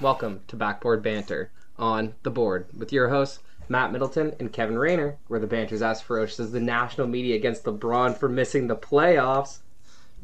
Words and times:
Welcome 0.00 0.40
to 0.48 0.56
Backboard 0.56 1.02
Banter 1.02 1.50
on 1.78 2.14
the 2.22 2.30
board 2.30 2.68
with 2.74 2.90
your 2.90 3.10
hosts, 3.10 3.40
Matt 3.68 3.92
Middleton 3.92 4.34
and 4.40 4.50
Kevin 4.50 4.78
Rayner, 4.78 5.18
where 5.28 5.38
the 5.38 5.46
banter's 5.46 5.82
as 5.82 6.00
ferocious 6.00 6.40
as 6.40 6.52
the 6.52 6.60
national 6.60 7.06
media 7.06 7.36
against 7.36 7.64
LeBron 7.64 8.16
for 8.16 8.26
missing 8.26 8.66
the 8.66 8.76
playoffs. 8.76 9.58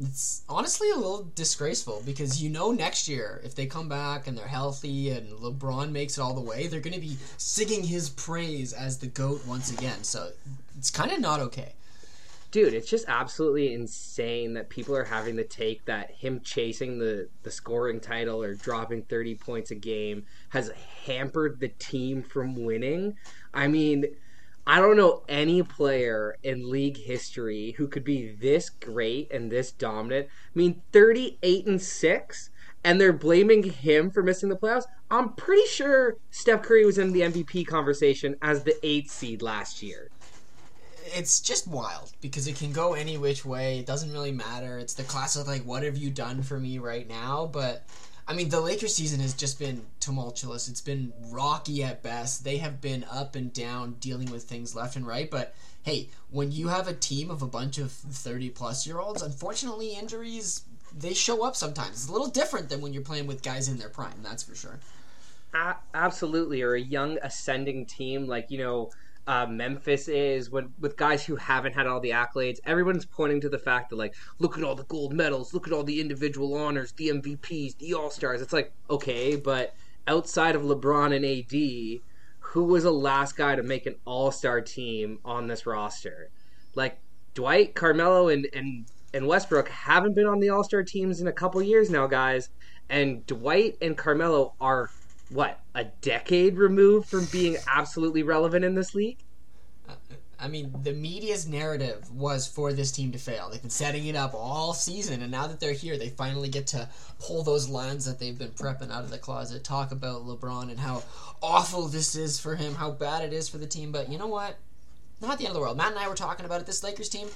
It's 0.00 0.45
honestly 0.49 0.91
a 0.91 0.96
little 0.96 1.31
disgraceful 1.35 2.03
because 2.07 2.43
you 2.43 2.49
know 2.49 2.73
next 2.73 3.07
year 3.07 3.43
if 3.45 3.54
they 3.54 3.67
come 3.67 3.86
back 3.86 4.27
and 4.27 4.39
they're 4.39 4.46
healthy 4.46 5.11
and 5.11 5.31
LeBron 5.32 5.90
makes 5.90 6.17
it 6.17 6.22
all 6.22 6.32
the 6.32 6.40
way, 6.40 6.68
they're 6.68 6.81
going 6.81 6.95
to 6.95 7.00
be 7.00 7.18
singing 7.36 7.82
his 7.85 8.08
praise 8.08 8.72
as 8.72 8.96
the 8.96 9.08
GOAT 9.08 9.46
once 9.46 9.71
again. 9.71 10.04
So 10.04 10.31
it's 10.79 10.90
kind 10.90 11.13
of 11.13 11.21
not 11.21 11.40
okay. 11.40 11.75
Dude, 12.57 12.73
it's 12.73 12.89
just 12.89 13.05
absolutely 13.07 13.75
insane 13.75 14.55
that 14.55 14.71
people 14.71 14.96
are 14.96 15.05
having 15.05 15.37
the 15.37 15.45
take 15.45 15.85
that 15.85 16.11
him 16.11 16.41
chasing 16.41 16.99
the, 16.99 17.29
the 17.43 17.51
scoring 17.51 18.01
title 18.01 18.43
or 18.43 18.55
dropping 18.55 19.03
30 19.03 19.35
points 19.35 19.71
a 19.73 19.75
game 19.75 20.25
has 20.49 20.73
hampered 21.05 21.61
the 21.61 21.69
team 21.69 22.23
from 22.23 22.65
winning. 22.65 23.19
I 23.53 23.69
mean, 23.69 24.07
I 24.67 24.81
don't 24.81 24.96
know 24.96 25.23
any 25.29 25.63
player 25.65 26.39
in 26.43 26.71
league 26.71 26.96
history 26.96 27.75
who 27.77 27.89
could 27.89 28.05
be 28.05 28.32
this 28.32 28.71
great 28.71 29.31
and 29.31 29.53
this 29.53 29.71
dominant. 29.71 30.29
I 30.29 30.59
mean, 30.59 30.81
38 30.93 31.67
and 31.67 31.82
6 31.82 32.51
and 32.83 32.98
they're 32.98 33.12
blaming 33.12 33.65
him 33.65 34.11
for 34.11 34.23
missing 34.23 34.48
the 34.48 34.57
playoffs. 34.57 34.87
I'm 35.11 35.34
pretty 35.34 35.67
sure 35.67 36.17
Steph 36.31 36.62
Curry 36.62 36.87
was 36.87 36.97
in 36.97 37.12
the 37.12 37.20
MVP 37.20 37.67
conversation 37.67 38.37
as 38.41 38.65
the 38.65 38.79
8th 38.83 39.11
seed 39.11 39.43
last 39.43 39.83
year 39.83 40.11
it's 41.15 41.41
just 41.41 41.67
wild 41.69 42.12
because 42.21 42.47
it 42.47 42.57
can 42.57 42.73
go 42.73 42.95
any 42.95 43.19
which 43.19 43.45
way. 43.45 43.79
It 43.79 43.87
doesn't 43.87 44.12
really 44.12 44.33
matter. 44.33 44.79
It's 44.79 44.95
the 44.95 45.03
classic 45.05 45.47
like, 45.47 45.63
what 45.63 45.83
have 45.83 45.97
you 45.97 46.11
done 46.11 46.43
for 46.43 46.59
me 46.59 46.79
right 46.79 47.09
now? 47.09 47.48
But 47.53 47.85
I 48.29 48.35
mean, 48.35 48.48
the 48.48 48.61
Lakers 48.61 48.95
season 48.95 49.21
has 49.21 49.35
just 49.35 49.59
been 49.59 49.83
tumultuous. 50.01 50.69
It's 50.69 50.81
been 50.81 51.13
rocky 51.31 51.85
at 51.85 52.03
best. 52.03 52.45
They 52.45 52.57
have 52.59 52.81
been 52.81 53.05
up 53.11 53.37
and 53.37 53.53
down, 53.53 53.97
dealing 54.01 54.31
with 54.31 54.45
things 54.45 54.75
left 54.75 54.97
and 54.97 55.07
right. 55.07 55.31
But 55.31 55.55
hey, 55.83 56.11
when 56.31 56.51
you 56.51 56.69
have 56.69 56.89
a 56.89 56.95
team 56.95 57.31
of 57.31 57.43
a 57.43 57.47
bunch 57.47 57.79
of 57.79 57.93
thirty 57.93 58.51
plus 58.51 58.87
year 58.87 58.98
olds, 58.98 59.23
unfortunately, 59.23 59.95
injuries 59.95 60.63
they 60.97 61.15
show 61.15 61.45
up 61.45 61.57
sometimes. 61.57 61.91
It's 61.91 62.09
a 62.09 62.13
little 62.13 62.29
different 62.29 62.69
than 62.69 62.81
when 62.81 62.93
you're 62.93 63.03
playing 63.03 63.27
with 63.27 63.43
guys 63.43 63.69
in 63.69 63.77
their 63.77 63.89
prime. 63.89 64.19
That's 64.23 64.43
for 64.43 64.55
sure. 64.55 64.79
Absolutely, 65.95 66.63
or 66.63 66.75
a 66.75 66.81
young 66.81 67.19
ascending 67.23 67.87
team 67.87 68.27
like 68.27 68.51
you 68.51 68.59
know 68.59 68.91
uh, 69.27 69.47
Memphis 69.47 70.09
is 70.09 70.51
when 70.51 70.73
with 70.79 70.97
guys 70.97 71.25
who 71.25 71.37
haven't 71.37 71.75
had 71.75 71.87
all 71.87 72.01
the 72.01 72.11
accolades. 72.11 72.59
Everyone's 72.65 73.05
pointing 73.05 73.41
to 73.41 73.49
the 73.49 73.59
fact 73.59 73.91
that 73.91 73.97
like, 73.97 74.15
look 74.39 74.57
at 74.57 74.65
all 74.65 74.75
the 74.75 74.85
gold 74.85 75.13
medals, 75.13 75.53
look 75.53 75.67
at 75.67 75.73
all 75.73 75.83
the 75.83 76.01
individual 76.01 76.55
honors, 76.55 76.93
the 76.93 77.09
MVPs, 77.09 77.79
the 77.79 77.95
All 77.95 78.11
Stars. 78.11 78.41
It's 78.41 78.53
like 78.53 78.73
okay, 78.89 79.35
but 79.37 79.75
outside 80.07 80.55
of 80.55 80.63
LeBron 80.63 81.15
and 81.15 81.25
AD, 81.25 82.03
who 82.39 82.65
was 82.65 82.85
the 82.85 82.93
last 82.93 83.37
guy 83.37 83.57
to 83.57 83.63
make 83.63 83.87
an 83.87 83.97
All 84.05 84.31
Star 84.31 84.61
team 84.61 85.19
on 85.25 85.49
this 85.49 85.67
roster? 85.67 86.31
Like 86.77 86.99
Dwight, 87.35 87.75
Carmelo, 87.75 88.29
and 88.29 88.47
and 88.53 88.87
and 89.13 89.27
Westbrook 89.27 89.69
haven't 89.69 90.15
been 90.15 90.27
on 90.27 90.39
the 90.39 90.51
All 90.51 90.63
Star 90.63 90.85
teams 90.85 91.21
in 91.21 91.27
a 91.27 91.33
couple 91.33 91.61
years 91.63 91.91
now, 91.91 92.07
guys. 92.07 92.51
And 92.89 93.27
Dwight 93.27 93.77
and 93.83 93.99
Carmelo 93.99 94.55
are 94.61 94.89
what 95.31 95.61
a 95.75 95.85
decade 95.85 96.57
removed 96.57 97.09
from 97.09 97.27
being 97.27 97.57
absolutely 97.67 98.23
relevant 98.23 98.65
in 98.65 98.75
this 98.75 98.95
league. 98.95 99.19
I 100.39 100.49
mean, 100.49 100.75
the 100.83 100.93
media's 100.93 101.49
narrative 101.49 102.11
was 102.13 102.47
for 102.47 102.73
this 102.73 102.93
team 102.93 103.11
to 103.13 103.19
fail. 103.19 103.49
They've 103.49 103.61
been 103.61 103.71
setting 103.71 104.07
it 104.07 104.17
up 104.17 104.35
all 104.35 104.75
season, 104.75 105.23
and 105.23 105.31
now 105.31 105.47
that 105.47 105.61
they're 105.61 105.73
here, 105.73 105.97
they 105.97 106.11
finally 106.11 106.51
get 106.51 106.67
to 106.69 106.89
pull 107.19 107.42
those 107.42 107.70
lines 107.70 108.05
that 108.05 108.19
they've 108.19 108.39
been 108.39 108.51
prepping 108.51 108.91
out 108.91 109.03
of 109.03 109.11
the 109.11 109.17
closet, 109.17 109.65
talk 109.65 109.92
about 109.92 110.27
LeBron 110.27 110.70
and 110.70 110.79
how 110.79 111.03
awful 111.42 111.89
this 111.89 112.15
is 112.15 112.39
for 112.39 112.55
him, 112.55 112.75
how 112.75 112.91
bad 112.91 113.25
it 113.25 113.33
is 113.33 113.48
for 113.48 113.57
the 113.57 113.67
team. 113.67 113.92
But 113.92 114.13
you 114.13 114.19
know 114.19 114.27
what? 114.27 114.59
Not 115.23 115.39
the 115.39 115.45
end 115.45 115.53
of 115.53 115.55
the 115.55 115.61
world. 115.61 115.79
Matt 115.79 115.92
and 115.92 115.98
I 115.98 116.09
were 116.09 116.15
talking 116.15 116.45
about 116.45 116.61
it. 116.61 116.67
This 116.67 116.85
Lakers 116.85 117.09
team, 117.09 117.29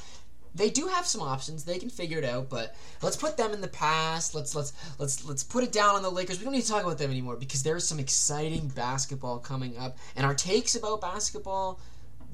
they 0.54 0.70
do 0.70 0.86
have 0.88 1.06
some 1.06 1.22
options. 1.22 1.64
They 1.64 1.78
can 1.78 1.90
figure 1.90 2.18
it 2.18 2.24
out, 2.24 2.48
but 2.48 2.74
let's 3.02 3.16
put 3.16 3.36
them 3.36 3.52
in 3.52 3.60
the 3.60 3.68
past. 3.68 4.34
Let's 4.34 4.54
let's 4.54 4.72
let's 4.98 5.24
let's 5.24 5.44
put 5.44 5.64
it 5.64 5.72
down 5.72 5.94
on 5.94 6.02
the 6.02 6.10
Lakers. 6.10 6.38
We 6.38 6.44
don't 6.44 6.54
need 6.54 6.62
to 6.62 6.68
talk 6.68 6.84
about 6.84 6.98
them 6.98 7.10
anymore 7.10 7.36
because 7.36 7.62
there's 7.62 7.86
some 7.86 7.98
exciting 7.98 8.68
basketball 8.68 9.38
coming 9.38 9.78
up, 9.78 9.96
and 10.16 10.26
our 10.26 10.34
takes 10.34 10.74
about 10.74 11.00
basketball, 11.00 11.80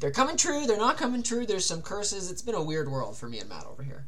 they're 0.01 0.11
coming 0.11 0.37
true. 0.37 0.67
They're 0.67 0.77
not 0.77 0.97
coming 0.97 1.23
true. 1.23 1.47
There's 1.47 1.67
some 1.67 1.83
curses. 1.83 2.31
It's 2.31 2.43
been 2.43 2.55
a 2.55 2.63
weird 2.63 2.91
world 2.91 3.17
for 3.17 3.29
me 3.29 3.39
and 3.39 3.49
Matt 3.49 3.67
over 3.67 3.83
here. 3.83 4.07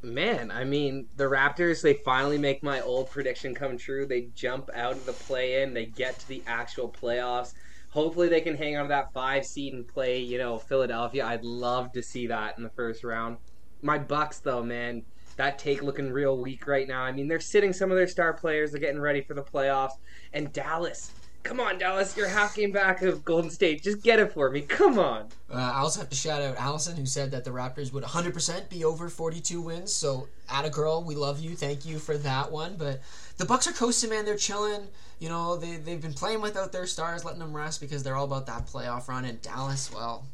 Man, 0.00 0.52
I 0.52 0.62
mean, 0.62 1.08
the 1.16 1.24
Raptors, 1.24 1.82
they 1.82 1.94
finally 1.94 2.38
make 2.38 2.62
my 2.62 2.80
old 2.80 3.10
prediction 3.10 3.52
come 3.52 3.76
true. 3.76 4.06
They 4.06 4.28
jump 4.34 4.70
out 4.72 4.92
of 4.92 5.04
the 5.06 5.12
play 5.12 5.62
in, 5.62 5.74
they 5.74 5.86
get 5.86 6.20
to 6.20 6.28
the 6.28 6.42
actual 6.46 6.88
playoffs. 6.88 7.52
Hopefully, 7.90 8.28
they 8.28 8.40
can 8.40 8.56
hang 8.56 8.76
on 8.76 8.84
to 8.84 8.88
that 8.88 9.12
five 9.12 9.46
seed 9.46 9.72
and 9.72 9.86
play, 9.86 10.18
you 10.18 10.38
know, 10.38 10.58
Philadelphia. 10.58 11.24
I'd 11.24 11.44
love 11.44 11.92
to 11.92 12.02
see 12.02 12.26
that 12.26 12.56
in 12.58 12.64
the 12.64 12.70
first 12.70 13.02
round. 13.02 13.38
My 13.80 13.98
Bucks, 13.98 14.40
though, 14.40 14.62
man, 14.62 15.04
that 15.36 15.58
take 15.58 15.82
looking 15.82 16.10
real 16.10 16.36
weak 16.36 16.66
right 16.66 16.86
now. 16.86 17.02
I 17.02 17.12
mean, 17.12 17.28
they're 17.28 17.40
sitting 17.40 17.72
some 17.72 17.90
of 17.90 17.96
their 17.96 18.08
star 18.08 18.32
players. 18.34 18.72
They're 18.72 18.80
getting 18.80 19.00
ready 19.00 19.22
for 19.22 19.34
the 19.34 19.42
playoffs. 19.42 19.92
And 20.32 20.52
Dallas, 20.52 21.12
come 21.48 21.60
on, 21.60 21.78
Dallas, 21.78 22.14
you're 22.14 22.28
half 22.28 22.54
game 22.54 22.72
back 22.72 23.00
of 23.00 23.24
Golden 23.24 23.50
State. 23.50 23.82
Just 23.82 24.02
get 24.02 24.20
it 24.20 24.32
for 24.32 24.50
me. 24.50 24.60
Come 24.60 24.98
on. 24.98 25.28
Uh, 25.50 25.54
I 25.54 25.78
also 25.78 26.00
have 26.00 26.10
to 26.10 26.16
shout 26.16 26.42
out 26.42 26.56
Allison, 26.56 26.94
who 26.94 27.06
said 27.06 27.30
that 27.30 27.44
the 27.44 27.50
Raptors 27.50 27.90
would 27.90 28.04
100% 28.04 28.68
be 28.68 28.84
over 28.84 29.08
42 29.08 29.62
wins. 29.62 29.90
So, 29.90 30.28
at 30.50 30.66
a 30.66 30.70
girl, 30.70 31.02
we 31.02 31.14
love 31.14 31.40
you. 31.40 31.56
Thank 31.56 31.86
you 31.86 31.98
for 31.98 32.18
that 32.18 32.52
one. 32.52 32.76
But 32.76 33.00
the 33.38 33.46
Bucks 33.46 33.66
are 33.66 33.72
coasting, 33.72 34.10
man. 34.10 34.26
They're 34.26 34.36
chilling. 34.36 34.88
You 35.20 35.30
know, 35.30 35.56
they 35.56 35.76
they've 35.76 36.00
been 36.00 36.12
playing 36.12 36.42
without 36.42 36.70
their 36.70 36.86
stars, 36.86 37.24
letting 37.24 37.40
them 37.40 37.56
rest 37.56 37.80
because 37.80 38.02
they're 38.02 38.14
all 38.14 38.26
about 38.26 38.46
that 38.46 38.66
playoff 38.66 39.08
run. 39.08 39.24
And 39.24 39.40
Dallas, 39.40 39.90
well, 39.92 40.26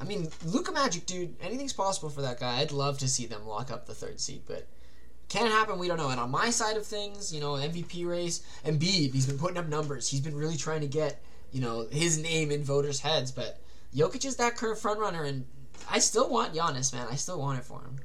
I 0.00 0.04
mean, 0.04 0.28
Luka 0.46 0.70
Magic, 0.70 1.04
dude, 1.04 1.34
anything's 1.42 1.72
possible 1.72 2.10
for 2.10 2.22
that 2.22 2.38
guy. 2.38 2.60
I'd 2.60 2.72
love 2.72 2.98
to 2.98 3.08
see 3.08 3.26
them 3.26 3.46
lock 3.46 3.72
up 3.72 3.86
the 3.86 3.94
third 3.94 4.20
seed, 4.20 4.42
but 4.46 4.66
can 5.34 5.46
it 5.46 5.50
happen? 5.50 5.78
We 5.78 5.88
don't 5.88 5.96
know. 5.96 6.10
And 6.10 6.20
on 6.20 6.30
my 6.30 6.50
side 6.50 6.76
of 6.76 6.86
things, 6.86 7.34
you 7.34 7.40
know, 7.40 7.52
MVP 7.52 8.06
race, 8.06 8.42
Embiid, 8.64 9.12
he's 9.12 9.26
been 9.26 9.38
putting 9.38 9.58
up 9.58 9.68
numbers. 9.68 10.08
He's 10.08 10.20
been 10.20 10.36
really 10.36 10.56
trying 10.56 10.80
to 10.80 10.86
get, 10.86 11.22
you 11.52 11.60
know, 11.60 11.86
his 11.90 12.18
name 12.18 12.50
in 12.50 12.62
voters' 12.62 13.00
heads. 13.00 13.32
But 13.32 13.58
Jokic 13.94 14.24
is 14.24 14.36
that 14.36 14.56
current 14.56 14.78
frontrunner, 14.78 15.26
and 15.26 15.44
I 15.90 15.98
still 15.98 16.30
want 16.30 16.54
Giannis, 16.54 16.92
man. 16.92 17.08
I 17.10 17.16
still 17.16 17.38
want 17.38 17.58
it 17.58 17.64
for 17.64 17.80
him 17.80 17.98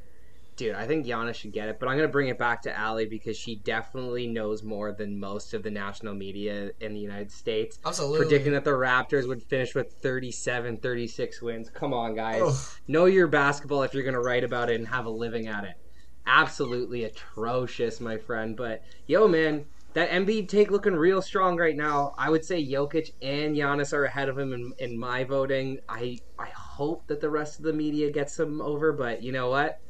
dude, 0.59 0.75
I 0.75 0.85
think 0.85 1.05
Giannis 1.05 1.35
should 1.35 1.53
get 1.53 1.69
it, 1.69 1.79
but 1.79 1.87
I'm 1.87 1.95
going 1.95 2.07
to 2.07 2.11
bring 2.11 2.27
it 2.27 2.37
back 2.37 2.61
to 2.63 2.77
Allie 2.77 3.05
because 3.05 3.37
she 3.37 3.55
definitely 3.55 4.27
knows 4.27 4.61
more 4.61 4.91
than 4.91 5.17
most 5.17 5.53
of 5.53 5.63
the 5.63 5.71
national 5.71 6.13
media 6.13 6.71
in 6.81 6.93
the 6.93 6.99
United 6.99 7.31
States. 7.31 7.79
Absolutely. 7.85 8.19
Predicting 8.19 8.51
that 8.51 8.65
the 8.65 8.71
Raptors 8.71 9.25
would 9.25 9.41
finish 9.41 9.73
with 9.73 9.93
37, 9.93 10.77
36 10.77 11.41
wins. 11.41 11.69
Come 11.69 11.93
on, 11.93 12.13
guys. 12.13 12.41
Ugh. 12.43 12.55
Know 12.89 13.05
your 13.05 13.27
basketball 13.27 13.83
if 13.83 13.93
you're 13.93 14.03
going 14.03 14.15
to 14.15 14.19
write 14.19 14.43
about 14.43 14.69
it 14.69 14.75
and 14.75 14.85
have 14.89 15.05
a 15.05 15.09
living 15.09 15.47
at 15.47 15.63
it. 15.63 15.75
Absolutely 16.25 17.03
atrocious, 17.03 17.99
my 17.99 18.17
friend. 18.17 18.55
But, 18.55 18.83
yo, 19.07 19.27
man, 19.27 19.65
that 19.93 20.09
Embiid 20.11 20.47
take 20.47 20.71
looking 20.71 20.95
real 20.95 21.21
strong 21.21 21.57
right 21.57 21.75
now. 21.75 22.13
I 22.17 22.29
would 22.29 22.45
say 22.45 22.65
Jokic 22.65 23.11
and 23.21 23.55
Giannis 23.55 23.93
are 23.93 24.05
ahead 24.05 24.29
of 24.29 24.37
him 24.37 24.53
in, 24.53 24.73
in 24.77 24.97
my 24.97 25.23
voting. 25.23 25.79
I 25.89 26.19
I 26.37 26.47
hope 26.47 27.07
that 27.07 27.21
the 27.21 27.29
rest 27.29 27.59
of 27.59 27.65
the 27.65 27.73
media 27.73 28.11
gets 28.11 28.39
him 28.39 28.61
over, 28.61 28.93
but 28.93 29.23
you 29.23 29.31
know 29.31 29.49
what? 29.49 29.81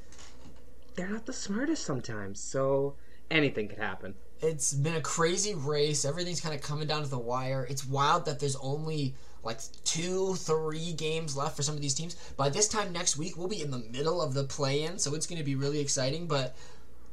they're 1.00 1.08
not 1.08 1.26
the 1.26 1.34
smartest 1.34 1.86
sometimes. 1.86 2.42
So 2.42 2.96
anything 3.32 3.70
could 3.70 3.78
happen. 3.78 4.16
It's 4.42 4.74
been 4.74 4.96
a 4.96 5.02
crazy 5.02 5.56
race. 5.56 6.04
Everything's 6.04 6.42
kind 6.42 6.54
of 6.54 6.62
coming 6.62 6.88
down 6.88 7.04
to 7.04 7.10
the 7.10 7.18
wire. 7.18 7.66
It's 7.70 7.86
wild 7.86 8.26
that 8.26 8.40
there's 8.40 8.58
only 8.58 9.16
like 9.44 9.60
two, 9.84 10.36
three 10.36 10.94
games 10.94 11.36
left 11.36 11.56
for 11.56 11.64
some 11.64 11.76
of 11.76 11.82
these 11.82 11.94
teams. 11.94 12.16
By 12.36 12.50
this 12.50 12.68
time 12.68 12.92
next 12.92 13.18
week, 13.18 13.38
we'll 13.38 13.48
be 13.48 13.62
in 13.62 13.72
the 13.72 13.80
middle 13.92 14.22
of 14.22 14.34
the 14.34 14.44
play 14.44 14.84
in, 14.84 15.00
so 15.00 15.16
it's 15.16 15.28
going 15.28 15.40
to 15.40 15.46
be 15.46 15.56
really 15.56 15.80
exciting. 15.80 16.28
But 16.28 16.56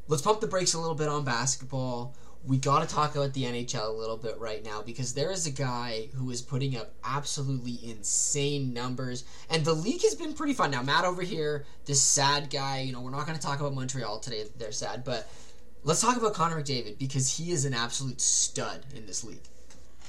let's 0.08 0.22
pump 0.22 0.40
the 0.40 0.46
brakes 0.46 0.74
a 0.74 0.80
little 0.80 0.94
bit 0.94 1.08
on 1.08 1.24
basketball 1.24 2.14
we 2.46 2.58
got 2.58 2.88
to 2.88 2.94
talk 2.94 3.16
about 3.16 3.32
the 3.32 3.42
NHL 3.42 3.88
a 3.88 3.92
little 3.92 4.16
bit 4.16 4.38
right 4.38 4.64
now 4.64 4.80
because 4.80 5.14
there 5.14 5.32
is 5.32 5.46
a 5.46 5.50
guy 5.50 6.08
who 6.14 6.30
is 6.30 6.42
putting 6.42 6.76
up 6.76 6.92
absolutely 7.04 7.78
insane 7.82 8.72
numbers, 8.72 9.24
and 9.50 9.64
the 9.64 9.72
league 9.72 10.02
has 10.02 10.14
been 10.14 10.32
pretty 10.32 10.54
fun. 10.54 10.70
Now, 10.70 10.82
Matt 10.82 11.04
over 11.04 11.22
here, 11.22 11.64
this 11.86 12.00
sad 12.00 12.50
guy, 12.50 12.80
you 12.80 12.92
know, 12.92 13.00
we're 13.00 13.10
not 13.10 13.26
going 13.26 13.38
to 13.38 13.44
talk 13.44 13.58
about 13.58 13.74
Montreal 13.74 14.20
today, 14.20 14.44
they're 14.58 14.72
sad, 14.72 15.04
but 15.04 15.28
let's 15.82 16.00
talk 16.00 16.16
about 16.16 16.34
Connor 16.34 16.62
McDavid 16.62 16.98
because 16.98 17.36
he 17.36 17.50
is 17.50 17.64
an 17.64 17.74
absolute 17.74 18.20
stud 18.20 18.86
in 18.94 19.06
this 19.06 19.24
league 19.24 19.42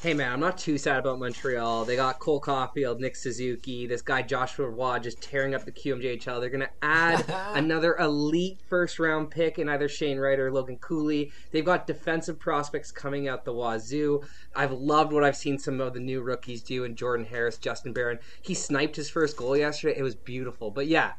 hey 0.04 0.14
man, 0.14 0.32
I'm 0.32 0.40
not 0.40 0.60
too 0.60 0.78
sad 0.78 1.00
about 1.00 1.18
Montreal. 1.18 1.84
They 1.84 1.96
got 1.96 2.20
Cole 2.20 2.40
Caufield, 2.40 3.00
Nick 3.00 3.16
Suzuki, 3.16 3.88
this 3.88 4.04
guy 4.04 4.22
Joshua 4.22 4.70
Roy 4.70 5.00
just 5.00 5.22
tearing 5.22 5.56
up 5.56 5.66
the 5.66 5.72
QMJHL. 5.72 6.40
They're 6.40 6.52
gonna 6.52 6.70
add 6.84 7.26
another 7.56 7.96
elite 7.98 8.60
first 8.70 9.00
round 9.00 9.32
pick 9.32 9.58
in 9.58 9.68
either 9.68 9.90
Shane 9.90 10.20
Wright 10.20 10.38
or 10.38 10.52
Logan 10.52 10.78
Cooley. 10.78 11.32
They've 11.52 11.66
got 11.66 11.88
defensive 11.88 12.38
prospects 12.38 12.92
coming 12.92 13.28
out 13.28 13.44
the 13.44 13.54
wazoo. 13.54 14.22
I've 14.56 14.72
loved 14.72 15.14
what 15.14 15.24
I've 15.24 15.36
seen 15.36 15.58
some 15.58 15.82
of 15.82 15.96
the 15.96 16.00
new 16.00 16.22
rookies 16.22 16.62
do 16.62 16.84
in 16.84 16.96
Jordan 16.96 17.26
Harris, 17.26 17.58
Justin 17.58 17.92
Barron. 17.92 18.20
He 18.40 18.54
sniped 18.54 18.98
his 18.98 19.10
first 19.10 19.36
goal 19.36 19.58
yesterday. 19.58 19.98
It 19.98 20.04
was 20.04 20.16
beautiful. 20.16 20.70
But 20.70 20.86
yeah, 20.86 21.14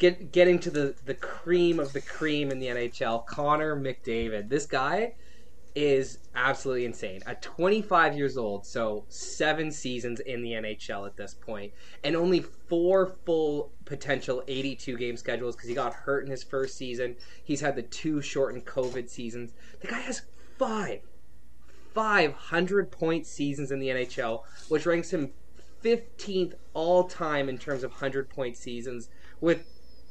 get 0.00 0.32
getting 0.32 0.58
to 0.60 0.70
the 0.70 0.96
the 1.04 1.14
cream 1.14 1.78
of 1.78 1.92
the 1.92 2.00
cream 2.00 2.50
in 2.50 2.58
the 2.58 2.66
NHL, 2.66 3.26
Connor 3.26 3.76
McDavid. 3.76 4.48
This 4.48 4.66
guy 4.66 5.14
is 5.74 6.18
absolutely 6.34 6.84
insane. 6.84 7.20
At 7.26 7.42
25 7.42 8.16
years 8.16 8.36
old, 8.36 8.66
so 8.66 9.04
seven 9.08 9.70
seasons 9.70 10.20
in 10.20 10.42
the 10.42 10.52
NHL 10.52 11.06
at 11.06 11.16
this 11.16 11.34
point, 11.34 11.72
and 12.04 12.16
only 12.16 12.40
four 12.40 13.14
full 13.24 13.72
potential 13.84 14.42
82 14.48 14.96
game 14.96 15.16
schedules 15.16 15.56
because 15.56 15.68
he 15.68 15.74
got 15.74 15.92
hurt 15.92 16.24
in 16.24 16.30
his 16.30 16.42
first 16.42 16.76
season. 16.76 17.16
He's 17.42 17.60
had 17.60 17.76
the 17.76 17.82
two 17.82 18.20
shortened 18.20 18.66
COVID 18.66 19.08
seasons. 19.08 19.52
The 19.80 19.88
guy 19.88 20.00
has 20.00 20.22
five, 20.58 21.00
500 21.94 22.90
point 22.90 23.26
seasons 23.26 23.70
in 23.70 23.78
the 23.78 23.88
NHL, 23.88 24.42
which 24.68 24.86
ranks 24.86 25.12
him 25.12 25.32
15th 25.82 26.54
all 26.74 27.04
time 27.04 27.48
in 27.48 27.58
terms 27.58 27.84
of 27.84 27.92
100 27.92 28.28
point 28.28 28.56
seasons, 28.56 29.08
with 29.40 29.64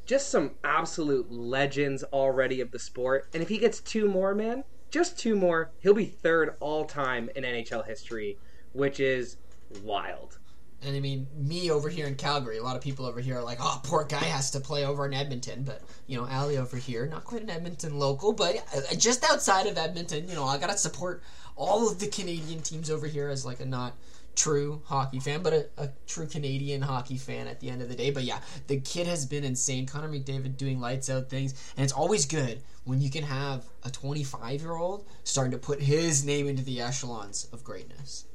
just 0.06 0.30
some 0.30 0.52
absolute 0.64 1.30
legends 1.30 2.04
already 2.06 2.62
of 2.62 2.72
the 2.72 2.80
sport. 2.80 3.28
And 3.34 3.44
if 3.44 3.50
he 3.50 3.58
gets 3.58 3.82
two 3.82 4.08
more, 4.08 4.34
man, 4.34 4.64
just 4.90 5.18
two 5.18 5.36
more, 5.36 5.72
he'll 5.80 5.94
be 5.94 6.06
third 6.06 6.56
all 6.60 6.86
time 6.86 7.30
in 7.36 7.44
NHL 7.44 7.86
history, 7.86 8.38
which 8.74 9.00
is 9.00 9.38
wild. 9.84 10.38
And 10.84 10.96
I 10.96 11.00
mean, 11.00 11.28
me 11.36 11.72
over 11.72 11.90
here 11.90 12.06
in 12.06 12.16
Calgary, 12.16 12.58
a 12.58 12.64
lot 12.64 12.76
of 12.76 12.84
people 12.84 13.06
over 13.06 13.20
here 13.20 13.38
are 13.40 13.44
like, 13.44 13.58
"Oh, 13.60 13.82
poor 13.84 14.04
guy 14.04 14.24
has 14.24 14.52
to 14.52 14.60
play 14.60 14.86
over 14.86 15.08
in 15.08 15.14
Edmonton." 15.14 15.64
But 15.64 15.82
you 16.06 16.18
know, 16.18 16.28
Ali 16.28 16.58
over 16.58 16.78
here, 16.78 17.08
not 17.08 17.24
quite 17.24 17.42
an 17.42 17.50
Edmonton 17.50 17.98
local, 17.98 18.32
but 18.32 18.64
uh, 18.76 18.96
just 18.96 19.24
outside 19.24 19.66
of 19.66 19.78
Edmonton, 19.78 20.30
you 20.30 20.36
know, 20.36 20.46
I 20.46 20.60
gotta 20.60 20.78
support 20.78 21.24
all 21.56 21.90
of 21.90 22.00
the 22.00 22.08
Canadian 22.08 22.62
teams 22.62 22.92
over 22.92 23.08
here 23.08 23.30
as 23.30 23.44
like 23.44 23.60
a 23.60 23.66
not 23.66 23.94
true 24.38 24.82
hockey 24.86 25.20
fan, 25.20 25.42
but 25.42 25.54
a, 25.54 25.66
a, 25.78 25.90
true 26.06 26.28
Canadian 26.28 26.82
hockey 26.82 27.18
fan 27.18 27.48
at 27.48 27.60
the 27.60 27.70
end 27.70 27.82
of 27.82 27.90
the 27.90 27.96
day. 27.96 28.12
But 28.12 28.24
yeah, 28.24 28.40
the 28.68 28.80
kid 28.80 29.08
has 29.08 29.26
been 29.26 29.44
insane. 29.44 29.86
Connor 29.86 30.08
McDavid 30.08 30.56
doing 30.56 30.80
lights 30.80 31.10
out 31.10 31.30
things, 31.30 31.74
and 31.76 31.84
it's 31.84 31.92
always 31.92 32.26
good 32.26 32.62
when 32.86 33.02
you 33.02 33.10
can 33.10 33.24
have 33.24 33.66
a 33.84 33.90
25 33.90 34.62
year 34.62 34.76
old 34.76 35.06
starting 35.24 35.52
to 35.52 35.58
put 35.58 35.82
his 35.82 36.24
name 36.24 36.48
into 36.48 36.64
the 36.64 36.80
echelons 36.80 37.50
of 37.52 37.64
greatness. 37.64 38.26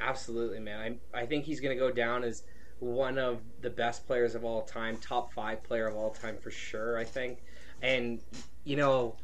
Absolutely, 0.00 0.60
man. 0.60 0.98
I, 1.12 1.20
I 1.20 1.26
think 1.26 1.44
he's 1.44 1.60
going 1.60 1.76
to 1.76 1.78
go 1.78 1.90
down 1.90 2.24
as 2.24 2.44
one 2.78 3.18
of 3.18 3.40
the 3.60 3.68
best 3.68 4.06
players 4.06 4.34
of 4.34 4.44
all 4.44 4.62
time, 4.62 4.96
top 4.96 5.34
five 5.34 5.62
player 5.62 5.86
of 5.86 5.96
all 5.96 6.10
time 6.10 6.38
for 6.38 6.50
sure, 6.50 6.96
I 6.96 7.04
think. 7.04 7.42
And, 7.82 8.20
you 8.64 8.76
know, 8.76 9.16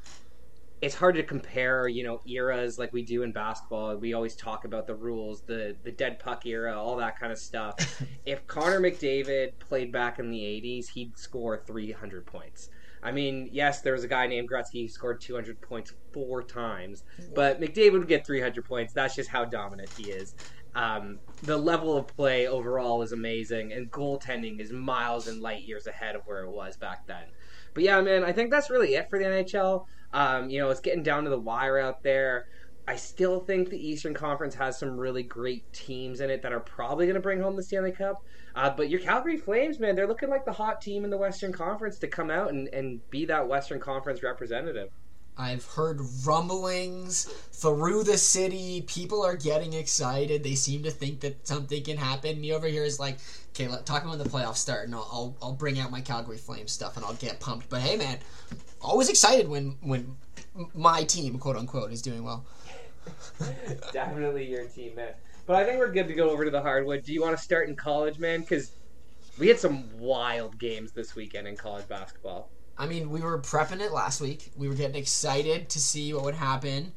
it's 0.83 0.95
hard 0.95 1.15
to 1.15 1.23
compare, 1.23 1.89
you 1.89 2.05
know, 2.05 2.21
eras 2.27 2.79
like 2.79 2.93
we 2.93 3.03
do 3.03 3.23
in 3.23 3.33
basketball. 3.33 3.97
We 3.97 4.13
always 4.13 4.37
talk 4.37 4.65
about 4.65 4.87
the 4.87 4.95
rules, 4.95 5.43
the 5.43 5.77
the 5.83 5.93
dead 5.93 6.19
puck 6.19 6.45
era, 6.47 6.77
all 6.77 6.97
that 6.97 7.19
kind 7.19 7.33
of 7.33 7.39
stuff. 7.39 8.03
if 8.27 8.47
Connor 8.47 8.81
McDavid 8.81 9.53
played 9.59 9.91
back 9.91 10.19
in 10.19 10.31
the 10.31 10.39
'80s, 10.41 10.89
he'd 10.89 11.17
score 11.19 11.63
300 11.67 12.27
points. 12.27 12.69
I 13.03 13.13
mean, 13.13 13.49
yes, 13.53 13.83
there 13.83 13.93
was 13.93 14.05
a 14.05 14.09
guy 14.09 14.27
named 14.27 14.51
Gretzky 14.51 14.83
who 14.83 14.89
scored 14.89 15.21
200 15.21 15.61
points 15.61 15.93
four 16.13 16.43
times, 16.43 17.05
but 17.35 17.61
McDavid 17.61 17.93
would 17.93 18.09
get 18.09 18.27
300 18.27 18.65
points. 18.65 18.93
That's 18.93 19.15
just 19.15 19.29
how 19.29 19.45
dominant 19.45 19.91
he 19.97 20.11
is. 20.11 20.35
Um, 20.75 21.21
the 21.43 21.57
level 21.57 21.97
of 21.97 22.07
play 22.07 22.49
overall 22.49 23.03
is 23.03 23.13
amazing, 23.13 23.73
and 23.73 23.91
goaltending 23.91 24.61
is 24.61 24.73
miles 24.73 25.27
and 25.27 25.41
light 25.41 25.63
years 25.63 25.87
ahead 25.87 26.17
of 26.17 26.23
where 26.27 26.43
it 26.43 26.51
was 26.51 26.77
back 26.77 27.07
then. 27.07 27.25
But 27.75 27.85
yeah, 27.85 28.01
man, 28.01 28.25
I 28.25 28.33
think 28.33 28.51
that's 28.51 28.71
really 28.71 28.95
it 28.95 29.09
for 29.09 29.19
the 29.19 29.25
NHL. 29.25 29.87
Um, 30.13 30.51
you 30.51 30.61
know, 30.61 30.71
it's 30.71 30.81
getting 30.81 31.03
down 31.03 31.25
to 31.25 31.31
the 31.31 31.39
wire 31.39 31.79
out 31.79 32.03
there. 32.03 32.47
I 32.89 32.95
still 32.97 33.41
think 33.41 33.69
the 33.69 33.89
Eastern 33.89 34.15
Conference 34.15 34.55
has 34.55 34.79
some 34.79 34.97
really 34.97 35.25
great 35.25 35.71
teams 35.73 36.21
in 36.21 36.31
it 36.31 36.43
that 36.43 36.53
are 36.53 36.61
probably 36.61 37.07
going 37.07 37.15
to 37.15 37.21
bring 37.21 37.41
home 37.41 37.57
the 37.57 37.63
Stanley 37.63 37.91
Cup. 37.91 38.23
Uh, 38.55 38.71
but 38.71 38.89
your 38.89 39.01
Calgary 39.01 39.37
Flames, 39.37 39.81
man, 39.81 39.97
they're 39.97 40.07
looking 40.07 40.31
like 40.31 40.45
the 40.45 40.53
hot 40.53 40.81
team 40.81 41.05
in 41.05 41.11
the 41.11 41.17
Western 41.17 41.53
Conference 41.53 41.99
to 41.99 42.07
come 42.07 42.31
out 42.31 42.51
and, 42.51 42.69
and 42.69 43.01
be 43.11 43.25
that 43.25 43.49
Western 43.49 43.81
Conference 43.81 44.23
representative. 44.23 44.89
I've 45.39 45.65
heard 45.65 46.01
rumblings 46.25 47.25
through 47.53 48.05
the 48.05 48.17
city. 48.17 48.83
People 48.87 49.25
are 49.25 49.37
getting 49.37 49.75
excited. 49.75 50.43
They 50.43 50.55
seem 50.55 50.83
to 50.85 50.91
think 50.91 51.21
that 51.21 51.47
something 51.47 51.83
can 51.83 51.99
happen. 51.99 52.41
Me 52.41 52.53
over 52.53 52.67
here 52.67 52.85
is 52.85 52.99
like, 52.99 53.19
okay, 53.51 53.69
let 53.69 53.85
talk 53.85 54.05
about 54.05 54.19
the 54.19 54.29
playoffs 54.29 54.57
start, 54.57 54.87
and 54.87 54.95
I'll, 54.95 55.09
I'll, 55.13 55.37
I'll 55.43 55.53
bring 55.53 55.79
out 55.79 55.91
my 55.91 56.01
Calgary 56.01 56.39
Flames 56.39 56.73
stuff, 56.73 56.97
and 56.97 57.05
I'll 57.05 57.15
get 57.15 57.39
pumped. 57.39 57.69
But 57.69 57.83
hey, 57.83 57.97
man, 57.97 58.19
always 58.81 59.09
excited 59.09 59.49
when 59.49 59.77
when 59.83 60.17
my 60.75 61.05
team, 61.05 61.39
quote 61.39 61.57
unquote, 61.57 61.93
is 61.93 62.01
doing 62.01 62.25
well. 62.25 62.47
Definitely 63.93 64.47
your 64.47 64.65
team, 64.65 64.95
man. 64.95 65.13
But 65.47 65.57
I 65.57 65.65
think 65.65 65.79
we're 65.79 65.93
good 65.93 66.09
to 66.09 66.15
go 66.15 66.31
over 66.31 66.45
to 66.45 66.51
the 66.51 66.63
hardwood. 66.63 67.05
Do 67.05 67.13
you 67.13 67.23
want 67.23 67.37
to 67.37 67.43
start 67.43 67.69
in 67.69 67.77
college, 67.77 68.19
man? 68.19 68.41
Because 68.41 68.73
we 69.39 69.49
had 69.49 69.61
some 69.61 69.85
wild 69.99 70.59
games 70.59 70.93
this 70.93 71.15
weekend 71.15 71.47
in 71.47 71.57
college 71.57 71.87
basketball. 71.89 72.51
I 72.79 72.87
mean, 72.87 73.11
we 73.11 73.21
were 73.21 73.39
prepping 73.39 73.81
it 73.81 73.93
last 73.93 74.21
week. 74.21 74.51
We 74.57 74.69
were 74.69 74.75
getting 74.75 74.97
excited 74.97 75.69
to 75.71 75.79
see 75.79 76.13
what 76.13 76.25
would 76.25 76.35
happen. 76.35 76.93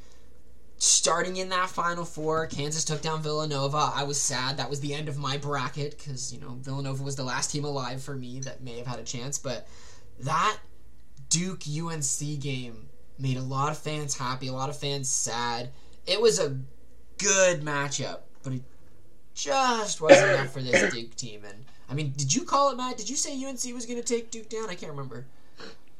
Starting 0.77 1.37
in 1.37 1.49
that 1.49 1.69
Final 1.69 2.05
Four, 2.05 2.47
Kansas 2.47 2.85
took 2.85 3.01
down 3.01 3.21
Villanova. 3.21 3.91
I 3.93 4.03
was 4.03 4.19
sad. 4.19 4.57
That 4.57 4.69
was 4.69 4.79
the 4.79 4.93
end 4.93 5.09
of 5.09 5.17
my 5.17 5.37
bracket 5.37 5.97
because, 5.97 6.33
you 6.33 6.39
know, 6.39 6.57
Villanova 6.61 7.03
was 7.03 7.15
the 7.15 7.23
last 7.23 7.51
team 7.51 7.65
alive 7.65 8.01
for 8.01 8.15
me 8.15 8.39
that 8.41 8.61
may 8.61 8.77
have 8.77 8.87
had 8.87 8.99
a 8.99 9.03
chance. 9.03 9.37
But 9.37 9.67
that 10.21 10.57
Duke 11.29 11.63
UNC 11.67 12.39
game 12.39 12.89
made 13.17 13.37
a 13.37 13.41
lot 13.41 13.71
of 13.71 13.77
fans 13.77 14.17
happy, 14.17 14.47
a 14.47 14.53
lot 14.53 14.69
of 14.69 14.77
fans 14.77 15.09
sad. 15.09 15.69
It 16.07 16.21
was 16.21 16.39
a 16.39 16.57
good 17.17 17.61
matchup, 17.61 18.19
but 18.43 18.53
it 18.53 18.63
just 19.35 20.01
wasn't 20.01 20.31
enough 20.31 20.53
for 20.53 20.61
this 20.61 20.93
Duke 20.93 21.15
team. 21.15 21.43
And 21.45 21.65
I 21.89 21.93
mean, 21.93 22.13
did 22.15 22.33
you 22.33 22.43
call 22.43 22.71
it, 22.71 22.77
Matt? 22.77 22.97
Did 22.97 23.09
you 23.09 23.15
say 23.15 23.31
UNC 23.33 23.63
was 23.73 23.85
going 23.85 24.01
to 24.01 24.03
take 24.03 24.31
Duke 24.31 24.49
down? 24.49 24.69
I 24.69 24.75
can't 24.75 24.91
remember. 24.91 25.25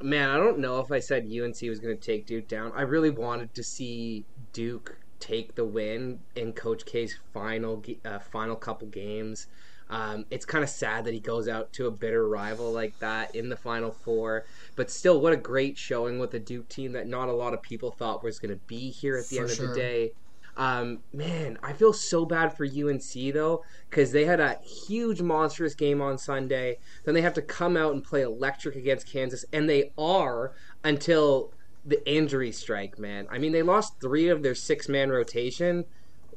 Man, 0.01 0.29
I 0.29 0.37
don't 0.37 0.59
know 0.59 0.79
if 0.79 0.91
I 0.91 0.99
said 0.99 1.23
UNC 1.25 1.61
was 1.63 1.79
going 1.79 1.95
to 1.97 2.01
take 2.01 2.25
Duke 2.25 2.47
down. 2.47 2.71
I 2.75 2.81
really 2.81 3.09
wanted 3.09 3.53
to 3.55 3.63
see 3.63 4.25
Duke 4.53 4.97
take 5.19 5.55
the 5.55 5.65
win 5.65 6.19
in 6.35 6.53
Coach 6.53 6.85
K's 6.85 7.19
final 7.33 7.83
uh, 8.05 8.19
final 8.19 8.55
couple 8.55 8.87
games. 8.87 9.47
Um, 9.89 10.25
it's 10.29 10.45
kind 10.45 10.63
of 10.63 10.69
sad 10.69 11.05
that 11.05 11.13
he 11.13 11.19
goes 11.19 11.47
out 11.47 11.73
to 11.73 11.87
a 11.87 11.91
bitter 11.91 12.27
rival 12.27 12.71
like 12.71 12.97
that 12.99 13.35
in 13.35 13.49
the 13.49 13.57
Final 13.57 13.91
Four. 13.91 14.45
But 14.75 14.91
still, 14.91 15.19
what 15.19 15.33
a 15.33 15.37
great 15.37 15.77
showing 15.77 16.19
with 16.19 16.31
the 16.31 16.39
Duke 16.39 16.69
team 16.69 16.91
that 16.93 17.07
not 17.07 17.27
a 17.27 17.33
lot 17.33 17.53
of 17.53 17.61
people 17.61 17.91
thought 17.91 18.23
was 18.23 18.39
going 18.39 18.53
to 18.53 18.61
be 18.67 18.91
here 18.91 19.17
at 19.17 19.27
the 19.27 19.37
for 19.37 19.41
end 19.43 19.51
sure. 19.51 19.65
of 19.65 19.71
the 19.71 19.75
day. 19.75 20.11
Um, 20.57 20.99
man, 21.13 21.57
I 21.63 21.73
feel 21.73 21.93
so 21.93 22.25
bad 22.25 22.55
for 22.55 22.65
UNC 22.65 23.33
though 23.33 23.63
because 23.89 24.11
they 24.11 24.25
had 24.25 24.39
a 24.39 24.59
huge 24.63 25.21
monstrous 25.21 25.73
game 25.73 26.01
on 26.01 26.17
Sunday. 26.17 26.79
Then 27.05 27.13
they 27.13 27.21
have 27.21 27.33
to 27.35 27.41
come 27.41 27.77
out 27.77 27.93
and 27.93 28.03
play 28.03 28.21
electric 28.21 28.75
against 28.75 29.07
Kansas, 29.07 29.45
and 29.53 29.69
they 29.69 29.91
are 29.97 30.53
until 30.83 31.53
the 31.85 32.07
injury 32.09 32.51
strike. 32.51 32.99
Man, 32.99 33.27
I 33.29 33.37
mean 33.37 33.51
they 33.51 33.63
lost 33.63 33.99
three 34.01 34.27
of 34.29 34.43
their 34.43 34.55
six 34.55 34.89
man 34.89 35.09
rotation. 35.09 35.85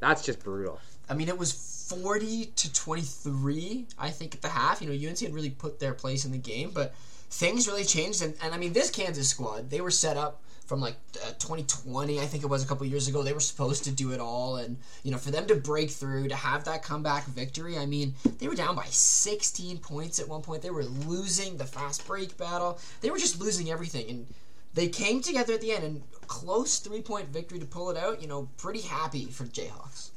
That's 0.00 0.24
just 0.24 0.42
brutal. 0.42 0.80
I 1.08 1.14
mean 1.14 1.28
it 1.28 1.38
was 1.38 1.52
forty 1.88 2.46
to 2.56 2.72
twenty 2.72 3.02
three. 3.02 3.86
I 3.98 4.10
think 4.10 4.34
at 4.34 4.42
the 4.42 4.48
half. 4.48 4.80
You 4.80 4.88
know 4.88 5.08
UNC 5.08 5.18
had 5.18 5.34
really 5.34 5.50
put 5.50 5.80
their 5.80 5.94
place 5.94 6.24
in 6.24 6.32
the 6.32 6.38
game, 6.38 6.70
but 6.72 6.94
things 7.28 7.66
really 7.66 7.84
changed. 7.84 8.22
And, 8.22 8.34
and 8.42 8.54
I 8.54 8.58
mean 8.58 8.72
this 8.72 8.90
Kansas 8.90 9.28
squad, 9.28 9.70
they 9.70 9.80
were 9.80 9.90
set 9.90 10.16
up 10.16 10.40
from 10.66 10.80
like 10.80 10.96
uh, 11.24 11.32
2020, 11.38 12.20
I 12.20 12.26
think 12.26 12.44
it 12.44 12.46
was 12.46 12.64
a 12.64 12.66
couple 12.66 12.86
years 12.86 13.08
ago. 13.08 13.22
They 13.22 13.32
were 13.32 13.40
supposed 13.40 13.84
to 13.84 13.90
do 13.90 14.12
it 14.12 14.20
all, 14.20 14.56
and 14.56 14.76
you 15.02 15.10
know, 15.10 15.18
for 15.18 15.30
them 15.30 15.46
to 15.46 15.54
break 15.54 15.90
through, 15.90 16.28
to 16.28 16.34
have 16.34 16.64
that 16.64 16.82
comeback 16.82 17.26
victory. 17.26 17.76
I 17.76 17.86
mean, 17.86 18.14
they 18.38 18.48
were 18.48 18.54
down 18.54 18.76
by 18.76 18.86
16 18.86 19.78
points 19.78 20.18
at 20.18 20.28
one 20.28 20.42
point. 20.42 20.62
They 20.62 20.70
were 20.70 20.84
losing 20.84 21.56
the 21.56 21.66
fast 21.66 22.06
break 22.06 22.36
battle. 22.36 22.78
They 23.00 23.10
were 23.10 23.18
just 23.18 23.40
losing 23.40 23.70
everything, 23.70 24.08
and 24.08 24.26
they 24.74 24.88
came 24.88 25.20
together 25.20 25.54
at 25.54 25.60
the 25.60 25.72
end 25.72 25.84
and 25.84 26.02
close 26.26 26.78
three 26.78 27.02
point 27.02 27.28
victory 27.28 27.58
to 27.58 27.66
pull 27.66 27.90
it 27.90 27.96
out. 27.96 28.22
You 28.22 28.28
know, 28.28 28.48
pretty 28.56 28.80
happy 28.80 29.26
for 29.26 29.44
Jayhawks. 29.44 30.10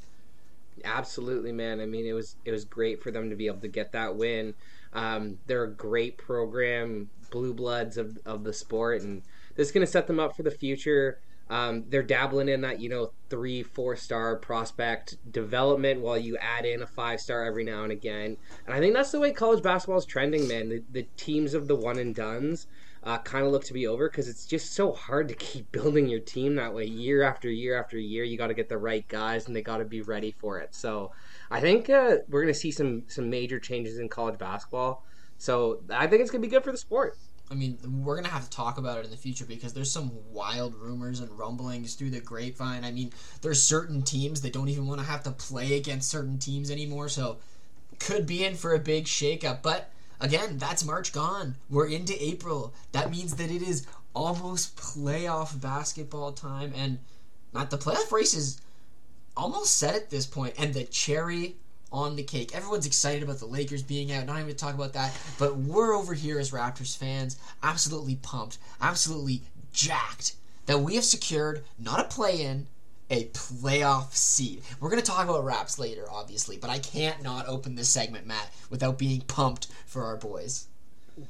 Absolutely, 0.84 1.52
man. 1.52 1.80
I 1.80 1.86
mean, 1.86 2.06
it 2.06 2.12
was 2.12 2.36
it 2.44 2.52
was 2.52 2.64
great 2.64 3.02
for 3.02 3.10
them 3.10 3.30
to 3.30 3.36
be 3.36 3.46
able 3.46 3.60
to 3.60 3.68
get 3.68 3.92
that 3.92 4.16
win. 4.16 4.54
Um, 4.92 5.38
they're 5.46 5.64
a 5.64 5.70
great 5.70 6.16
program, 6.16 7.10
blue 7.30 7.52
bloods 7.52 7.98
of, 7.98 8.18
of 8.24 8.44
the 8.44 8.52
sport, 8.52 9.02
and 9.02 9.22
this 9.56 9.68
is 9.68 9.72
going 9.72 9.84
to 9.84 9.90
set 9.90 10.06
them 10.06 10.20
up 10.20 10.36
for 10.36 10.42
the 10.42 10.50
future. 10.50 11.18
Um, 11.48 11.84
they're 11.88 12.02
dabbling 12.02 12.48
in 12.48 12.62
that 12.62 12.80
you 12.80 12.88
know 12.88 13.12
three 13.30 13.62
four 13.62 13.94
star 13.94 14.36
prospect 14.36 15.16
development 15.30 16.00
while 16.00 16.18
you 16.18 16.36
add 16.38 16.64
in 16.64 16.82
a 16.82 16.86
five 16.86 17.20
star 17.20 17.44
every 17.44 17.62
now 17.62 17.84
and 17.84 17.92
again. 17.92 18.36
And 18.66 18.74
i 18.74 18.80
think 18.80 18.94
that's 18.94 19.12
the 19.12 19.20
way 19.20 19.32
college 19.32 19.62
basketball 19.62 19.98
is 19.98 20.04
trending 20.04 20.48
man. 20.48 20.68
The, 20.68 20.82
the 20.90 21.02
teams 21.16 21.54
of 21.54 21.68
the 21.68 21.76
one 21.76 21.98
and 21.98 22.14
dones 22.14 22.66
uh, 23.04 23.18
kind 23.18 23.46
of 23.46 23.52
look 23.52 23.62
to 23.64 23.72
be 23.72 23.86
over 23.86 24.08
because 24.08 24.28
it's 24.28 24.44
just 24.44 24.72
so 24.72 24.90
hard 24.90 25.28
to 25.28 25.34
keep 25.34 25.70
building 25.72 26.08
your 26.08 26.18
team 26.18 26.56
that 26.56 26.74
way 26.74 26.84
year 26.84 27.22
after 27.22 27.48
year 27.48 27.78
after 27.78 27.96
year. 27.96 28.24
You 28.24 28.36
got 28.36 28.48
to 28.48 28.54
get 28.54 28.68
the 28.68 28.78
right 28.78 29.06
guys 29.06 29.46
and 29.46 29.54
they 29.54 29.62
got 29.62 29.78
to 29.78 29.84
be 29.84 30.02
ready 30.02 30.32
for 30.32 30.58
it. 30.58 30.74
So 30.74 31.12
i 31.48 31.60
think 31.60 31.88
uh, 31.88 32.16
we're 32.28 32.42
going 32.42 32.52
to 32.52 32.58
see 32.58 32.72
some 32.72 33.04
some 33.06 33.30
major 33.30 33.60
changes 33.60 34.00
in 34.00 34.08
college 34.08 34.36
basketball. 34.36 35.04
So 35.38 35.82
i 35.90 36.08
think 36.08 36.22
it's 36.22 36.32
going 36.32 36.42
to 36.42 36.48
be 36.48 36.50
good 36.50 36.64
for 36.64 36.72
the 36.72 36.78
sport 36.78 37.16
I 37.50 37.54
mean, 37.54 37.78
we're 38.04 38.16
gonna 38.16 38.28
have 38.28 38.44
to 38.44 38.50
talk 38.50 38.78
about 38.78 38.98
it 38.98 39.04
in 39.04 39.10
the 39.10 39.16
future 39.16 39.44
because 39.44 39.72
there's 39.72 39.90
some 39.90 40.10
wild 40.32 40.74
rumors 40.74 41.20
and 41.20 41.30
rumblings 41.38 41.94
through 41.94 42.10
the 42.10 42.20
grapevine. 42.20 42.84
I 42.84 42.90
mean, 42.90 43.12
there's 43.40 43.62
certain 43.62 44.02
teams 44.02 44.40
that 44.40 44.52
don't 44.52 44.68
even 44.68 44.86
want 44.86 45.00
to 45.00 45.06
have 45.06 45.22
to 45.24 45.30
play 45.30 45.76
against 45.76 46.08
certain 46.08 46.38
teams 46.38 46.70
anymore, 46.70 47.08
so 47.08 47.38
could 47.98 48.26
be 48.26 48.44
in 48.44 48.56
for 48.56 48.74
a 48.74 48.78
big 48.78 49.04
shakeup. 49.04 49.62
But 49.62 49.90
again, 50.20 50.58
that's 50.58 50.84
March 50.84 51.12
gone. 51.12 51.56
We're 51.70 51.88
into 51.88 52.20
April. 52.22 52.74
That 52.92 53.10
means 53.10 53.36
that 53.36 53.50
it 53.50 53.62
is 53.62 53.86
almost 54.14 54.76
playoff 54.76 55.60
basketball 55.60 56.32
time, 56.32 56.72
and 56.74 56.98
Matt, 57.52 57.70
the 57.70 57.78
playoff 57.78 58.10
race 58.10 58.34
is 58.34 58.60
almost 59.36 59.76
set 59.76 59.94
at 59.94 60.10
this 60.10 60.26
point, 60.26 60.54
and 60.58 60.74
the 60.74 60.84
cherry 60.84 61.56
on 61.92 62.16
the 62.16 62.22
cake. 62.22 62.54
Everyone's 62.54 62.86
excited 62.86 63.22
about 63.22 63.38
the 63.38 63.46
Lakers 63.46 63.82
being 63.82 64.12
out. 64.12 64.26
Not 64.26 64.36
even 64.36 64.48
to 64.48 64.54
talk 64.54 64.74
about 64.74 64.92
that, 64.94 65.16
but 65.38 65.56
we're 65.56 65.94
over 65.94 66.14
here 66.14 66.38
as 66.38 66.50
Raptors 66.50 66.96
fans, 66.96 67.38
absolutely 67.62 68.16
pumped, 68.16 68.58
absolutely 68.80 69.42
jacked 69.72 70.34
that 70.66 70.80
we 70.80 70.96
have 70.96 71.04
secured 71.04 71.64
not 71.78 72.00
a 72.00 72.04
play-in, 72.04 72.66
a 73.08 73.26
playoff 73.26 74.12
seed. 74.12 74.62
We're 74.80 74.90
going 74.90 75.02
to 75.02 75.06
talk 75.06 75.24
about 75.24 75.44
Raps 75.44 75.78
later, 75.78 76.04
obviously, 76.10 76.56
but 76.56 76.70
I 76.70 76.78
can't 76.78 77.22
not 77.22 77.46
open 77.46 77.76
this 77.76 77.88
segment, 77.88 78.26
Matt, 78.26 78.50
without 78.68 78.98
being 78.98 79.20
pumped 79.22 79.68
for 79.86 80.04
our 80.04 80.16
boys. 80.16 80.66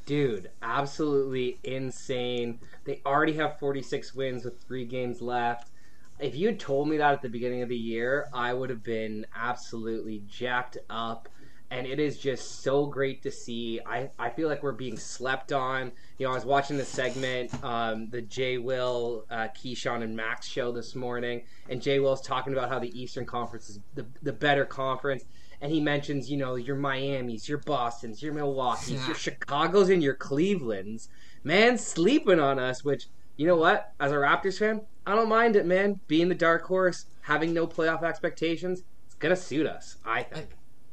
Dude, 0.07 0.51
absolutely 0.63 1.59
insane. 1.63 2.59
They 2.85 3.01
already 3.07 3.35
have 3.35 3.59
46 3.59 4.15
wins 4.15 4.45
with 4.45 4.61
three 4.63 4.85
games 4.85 5.21
left. 5.21 5.71
If 6.19 6.35
you 6.35 6.47
had 6.47 6.59
told 6.59 6.89
me 6.89 6.97
that 6.97 7.13
at 7.13 7.23
the 7.23 7.29
beginning 7.29 7.63
of 7.63 7.69
the 7.69 7.77
year, 7.77 8.29
I 8.33 8.55
would 8.55 8.71
have 8.71 8.83
been 8.83 9.27
absolutely 9.35 10.23
jacked 10.27 10.79
up. 10.89 11.29
And 11.71 11.85
it 11.85 11.99
is 11.99 12.19
just 12.19 12.63
so 12.63 12.87
great 12.87 13.23
to 13.25 13.31
see. 13.31 13.81
I, 13.85 14.09
I 14.21 14.31
feel 14.31 14.49
like 14.49 14.63
we're 14.63 14.71
being 14.71 14.97
slept 14.97 15.53
on. 15.53 15.91
You 16.17 16.27
know, 16.27 16.33
I 16.33 16.37
was 16.37 16.45
watching 16.45 16.77
the 16.77 16.85
segment, 16.85 17.53
um, 17.65 18.09
the 18.11 18.23
Jay 18.23 18.57
Will, 18.57 19.25
uh, 19.31 19.49
Keyshawn, 19.49 20.03
and 20.05 20.17
Max 20.17 20.47
show 20.47 20.71
this 20.71 20.95
morning, 20.95 21.43
and 21.69 21.83
Jay 21.83 21.99
Will's 21.99 22.21
talking 22.21 22.53
about 22.53 22.69
how 22.69 22.79
the 22.79 22.97
Eastern 22.99 23.27
Conference 23.27 23.69
is 23.69 23.81
the, 23.97 24.07
the 24.23 24.33
better 24.33 24.65
conference 24.65 25.25
and 25.61 25.73
he 25.73 25.81
mentions, 25.81 26.31
you 26.31 26.37
know, 26.37 26.57
your 26.57 26.77
Miami's, 26.77 27.49
your 27.49 27.59
Boston's, 27.59 28.23
your 28.23 28.35
Milwaukee's, 28.35 29.07
your 29.07 29.17
Chicago's, 29.17 29.89
and 29.89 30.03
your 30.03 30.15
Cleveland's. 30.15 31.09
Man, 31.45 31.79
sleeping 31.79 32.41
on 32.41 32.59
us, 32.59 32.85
which, 32.85 33.07
you 33.37 33.47
know 33.47 33.57
what? 33.57 33.93
As 34.01 34.13
a 34.13 34.17
Raptors 34.17 34.59
fan, 34.59 34.83
I 35.07 35.15
don't 35.15 35.29
mind 35.29 35.57
it, 35.57 35.67
man. 35.67 36.01
Being 36.09 36.29
the 36.29 36.35
dark 36.35 36.65
horse, 36.65 37.07
having 37.23 37.53
no 37.53 37.67
playoff 37.67 38.03
expectations, 38.03 38.83
it's 39.07 39.15
to 39.21 39.37
suit 39.37 39.67
us, 39.67 39.97
I 40.05 40.23
think. 40.23 40.49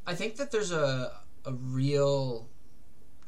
I, 0.06 0.12
I 0.12 0.14
think 0.14 0.36
that 0.36 0.50
there's 0.50 0.72
a, 0.72 1.12
a 1.44 1.52
real 1.52 2.48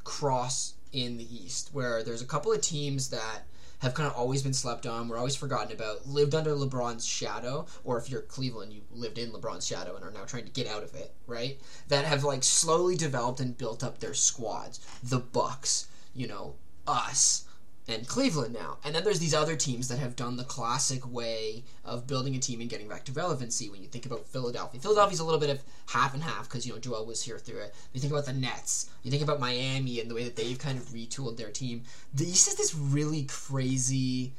cross 0.05 0.75
in 0.93 1.17
the 1.17 1.45
East 1.45 1.71
where 1.73 2.03
there's 2.03 2.23
a 2.23 2.27
couple 2.27 2.53
of 2.53 2.61
teams 2.61 3.11
that 3.11 3.43
have 3.81 3.95
kind 3.95 4.09
of 4.11 4.17
always 4.17 4.43
been 4.43 4.55
slept 4.55 4.87
on, 4.87 5.09
were 5.09 5.19
always 5.19 5.37
forgotten 5.37 5.73
about, 5.73 6.07
lived 6.07 6.35
under 6.35 6.53
LeBron's 6.53 7.05
shadow, 7.05 7.67
or 7.85 7.99
if 7.99 8.09
you're 8.09 8.23
Cleveland, 8.23 8.73
you 8.73 8.81
lived 8.91 9.19
in 9.19 9.31
LeBron's 9.33 9.67
shadow 9.67 9.97
and 9.97 10.05
are 10.05 10.11
now 10.11 10.25
trying 10.25 10.45
to 10.45 10.51
get 10.53 10.67
out 10.67 10.83
of 10.83 10.95
it, 10.95 11.15
right? 11.27 11.61
That 11.89 12.05
have 12.05 12.25
like 12.25 12.43
slowly 12.43 12.97
developed 12.97 13.41
and 13.41 13.57
built 13.57 13.85
up 13.85 13.99
their 13.99 14.15
squads. 14.15 14.81
The 15.03 15.19
Bucks, 15.19 15.89
you 16.15 16.27
know, 16.27 16.55
us, 16.87 17.45
and 17.89 18.07
Cleveland 18.07 18.53
now. 18.53 18.79
And 18.85 18.95
then 18.95 19.05
there's 19.05 19.21
these 19.21 19.35
other 19.35 19.57
teams 19.57 19.89
that 19.89 19.99
have 19.99 20.17
done 20.17 20.37
the 20.37 20.45
classic 20.45 21.11
way 21.11 21.65
of 21.85 22.07
building 22.07 22.35
a 22.35 22.39
team 22.39 22.61
and 22.61 22.69
getting 22.69 22.89
back 22.89 23.05
to 23.05 23.13
relevancy. 23.13 23.69
When 23.69 23.83
you 23.83 23.89
think 23.89 24.07
about 24.07 24.27
Philadelphia, 24.27 24.81
Philadelphia's 24.81 25.21
a 25.21 25.25
little 25.25 25.41
bit 25.41 25.51
of 25.51 25.63
half 25.87 26.15
and 26.15 26.23
half 26.23 26.49
because 26.49 26.67
you 26.67 26.73
know 26.73 26.79
Joel 26.79 27.07
was 27.07 27.23
here 27.23 27.39
through 27.39 27.61
it. 27.61 27.75
You 27.93 28.01
think 28.01 28.13
about 28.13 28.27
the 28.27 28.33
Nets, 28.33 28.91
you 29.03 29.11
think 29.11 29.23
about 29.23 29.41
Miami 29.41 30.01
and 30.01 30.11
the 30.11 30.15
way 30.15 30.25
that 30.25 30.37
they've 30.37 30.59
kind 30.59 30.79
of 30.79 30.85
retooled 30.87 31.37
their 31.37 31.51
team. 31.51 31.85
The 32.15 32.27
East 32.27 32.49
is 32.49 32.57
this 32.57 32.75
really 32.75 33.25
crazy, 33.25 34.33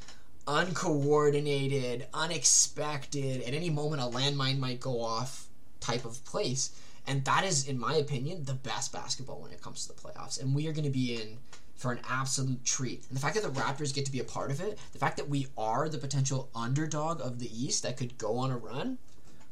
uncoordinated, 0.48 2.08
unexpected. 2.14 3.44
At 3.44 3.54
any 3.54 3.70
moment, 3.70 4.02
a 4.02 4.06
landmine 4.06 4.60
might 4.60 4.82
go 4.82 5.02
off 5.02 5.48
type 5.80 6.04
of 6.04 6.24
place. 6.26 6.72
And 7.10 7.24
that 7.24 7.46
is, 7.46 7.66
in 7.66 7.80
my 7.80 7.96
opinion, 7.96 8.44
the 8.44 8.54
best 8.54 8.92
basketball 8.92 9.42
when 9.42 9.54
it 9.54 9.62
comes 9.62 9.88
to 9.88 9.94
the 9.94 10.02
playoffs. 10.02 10.42
And 10.42 10.54
we 10.54 10.68
are 10.68 10.74
going 10.74 10.84
to 10.84 10.90
be 10.90 11.16
in 11.16 11.38
for 11.78 11.92
an 11.92 12.00
absolute 12.10 12.66
treat. 12.66 13.06
And 13.08 13.16
the 13.16 13.22
fact 13.22 13.36
that 13.36 13.44
the 13.44 13.62
Raptors 13.62 13.94
get 13.94 14.06
to 14.06 14.12
be 14.12 14.20
a 14.20 14.24
part 14.24 14.52
of 14.52 14.60
it, 14.60 14.80
the 14.92 15.00
fact 15.00 15.16
that 15.18 15.30
we 15.30 15.48
are 15.58 15.88
the 15.88 16.00
potential 16.00 16.50
underdog 16.56 17.22
of 17.22 17.40
the 17.40 17.50
East 17.54 17.84
that 17.84 17.98
could 17.98 18.18
go 18.18 18.38
on 18.38 18.52
a 18.52 18.58
run, 18.58 18.98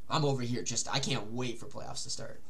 I'm 0.09 0.25
over 0.25 0.41
here. 0.41 0.63
Just 0.63 0.93
I 0.93 0.99
can't 0.99 1.31
wait 1.31 1.59
for 1.59 1.67
playoffs 1.67 2.03
to 2.03 2.09
start. 2.09 2.41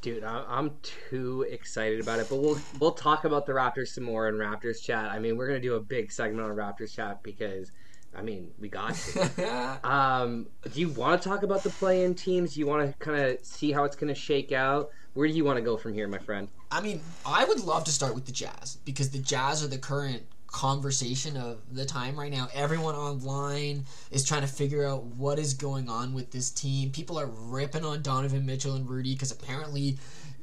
Dude, 0.00 0.22
I'm 0.22 0.70
too 1.10 1.44
excited 1.50 2.00
about 2.00 2.20
it. 2.20 2.28
But 2.28 2.36
we'll 2.36 2.60
we'll 2.78 2.92
talk 2.92 3.24
about 3.24 3.46
the 3.46 3.52
Raptors 3.52 3.88
some 3.88 4.04
more 4.04 4.28
in 4.28 4.36
Raptors 4.36 4.80
chat. 4.80 5.10
I 5.10 5.18
mean, 5.18 5.36
we're 5.36 5.48
gonna 5.48 5.60
do 5.60 5.74
a 5.74 5.80
big 5.80 6.12
segment 6.12 6.48
on 6.48 6.54
Raptors 6.54 6.94
chat 6.94 7.22
because, 7.24 7.72
I 8.14 8.22
mean, 8.22 8.52
we 8.60 8.68
got 8.68 8.94
to. 8.94 9.78
um, 9.88 10.46
do 10.72 10.80
you 10.80 10.90
want 10.90 11.20
to 11.20 11.28
talk 11.28 11.42
about 11.42 11.64
the 11.64 11.70
play-in 11.70 12.14
teams? 12.14 12.54
Do 12.54 12.60
you 12.60 12.66
want 12.66 12.88
to 12.88 12.96
kind 12.98 13.20
of 13.20 13.44
see 13.44 13.72
how 13.72 13.82
it's 13.84 13.96
gonna 13.96 14.14
shake 14.14 14.52
out? 14.52 14.90
Where 15.16 15.26
do 15.26 15.32
you 15.32 15.46
want 15.46 15.56
to 15.56 15.62
go 15.62 15.78
from 15.78 15.94
here, 15.94 16.06
my 16.06 16.18
friend? 16.18 16.46
I 16.70 16.82
mean, 16.82 17.00
I 17.24 17.46
would 17.46 17.60
love 17.60 17.84
to 17.84 17.90
start 17.90 18.14
with 18.14 18.26
the 18.26 18.32
Jazz 18.32 18.76
because 18.84 19.08
the 19.08 19.18
Jazz 19.18 19.64
are 19.64 19.66
the 19.66 19.78
current 19.78 20.22
conversation 20.46 21.38
of 21.38 21.62
the 21.74 21.86
time 21.86 22.18
right 22.18 22.30
now. 22.30 22.48
Everyone 22.52 22.94
online 22.94 23.86
is 24.10 24.24
trying 24.24 24.42
to 24.42 24.46
figure 24.46 24.86
out 24.86 25.04
what 25.04 25.38
is 25.38 25.54
going 25.54 25.88
on 25.88 26.12
with 26.12 26.32
this 26.32 26.50
team. 26.50 26.90
People 26.90 27.18
are 27.18 27.28
ripping 27.28 27.82
on 27.82 28.02
Donovan 28.02 28.44
Mitchell 28.44 28.74
and 28.74 28.86
Rudy 28.86 29.14
because 29.14 29.32
apparently 29.32 29.96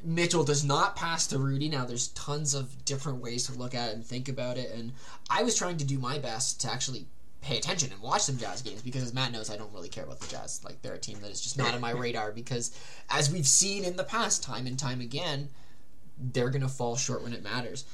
Mitchell 0.03 0.43
does 0.43 0.63
not 0.63 0.95
pass 0.95 1.27
to 1.27 1.37
Rudy. 1.37 1.69
Now, 1.69 1.85
there's 1.85 2.07
tons 2.07 2.55
of 2.55 2.83
different 2.83 3.21
ways 3.21 3.45
to 3.45 3.53
look 3.53 3.75
at 3.75 3.89
it 3.89 3.93
and 3.93 4.03
think 4.03 4.27
about 4.27 4.57
it, 4.57 4.71
and 4.71 4.91
I 5.29 5.43
was 5.43 5.55
trying 5.55 5.77
to 5.77 5.85
do 5.85 5.99
my 5.99 6.17
best 6.17 6.61
to 6.61 6.71
actually 6.71 7.05
pay 7.43 7.57
attention 7.57 7.91
and 7.91 8.01
watch 8.01 8.21
some 8.21 8.37
Jazz 8.37 8.61
games 8.61 8.81
because, 8.81 9.03
as 9.03 9.13
Matt 9.13 9.31
knows, 9.31 9.49
I 9.49 9.57
don't 9.57 9.71
really 9.73 9.89
care 9.89 10.03
about 10.03 10.19
the 10.19 10.27
Jazz. 10.27 10.61
Like, 10.63 10.81
they're 10.81 10.93
a 10.93 10.99
team 10.99 11.19
that 11.21 11.29
is 11.31 11.41
just 11.41 11.57
not 11.57 11.73
on 11.73 11.81
my 11.81 11.91
radar 11.91 12.31
because, 12.31 12.77
as 13.09 13.31
we've 13.31 13.47
seen 13.47 13.83
in 13.83 13.95
the 13.97 14.03
past, 14.03 14.43
time 14.43 14.65
and 14.67 14.77
time 14.79 15.01
again, 15.01 15.49
they're 16.17 16.49
going 16.49 16.61
to 16.61 16.67
fall 16.67 16.95
short 16.95 17.23
when 17.23 17.33
it 17.33 17.43
matters. 17.43 17.85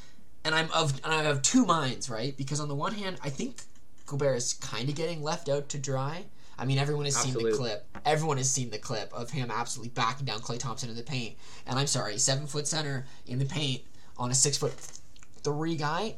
And 0.45 0.55
I'm 0.55 0.69
of 0.71 0.93
and 1.03 1.13
I 1.13 1.23
have 1.23 1.41
two 1.41 1.65
minds, 1.65 2.09
right? 2.09 2.35
Because 2.37 2.59
on 2.59 2.67
the 2.69 2.75
one 2.75 2.93
hand, 2.93 3.19
I 3.23 3.29
think 3.29 3.61
Gobert 4.05 4.37
is 4.37 4.53
kind 4.53 4.87
of 4.87 4.95
getting 4.95 5.21
left 5.21 5.49
out 5.49 5.69
to 5.69 5.77
dry. 5.77 6.25
I 6.57 6.65
mean, 6.65 6.77
everyone 6.77 7.05
has 7.05 7.15
Absolutely. 7.15 7.43
seen 7.43 7.51
the 7.51 7.57
clip. 7.57 7.87
Everyone 8.05 8.37
has 8.37 8.49
seen 8.49 8.69
the 8.69 8.77
clip 8.77 9.13
of 9.13 9.29
him 9.29 9.49
absolutely 9.49 9.91
backing 9.91 10.25
down 10.25 10.39
Klay 10.39 10.59
Thompson 10.59 10.89
in 10.89 10.95
the 10.95 11.03
paint. 11.03 11.35
And 11.65 11.79
I'm 11.79 11.87
sorry, 11.87 12.17
seven 12.17 12.47
foot 12.47 12.67
center 12.67 13.05
in 13.27 13.39
the 13.39 13.45
paint 13.45 13.81
on 14.17 14.31
a 14.31 14.33
six 14.33 14.57
foot 14.57 14.73
three 15.43 15.75
guy. 15.75 16.15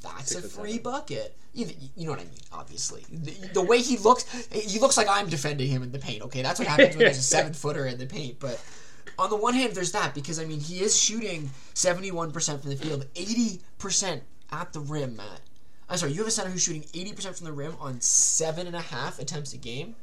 That's 0.00 0.32
Six 0.32 0.46
a 0.46 0.48
free 0.48 0.70
seven. 0.72 0.82
bucket. 0.82 1.36
You, 1.54 1.66
you 1.96 2.06
know 2.06 2.12
what 2.12 2.20
I 2.20 2.24
mean? 2.24 2.38
Obviously, 2.50 3.04
the, 3.10 3.32
the 3.52 3.62
way 3.62 3.82
he 3.82 3.98
looks, 3.98 4.24
he 4.50 4.78
looks 4.78 4.96
like 4.96 5.06
I'm 5.08 5.28
defending 5.28 5.68
him 5.68 5.82
in 5.82 5.92
the 5.92 5.98
paint. 5.98 6.22
Okay, 6.22 6.42
that's 6.42 6.58
what 6.58 6.66
happens 6.66 6.96
when 6.96 7.04
there's 7.04 7.18
a 7.18 7.22
seven 7.36 7.52
footer 7.52 7.86
in 7.86 7.98
the 7.98 8.06
paint. 8.06 8.40
But 8.40 8.58
on 9.18 9.28
the 9.28 9.36
one 9.36 9.54
hand, 9.54 9.74
there's 9.74 9.92
that 9.92 10.14
because 10.14 10.40
I 10.40 10.44
mean 10.44 10.60
he 10.60 10.80
is 10.80 10.98
shooting 10.98 11.50
71% 11.74 12.60
from 12.60 12.70
the 12.70 12.76
field, 12.76 13.06
80% 13.14 14.22
at 14.50 14.72
the 14.72 14.80
rim. 14.80 15.16
Matt, 15.16 15.40
I'm 15.88 15.98
sorry, 15.98 16.12
you 16.12 16.18
have 16.18 16.28
a 16.28 16.30
center 16.30 16.50
who's 16.50 16.62
shooting 16.62 16.82
80% 16.82 17.36
from 17.36 17.44
the 17.44 17.52
rim 17.52 17.74
on 17.78 18.00
seven 18.00 18.66
and 18.66 18.74
a 18.74 18.80
half 18.80 19.18
attempts 19.18 19.52
a 19.52 19.58
game. 19.58 19.94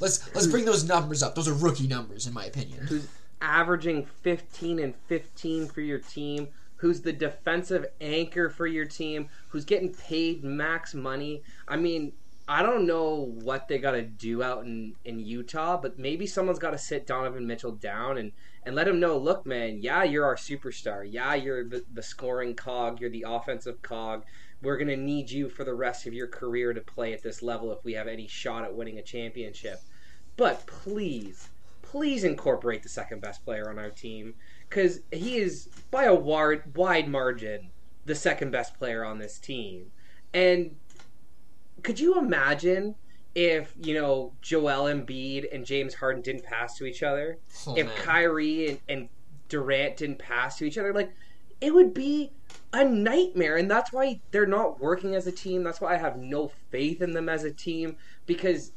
Let's 0.00 0.32
let's 0.32 0.46
bring 0.46 0.64
those 0.64 0.84
numbers 0.84 1.24
up. 1.24 1.34
Those 1.34 1.48
are 1.48 1.54
rookie 1.54 1.88
numbers, 1.88 2.28
in 2.28 2.32
my 2.32 2.44
opinion. 2.44 2.86
Who's 2.86 3.08
averaging 3.40 4.06
15 4.22 4.78
and 4.78 4.94
15 5.08 5.66
for 5.66 5.80
your 5.80 5.98
team? 5.98 6.48
Who's 6.78 7.00
the 7.00 7.12
defensive 7.12 7.86
anchor 8.00 8.48
for 8.48 8.66
your 8.66 8.84
team? 8.84 9.28
Who's 9.48 9.64
getting 9.64 9.92
paid 9.92 10.44
max 10.44 10.94
money? 10.94 11.42
I 11.66 11.76
mean, 11.76 12.12
I 12.48 12.62
don't 12.62 12.86
know 12.86 13.32
what 13.42 13.68
they 13.68 13.78
got 13.78 13.90
to 13.90 14.02
do 14.02 14.42
out 14.42 14.64
in, 14.64 14.94
in 15.04 15.20
Utah, 15.20 15.76
but 15.76 15.98
maybe 15.98 16.26
someone's 16.26 16.58
got 16.58 16.70
to 16.70 16.78
sit 16.78 17.06
Donovan 17.06 17.46
Mitchell 17.46 17.72
down 17.72 18.16
and, 18.16 18.32
and 18.64 18.74
let 18.74 18.88
him 18.88 19.00
know 19.00 19.18
look, 19.18 19.44
man, 19.44 19.82
yeah, 19.82 20.02
you're 20.02 20.24
our 20.24 20.36
superstar. 20.36 21.06
Yeah, 21.08 21.34
you're 21.34 21.64
the, 21.64 21.84
the 21.92 22.02
scoring 22.02 22.54
cog. 22.54 23.00
You're 23.00 23.10
the 23.10 23.26
offensive 23.28 23.82
cog. 23.82 24.24
We're 24.62 24.78
going 24.78 24.88
to 24.88 24.96
need 24.96 25.30
you 25.30 25.50
for 25.50 25.64
the 25.64 25.74
rest 25.74 26.06
of 26.06 26.14
your 26.14 26.26
career 26.26 26.72
to 26.72 26.80
play 26.80 27.12
at 27.12 27.22
this 27.22 27.42
level 27.42 27.70
if 27.70 27.84
we 27.84 27.92
have 27.92 28.08
any 28.08 28.26
shot 28.26 28.64
at 28.64 28.74
winning 28.74 28.98
a 28.98 29.02
championship. 29.02 29.80
But 30.36 30.66
please, 30.66 31.48
please 31.90 32.22
incorporate 32.22 32.82
the 32.82 32.88
second 32.88 33.20
best 33.20 33.42
player 33.44 33.70
on 33.70 33.78
our 33.78 33.88
team 33.88 34.34
because 34.68 35.00
he 35.10 35.38
is 35.38 35.68
by 35.90 36.04
a 36.04 36.14
wide, 36.14 36.62
wide 36.76 37.08
margin 37.08 37.70
the 38.04 38.14
second 38.14 38.50
best 38.50 38.78
player 38.78 39.04
on 39.04 39.18
this 39.18 39.38
team. 39.38 39.90
And 40.34 40.76
could 41.82 41.98
you 41.98 42.18
imagine 42.18 42.94
if 43.34 43.72
you 43.80 43.94
know 43.94 44.32
Joel 44.42 44.84
Embiid 44.84 45.46
and 45.52 45.64
James 45.64 45.94
Harden 45.94 46.20
didn't 46.20 46.44
pass 46.44 46.76
to 46.76 46.84
each 46.84 47.02
other? 47.02 47.38
Oh, 47.66 47.74
if 47.74 47.86
man. 47.86 47.96
Kyrie 47.96 48.68
and, 48.68 48.80
and 48.88 49.08
Durant 49.48 49.96
didn't 49.96 50.18
pass 50.18 50.58
to 50.58 50.64
each 50.64 50.76
other, 50.76 50.92
like 50.92 51.14
it 51.62 51.72
would 51.72 51.94
be 51.94 52.32
a 52.74 52.84
nightmare. 52.84 53.56
And 53.56 53.70
that's 53.70 53.92
why 53.92 54.20
they're 54.30 54.46
not 54.46 54.78
working 54.78 55.14
as 55.14 55.26
a 55.26 55.32
team. 55.32 55.62
That's 55.62 55.80
why 55.80 55.94
I 55.94 55.98
have 55.98 56.18
no 56.18 56.48
faith 56.70 57.00
in 57.00 57.12
them 57.12 57.30
as 57.30 57.44
a 57.44 57.50
team 57.50 57.96
because 58.26 58.72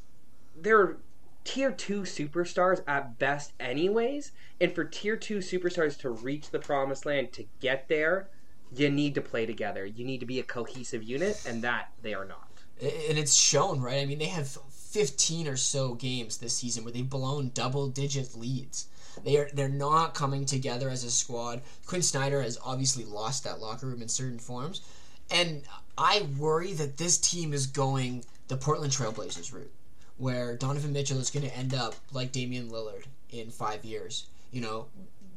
they're 0.56 0.98
tier 1.44 1.72
two 1.72 2.02
superstars 2.02 2.82
at 2.88 3.18
best, 3.20 3.54
anyways. 3.60 4.32
And 4.60 4.74
for 4.74 4.84
tier 4.84 5.16
two 5.16 5.38
superstars 5.38 5.98
to 6.00 6.10
reach 6.10 6.50
the 6.50 6.60
promised 6.60 7.06
land, 7.06 7.32
to 7.34 7.46
get 7.60 7.88
there, 7.88 8.30
you 8.74 8.90
need 8.90 9.16
to 9.16 9.22
play 9.22 9.46
together. 9.46 9.86
You 9.86 10.06
need 10.06 10.20
to 10.20 10.26
be 10.26 10.40
a 10.40 10.44
cohesive 10.44 11.04
unit, 11.04 11.44
and 11.48 11.64
that 11.64 11.92
they 12.02 12.14
are 12.14 12.26
not. 12.26 12.48
and 12.82 13.18
it's 13.18 13.34
shown, 13.34 13.82
right? 13.82 14.02
I 14.02 14.06
mean, 14.06 14.20
they 14.20 14.26
have 14.26 14.48
15 14.48 15.48
or 15.48 15.58
so 15.58 15.94
games 15.94 16.38
this 16.38 16.58
season 16.58 16.84
where 16.84 16.92
they've 16.94 17.10
blown 17.10 17.52
double-digit 17.54 18.36
leads. 18.36 18.88
They 19.24 19.38
are 19.38 19.50
they're 19.54 19.70
not 19.70 20.14
coming 20.16 20.46
together 20.46 20.90
as 20.90 21.04
a 21.04 21.12
squad. 21.12 21.62
Quin 21.86 22.02
Snyder 22.02 22.42
has 22.42 22.58
obviously 22.64 23.04
lost 23.04 23.44
that 23.44 23.60
locker 23.60 23.88
room 23.88 24.02
in 24.02 24.08
certain 24.08 24.40
forms, 24.40 24.82
and 25.30 25.64
I 25.98 26.28
worry 26.40 26.74
that 26.74 26.98
this 26.98 27.18
team 27.18 27.54
is 27.54 27.68
going 27.68 28.24
the 28.48 28.56
Portland 28.58 28.94
Trailblazers 28.94 29.54
route, 29.54 29.72
where 30.18 30.56
Donovan 30.56 30.94
Mitchell 30.94 31.20
is 31.20 31.30
going 31.30 31.46
to 31.46 31.58
end 31.58 31.74
up 31.74 31.96
like 32.12 32.32
Damian 32.32 32.70
Lillard 32.70 33.06
in 33.30 33.50
five 33.50 33.84
years. 33.84 34.28
You 34.52 34.62
know, 34.62 34.86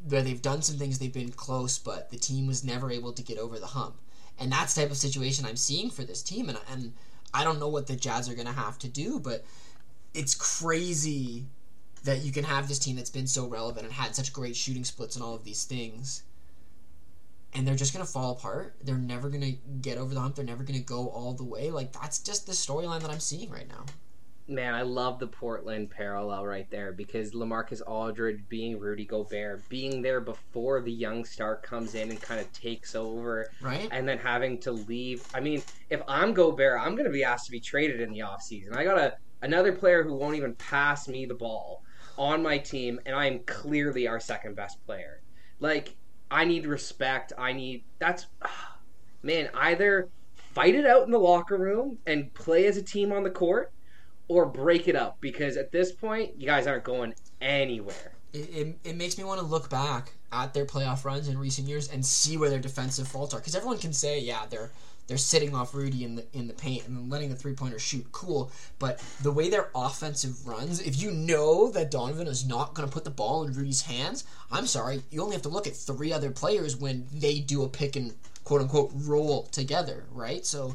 where 0.09 0.23
they've 0.23 0.43
done 0.43 0.63
some 0.63 0.77
things, 0.77 0.99
they've 0.99 1.13
been 1.13 1.33
close, 1.33 1.79
but 1.79 2.11
the 2.11 2.19
team 2.19 2.47
was 2.47 2.65
never 2.65 2.91
able 2.91 3.13
to 3.13 3.23
get 3.23 3.39
over 3.39 3.59
the 3.59 3.67
hump. 3.67 3.97
And 4.39 4.51
that's 4.53 4.75
the 4.75 4.83
type 4.83 4.91
of 4.91 4.97
situation 4.97 5.47
I'm 5.47 5.57
seeing 5.57 5.91
for 5.91 6.03
this 6.03 6.23
team. 6.23 6.49
And, 6.49 6.59
and 6.71 6.93
I 7.33 7.45
don't 7.45 7.61
know 7.61 7.69
what 7.69 7.87
the 7.87 7.97
Jazz 7.97 8.29
are 8.29 8.35
going 8.35 8.47
to 8.47 8.53
have 8.53 8.79
to 8.81 8.89
do, 8.89 9.21
but 9.21 9.45
it's 10.13 10.35
crazy 10.35 11.47
that 12.05 12.23
you 12.23 12.33
can 12.33 12.45
have 12.45 12.69
this 12.69 12.79
team 12.79 12.97
that's 12.97 13.11
been 13.11 13.27
so 13.27 13.47
relevant 13.47 13.87
and 13.87 13.95
had 13.95 14.15
such 14.15 14.33
great 14.33 14.57
shooting 14.57 14.85
splits 14.85 15.17
and 15.17 15.25
all 15.25 15.35
of 15.35 15.45
these 15.45 15.65
things. 15.65 16.23
And 17.55 17.67
they're 17.67 17.77
just 17.77 17.95
going 17.95 18.05
to 18.05 18.11
fall 18.11 18.33
apart. 18.33 18.75
They're 18.83 18.97
never 18.97 19.31
going 19.31 19.41
to 19.41 19.53
get 19.81 19.97
over 19.97 20.13
the 20.13 20.21
hump. 20.21 20.35
They're 20.35 20.45
never 20.45 20.65
going 20.65 20.79
to 20.79 20.85
go 20.85 21.09
all 21.09 21.33
the 21.33 21.45
way. 21.45 21.71
Like, 21.71 21.93
that's 21.93 22.19
just 22.19 22.47
the 22.47 22.53
storyline 22.53 23.01
that 23.01 23.11
I'm 23.11 23.21
seeing 23.21 23.49
right 23.49 23.69
now 23.69 23.85
man, 24.47 24.75
I 24.75 24.83
love 24.83 25.19
the 25.19 25.27
Portland 25.27 25.91
parallel 25.91 26.47
right 26.47 26.69
there 26.71 26.93
because 26.93 27.33
LaMarcus 27.33 27.81
Aldridge 27.87 28.45
being 28.49 28.79
Rudy 28.79 29.05
Gobert, 29.05 29.67
being 29.69 30.03
there 30.03 30.21
before 30.21 30.83
the 30.83 30.93
young 30.93 31.25
star 31.25 31.57
comes 31.57 31.95
in 31.95 32.11
and 32.11 32.21
kind 32.21 32.41
of 32.41 32.53
takes 32.53 32.95
over, 32.95 33.51
right? 33.61 33.89
And 33.91 34.07
then 34.07 34.19
having 34.19 34.59
to 34.61 34.73
leave. 34.73 35.27
I 35.35 35.41
mean, 35.41 35.63
if 35.89 36.03
I'm 36.07 36.35
Gobert, 36.35 36.81
I'm 36.81 36.95
going 36.95 37.07
to 37.07 37.13
be 37.13 37.25
asked 37.25 37.47
to 37.47 37.53
be 37.53 37.61
traded 37.61 38.01
in 38.01 38.13
the 38.13 38.21
offseason. 38.21 38.77
I 38.77 38.85
got 38.85 38.99
a 38.99 39.15
another 39.43 39.73
player 39.73 40.03
who 40.03 40.15
won't 40.15 40.37
even 40.37 40.55
pass 40.55 41.09
me 41.09 41.25
the 41.25 41.35
ball 41.35 41.83
on 42.19 42.43
my 42.43 42.59
team, 42.59 43.01
and 43.07 43.17
I 43.17 43.27
am 43.27 43.41
clearly 43.41 44.07
our 44.07 44.21
second 44.21 44.57
best 44.57 44.85
player. 44.87 45.23
Like, 45.59 45.97
I 46.31 46.45
need 46.45 46.67
respect. 46.67 47.33
I 47.39 47.53
need 47.53 47.85
that's 47.99 48.27
man, 49.23 49.49
either 49.55 50.11
fight 50.53 50.75
it 50.75 50.87
out 50.87 51.05
in 51.05 51.11
the 51.11 51.19
locker 51.19 51.57
room 51.57 51.99
and 52.07 52.33
play 52.35 52.67
as 52.67 52.77
a 52.77 52.83
team 52.83 53.11
on 53.11 53.25
the 53.25 53.31
court 53.31 53.73
or 54.29 54.47
break 54.47 54.89
it 54.89 54.97
up 54.97 55.19
because 55.21 55.57
at 55.57 55.73
this 55.73 55.93
point 55.93 56.33
you 56.39 56.47
guys 56.47 56.67
aren't 56.67 56.85
going 56.85 57.15
anywhere. 57.41 58.13
It, 58.33 58.39
it, 58.39 58.79
it 58.85 58.97
makes 58.97 59.17
me 59.17 59.25
want 59.25 59.41
to 59.41 59.47
look 59.47 59.71
back 59.71 60.13
at 60.33 60.53
their 60.55 60.67
playoff 60.67 61.05
runs 61.05 61.29
in 61.29 61.39
recent 61.39 61.69
years 61.69 61.89
and 61.89 62.05
see 62.05 62.37
where 62.37 62.51
their 62.51 62.59
defensive 62.59 63.07
faults 63.07 63.33
are 63.33 63.39
because 63.39 63.55
everyone 63.55 63.79
can 63.79 63.93
say 63.93 64.19
yeah 64.19 64.43
they're 64.51 64.73
they're 65.07 65.19
sitting 65.19 65.55
off 65.55 65.75
Rudy 65.75 66.03
in 66.03 66.17
the 66.17 66.25
in 66.33 66.49
the 66.49 66.55
paint 66.55 66.89
and 66.89 67.11
letting 67.11 67.29
the 67.29 67.37
three 67.37 67.53
pointer 67.53 67.79
shoot 67.79 68.07
cool 68.11 68.51
but 68.79 68.99
the 69.23 69.31
way 69.31 69.49
their 69.49 69.71
offensive 69.75 70.47
runs 70.47 70.81
if 70.81 71.01
you 71.01 71.13
know 71.13 71.71
that 71.71 71.91
Donovan 71.91 72.27
is 72.27 72.47
not 72.47 72.75
going 72.75 72.89
to 72.89 72.93
put 72.93 73.05
the 73.05 73.11
ball 73.11 73.45
in 73.45 73.53
Rudy's 73.53 73.83
hands 73.83 74.25
I'm 74.51 74.67
sorry 74.67 75.03
you 75.11 75.23
only 75.23 75.37
have 75.37 75.43
to 75.43 75.49
look 75.49 75.69
at 75.69 75.77
three 75.77 76.13
other 76.13 76.31
players 76.31 76.77
when 76.77 77.07
they 77.13 77.39
do 77.39 77.63
a 77.63 77.69
pick 77.69 77.95
and 77.95 78.15
quote 78.43 78.63
unquote 78.63 78.91
roll 78.95 79.45
together 79.45 80.05
right 80.11 80.45
so 80.45 80.75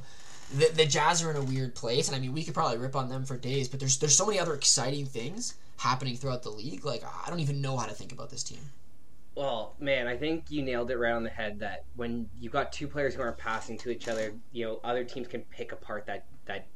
the, 0.57 0.71
the 0.73 0.85
Jazz 0.85 1.23
are 1.23 1.29
in 1.29 1.37
a 1.37 1.43
weird 1.43 1.75
place, 1.75 2.07
and 2.07 2.15
I 2.15 2.19
mean, 2.19 2.33
we 2.33 2.43
could 2.43 2.53
probably 2.53 2.77
rip 2.77 2.95
on 2.95 3.09
them 3.09 3.25
for 3.25 3.37
days, 3.37 3.67
but 3.67 3.79
there's 3.79 3.97
there's 3.97 4.15
so 4.15 4.25
many 4.25 4.39
other 4.39 4.53
exciting 4.53 5.05
things 5.05 5.55
happening 5.77 6.15
throughout 6.15 6.43
the 6.43 6.49
league. 6.49 6.85
Like, 6.85 7.03
I 7.03 7.29
don't 7.29 7.39
even 7.39 7.61
know 7.61 7.77
how 7.77 7.85
to 7.85 7.93
think 7.93 8.11
about 8.11 8.29
this 8.29 8.43
team. 8.43 8.59
Well, 9.35 9.75
man, 9.79 10.07
I 10.07 10.17
think 10.17 10.49
you 10.49 10.63
nailed 10.63 10.91
it 10.91 10.97
right 10.97 11.13
on 11.13 11.23
the 11.23 11.29
head. 11.29 11.59
That 11.59 11.85
when 11.95 12.29
you've 12.39 12.51
got 12.51 12.71
two 12.71 12.87
players 12.87 13.15
who 13.15 13.21
aren't 13.21 13.37
passing 13.37 13.77
to 13.79 13.89
each 13.89 14.07
other, 14.07 14.33
you 14.51 14.65
know, 14.65 14.79
other 14.83 15.03
teams 15.03 15.27
can 15.27 15.41
pick 15.43 15.71
apart 15.71 16.05
that 16.07 16.25
that 16.45 16.67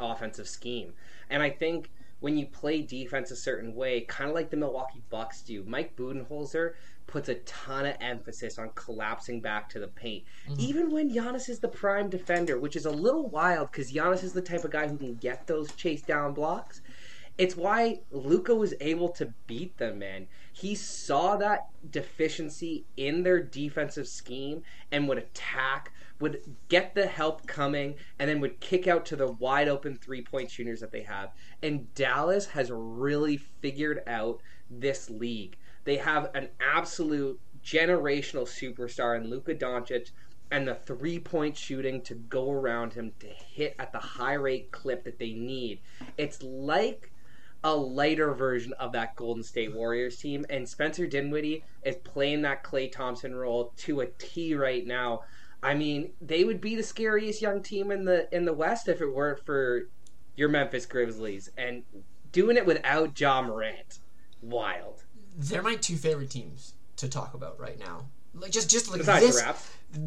offensive 0.00 0.48
scheme. 0.48 0.92
And 1.30 1.42
I 1.42 1.50
think 1.50 1.90
when 2.20 2.36
you 2.36 2.46
play 2.46 2.82
defense 2.82 3.30
a 3.30 3.36
certain 3.36 3.74
way, 3.74 4.02
kind 4.02 4.30
of 4.30 4.34
like 4.34 4.50
the 4.50 4.56
Milwaukee 4.56 5.02
Bucks 5.10 5.42
do, 5.42 5.64
Mike 5.66 5.96
Budenholzer 5.96 6.74
puts 7.12 7.28
a 7.28 7.34
ton 7.34 7.84
of 7.84 7.94
emphasis 8.00 8.58
on 8.58 8.70
collapsing 8.74 9.38
back 9.38 9.68
to 9.68 9.78
the 9.78 9.86
paint. 9.86 10.24
Mm-hmm. 10.48 10.60
Even 10.60 10.90
when 10.90 11.14
Giannis 11.14 11.50
is 11.50 11.58
the 11.58 11.68
prime 11.68 12.08
defender, 12.08 12.58
which 12.58 12.74
is 12.74 12.86
a 12.86 12.90
little 12.90 13.28
wild 13.28 13.70
because 13.70 13.92
Giannis 13.92 14.24
is 14.24 14.32
the 14.32 14.40
type 14.40 14.64
of 14.64 14.70
guy 14.70 14.88
who 14.88 14.96
can 14.96 15.16
get 15.16 15.46
those 15.46 15.70
chase 15.72 16.00
down 16.00 16.32
blocks. 16.32 16.80
It's 17.36 17.54
why 17.54 18.00
Luka 18.12 18.54
was 18.54 18.72
able 18.80 19.10
to 19.10 19.32
beat 19.46 19.76
them, 19.76 19.98
man. 19.98 20.26
He 20.54 20.74
saw 20.74 21.36
that 21.36 21.68
deficiency 21.90 22.86
in 22.96 23.22
their 23.22 23.42
defensive 23.42 24.08
scheme 24.08 24.62
and 24.90 25.06
would 25.06 25.18
attack, 25.18 25.92
would 26.18 26.40
get 26.70 26.94
the 26.94 27.06
help 27.06 27.46
coming, 27.46 27.96
and 28.18 28.30
then 28.30 28.40
would 28.40 28.60
kick 28.60 28.86
out 28.86 29.04
to 29.06 29.16
the 29.16 29.32
wide 29.32 29.68
open 29.68 29.96
three 29.96 30.22
point 30.22 30.50
shooters 30.50 30.80
that 30.80 30.92
they 30.92 31.02
have. 31.02 31.30
And 31.62 31.92
Dallas 31.94 32.46
has 32.46 32.70
really 32.72 33.36
figured 33.36 34.02
out 34.06 34.40
this 34.70 35.10
league. 35.10 35.58
They 35.84 35.96
have 35.96 36.30
an 36.34 36.48
absolute 36.60 37.40
generational 37.64 38.46
superstar 38.46 39.16
in 39.16 39.28
Luka 39.28 39.54
Doncic 39.54 40.10
and 40.50 40.68
the 40.68 40.74
three 40.74 41.18
point 41.18 41.56
shooting 41.56 42.02
to 42.02 42.14
go 42.14 42.50
around 42.50 42.92
him 42.92 43.12
to 43.20 43.26
hit 43.26 43.74
at 43.78 43.92
the 43.92 43.98
high 43.98 44.34
rate 44.34 44.70
clip 44.70 45.04
that 45.04 45.18
they 45.18 45.32
need. 45.32 45.80
It's 46.18 46.42
like 46.42 47.10
a 47.64 47.74
lighter 47.74 48.34
version 48.34 48.72
of 48.74 48.92
that 48.92 49.16
Golden 49.16 49.42
State 49.42 49.74
Warriors 49.74 50.18
team, 50.18 50.44
and 50.50 50.68
Spencer 50.68 51.06
Dinwiddie 51.06 51.64
is 51.84 51.96
playing 51.96 52.42
that 52.42 52.64
Klay 52.64 52.90
Thompson 52.90 53.34
role 53.34 53.72
to 53.78 54.00
a 54.00 54.06
T 54.18 54.54
right 54.54 54.86
now. 54.86 55.22
I 55.62 55.74
mean, 55.74 56.12
they 56.20 56.44
would 56.44 56.60
be 56.60 56.74
the 56.74 56.82
scariest 56.82 57.40
young 57.40 57.62
team 57.62 57.90
in 57.92 58.04
the 58.04 58.28
in 58.34 58.44
the 58.44 58.52
West 58.52 58.88
if 58.88 59.00
it 59.00 59.14
weren't 59.14 59.44
for 59.46 59.88
your 60.36 60.48
Memphis 60.48 60.86
Grizzlies, 60.86 61.50
and 61.56 61.84
doing 62.32 62.56
it 62.56 62.66
without 62.66 63.18
Ja 63.18 63.42
Morant, 63.42 64.00
wild 64.40 65.04
they're 65.36 65.62
my 65.62 65.76
two 65.76 65.96
favorite 65.96 66.30
teams 66.30 66.74
to 66.96 67.08
talk 67.08 67.34
about 67.34 67.58
right 67.58 67.78
now. 67.78 68.06
Like 68.34 68.50
just 68.50 68.70
just 68.70 68.90
like 68.90 68.98
Besides 68.98 69.26
this. 69.26 69.42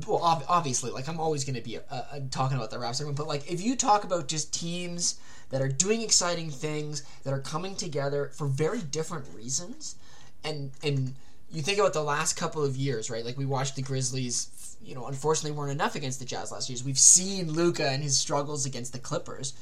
Well, 0.07 0.21
ob- 0.23 0.45
obviously, 0.47 0.89
like 0.91 1.07
I'm 1.07 1.19
always 1.19 1.43
going 1.43 1.55
to 1.55 1.61
be 1.61 1.77
uh, 1.77 1.81
uh, 1.89 2.19
talking 2.31 2.57
about 2.57 2.71
the 2.71 2.79
Raps 2.79 2.97
segment, 2.97 3.17
but 3.17 3.27
like 3.27 3.51
if 3.51 3.61
you 3.61 3.75
talk 3.75 4.03
about 4.03 4.27
just 4.27 4.53
teams 4.53 5.19
that 5.51 5.61
are 5.61 5.67
doing 5.67 6.01
exciting 6.01 6.49
things 6.49 7.03
that 7.23 7.33
are 7.33 7.39
coming 7.39 7.75
together 7.75 8.31
for 8.33 8.47
very 8.47 8.81
different 8.81 9.25
reasons, 9.35 9.95
and 10.43 10.71
and 10.81 11.13
you 11.51 11.61
think 11.61 11.77
about 11.77 11.93
the 11.93 12.03
last 12.03 12.33
couple 12.33 12.63
of 12.63 12.75
years, 12.75 13.11
right? 13.11 13.23
Like 13.23 13.38
we 13.38 13.45
watched 13.45 13.75
the 13.75 13.83
Grizzlies, 13.83 14.77
you 14.83 14.95
know, 14.95 15.05
unfortunately 15.05 15.55
weren't 15.55 15.71
enough 15.71 15.95
against 15.95 16.19
the 16.19 16.25
Jazz 16.25 16.51
last 16.51 16.69
year. 16.69 16.79
We've 16.83 16.97
seen 16.97 17.51
Luka 17.51 17.88
and 17.88 18.01
his 18.01 18.17
struggles 18.17 18.65
against 18.65 18.91
the 18.91 18.99
Clippers. 18.99 19.53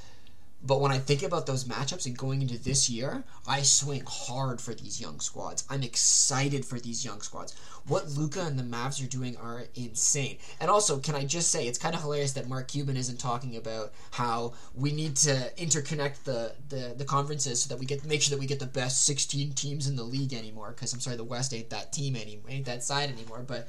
But 0.66 0.80
when 0.80 0.92
I 0.92 0.98
think 0.98 1.24
about 1.24 1.46
those 1.46 1.66
matchups 1.66 2.06
and 2.06 2.18
going 2.18 2.42
into 2.42 2.58
this 2.58 2.90
year, 2.90 3.26
I 3.46 3.64
swing 3.64 4.04
hard 4.08 4.62
for 4.62 4.74
these 4.74 5.02
young 5.02 5.20
squads. 5.20 5.66
I'm 5.70 5.84
excited 5.84 6.66
for 6.66 6.80
these 6.80 7.04
young 7.04 7.20
squads. 7.22 7.54
What 7.86 8.10
Luka 8.12 8.42
and 8.42 8.58
the 8.58 8.64
Mavs 8.64 9.04
are 9.04 9.10
doing 9.10 9.36
are 9.36 9.66
insane. 9.76 10.38
And 10.62 10.72
also, 10.72 11.00
can 11.00 11.16
I 11.16 11.26
just 11.26 11.52
say, 11.52 11.68
it's 11.68 11.78
kind 11.78 11.94
of 11.94 12.02
hilarious 12.02 12.32
that 12.34 12.48
Mark 12.48 12.70
Cuban 12.70 12.96
isn't 12.96 13.20
talking 13.20 13.58
about 13.58 13.92
how 14.12 14.54
we 14.74 14.94
need 14.94 15.18
to 15.18 15.52
interconnect 15.58 16.24
the, 16.24 16.56
the, 16.70 16.96
the 16.98 17.06
conferences 17.06 17.64
so 17.64 17.74
that 17.74 17.80
we 17.80 17.86
get 17.86 18.06
make 18.06 18.22
sure 18.22 18.34
that 18.36 18.40
we 18.40 18.48
get 18.48 18.60
the 18.60 18.66
best 18.66 19.04
16 19.04 19.52
teams 19.54 19.88
in 19.88 19.98
the 19.98 20.04
league 20.04 20.34
anymore. 20.34 20.72
Because 20.72 20.94
I'm 20.94 21.02
sorry, 21.02 21.18
the 21.18 21.26
West 21.26 21.54
ain't 21.54 21.72
that 21.72 21.92
team 21.92 22.16
anymore, 22.16 22.50
ain't 22.50 22.66
that 22.68 22.84
side 22.84 23.10
anymore. 23.10 23.44
But 23.46 23.68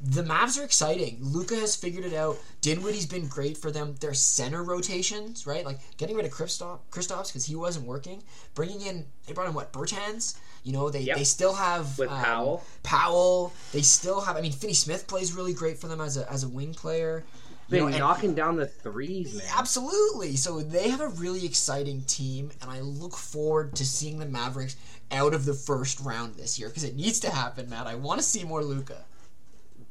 the 0.00 0.22
Mavs 0.22 0.60
are 0.60 0.64
exciting. 0.64 1.18
Luka 1.20 1.56
has 1.56 1.74
figured 1.74 2.04
it 2.04 2.12
out. 2.12 2.38
Dinwiddie's 2.60 3.06
been 3.06 3.26
great 3.28 3.56
for 3.56 3.70
them. 3.70 3.94
Their 4.00 4.12
center 4.12 4.62
rotations, 4.62 5.46
right? 5.46 5.64
Like 5.64 5.78
getting 5.96 6.16
rid 6.16 6.26
of 6.26 6.32
Kristaps 6.32 6.80
because 7.28 7.46
he 7.46 7.56
wasn't 7.56 7.86
working. 7.86 8.22
Bringing 8.54 8.82
in, 8.82 9.06
they 9.26 9.32
brought 9.32 9.48
in 9.48 9.54
what 9.54 9.72
Bertans. 9.72 10.36
You 10.64 10.72
know, 10.72 10.90
they, 10.90 11.00
yep. 11.00 11.16
they 11.16 11.24
still 11.24 11.54
have 11.54 11.98
with 11.98 12.10
um, 12.10 12.22
Powell. 12.22 12.64
Powell. 12.82 13.52
They 13.72 13.82
still 13.82 14.20
have. 14.20 14.36
I 14.36 14.42
mean, 14.42 14.52
Finney 14.52 14.74
Smith 14.74 15.06
plays 15.06 15.32
really 15.32 15.54
great 15.54 15.78
for 15.78 15.86
them 15.86 16.00
as 16.00 16.16
a 16.16 16.30
as 16.30 16.42
a 16.42 16.48
wing 16.48 16.74
player. 16.74 17.24
You 17.68 17.78
know, 17.78 17.88
knocking 17.88 18.30
and, 18.30 18.36
down 18.36 18.56
the 18.56 18.66
threes, 18.66 19.34
man. 19.34 19.46
Absolutely. 19.56 20.36
So 20.36 20.60
they 20.60 20.88
have 20.88 21.00
a 21.00 21.08
really 21.08 21.44
exciting 21.44 22.02
team, 22.02 22.50
and 22.60 22.70
I 22.70 22.80
look 22.80 23.16
forward 23.16 23.74
to 23.76 23.84
seeing 23.84 24.18
the 24.18 24.26
Mavericks 24.26 24.76
out 25.10 25.34
of 25.34 25.44
the 25.44 25.54
first 25.54 25.98
round 26.00 26.34
this 26.34 26.58
year 26.58 26.68
because 26.68 26.84
it 26.84 26.94
needs 26.94 27.18
to 27.20 27.30
happen, 27.30 27.68
Matt. 27.68 27.86
I 27.86 27.96
want 27.96 28.20
to 28.20 28.26
see 28.26 28.44
more 28.44 28.62
Luka 28.62 29.04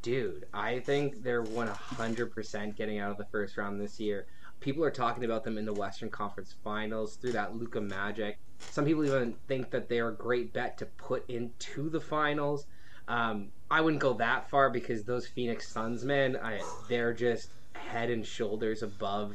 dude, 0.06 0.46
I 0.54 0.82
think 0.82 1.24
they're 1.24 1.44
100% 1.44 2.76
getting 2.76 3.00
out 3.00 3.10
of 3.10 3.18
the 3.18 3.26
first 3.26 3.58
round 3.58 3.82
this 3.82 4.00
year. 4.00 4.28
People 4.60 4.84
are 4.84 4.92
talking 4.92 5.26
about 5.26 5.44
them 5.44 5.58
in 5.58 5.66
the 5.66 5.74
Western 5.74 6.12
Conference 6.12 6.54
Finals 6.64 7.16
through 7.16 7.32
that 7.32 7.56
Luka 7.56 7.82
Magic. 7.82 8.38
Some 8.60 8.86
people 8.86 9.04
even 9.04 9.34
think 9.48 9.72
that 9.72 9.90
they're 9.90 10.10
a 10.10 10.14
great 10.14 10.54
bet 10.54 10.78
to 10.78 10.86
put 10.86 11.28
into 11.28 11.90
the 11.90 12.00
finals. 12.00 12.68
Um, 13.08 13.48
I 13.72 13.82
wouldn't 13.82 14.00
go 14.00 14.14
that 14.14 14.48
far 14.48 14.70
because 14.70 15.04
those 15.04 15.28
Phoenix 15.28 15.68
Suns, 15.68 16.06
man, 16.06 16.38
I, 16.38 16.62
they're 16.88 17.14
just 17.14 17.50
head 17.74 18.12
and 18.12 18.24
shoulders 18.24 18.84
above 18.84 19.34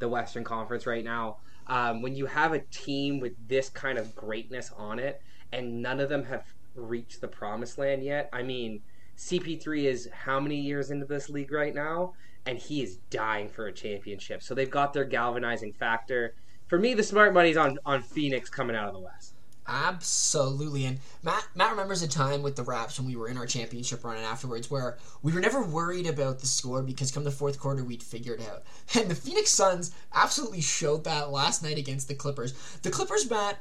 the 0.00 0.08
Western 0.08 0.42
Conference 0.42 0.84
right 0.84 1.04
now. 1.04 1.36
Um, 1.68 2.02
when 2.02 2.16
you 2.16 2.26
have 2.26 2.54
a 2.54 2.60
team 2.72 3.20
with 3.20 3.34
this 3.46 3.68
kind 3.68 3.98
of 3.98 4.16
greatness 4.16 4.72
on 4.76 4.98
it, 4.98 5.22
and 5.52 5.80
none 5.80 6.00
of 6.00 6.08
them 6.08 6.24
have 6.24 6.44
reached 6.74 7.20
the 7.20 7.28
promised 7.28 7.78
land 7.78 8.02
yet, 8.02 8.28
I 8.32 8.42
mean, 8.42 8.82
CP3 9.18 9.84
is 9.84 10.08
how 10.12 10.38
many 10.38 10.60
years 10.60 10.90
into 10.90 11.04
this 11.04 11.28
league 11.28 11.50
right 11.50 11.74
now, 11.74 12.14
and 12.46 12.56
he 12.56 12.82
is 12.82 12.98
dying 13.10 13.48
for 13.48 13.66
a 13.66 13.72
championship. 13.72 14.42
So 14.42 14.54
they've 14.54 14.70
got 14.70 14.92
their 14.92 15.04
galvanizing 15.04 15.72
factor. 15.72 16.34
For 16.68 16.78
me, 16.78 16.94
the 16.94 17.02
smart 17.02 17.34
money's 17.34 17.56
on 17.56 17.78
on 17.84 18.00
Phoenix 18.00 18.48
coming 18.48 18.76
out 18.76 18.88
of 18.88 18.94
the 18.94 19.00
West. 19.00 19.34
Absolutely, 19.66 20.86
and 20.86 20.98
Matt 21.22 21.46
Matt 21.54 21.72
remembers 21.72 22.02
a 22.02 22.08
time 22.08 22.42
with 22.42 22.56
the 22.56 22.62
Raps 22.62 22.98
when 22.98 23.06
we 23.06 23.16
were 23.16 23.28
in 23.28 23.36
our 23.36 23.44
championship 23.44 24.02
run 24.02 24.16
and 24.16 24.24
afterwards 24.24 24.70
where 24.70 24.96
we 25.22 25.32
were 25.32 25.40
never 25.40 25.62
worried 25.62 26.06
about 26.06 26.38
the 26.38 26.46
score 26.46 26.82
because 26.82 27.10
come 27.10 27.24
the 27.24 27.30
fourth 27.30 27.58
quarter 27.58 27.84
we'd 27.84 28.02
figure 28.02 28.34
it 28.34 28.48
out. 28.48 28.62
And 28.98 29.10
the 29.10 29.14
Phoenix 29.14 29.50
Suns 29.50 29.90
absolutely 30.14 30.62
showed 30.62 31.04
that 31.04 31.30
last 31.30 31.62
night 31.62 31.76
against 31.76 32.08
the 32.08 32.14
Clippers. 32.14 32.54
The 32.82 32.90
Clippers, 32.90 33.28
Matt, 33.28 33.58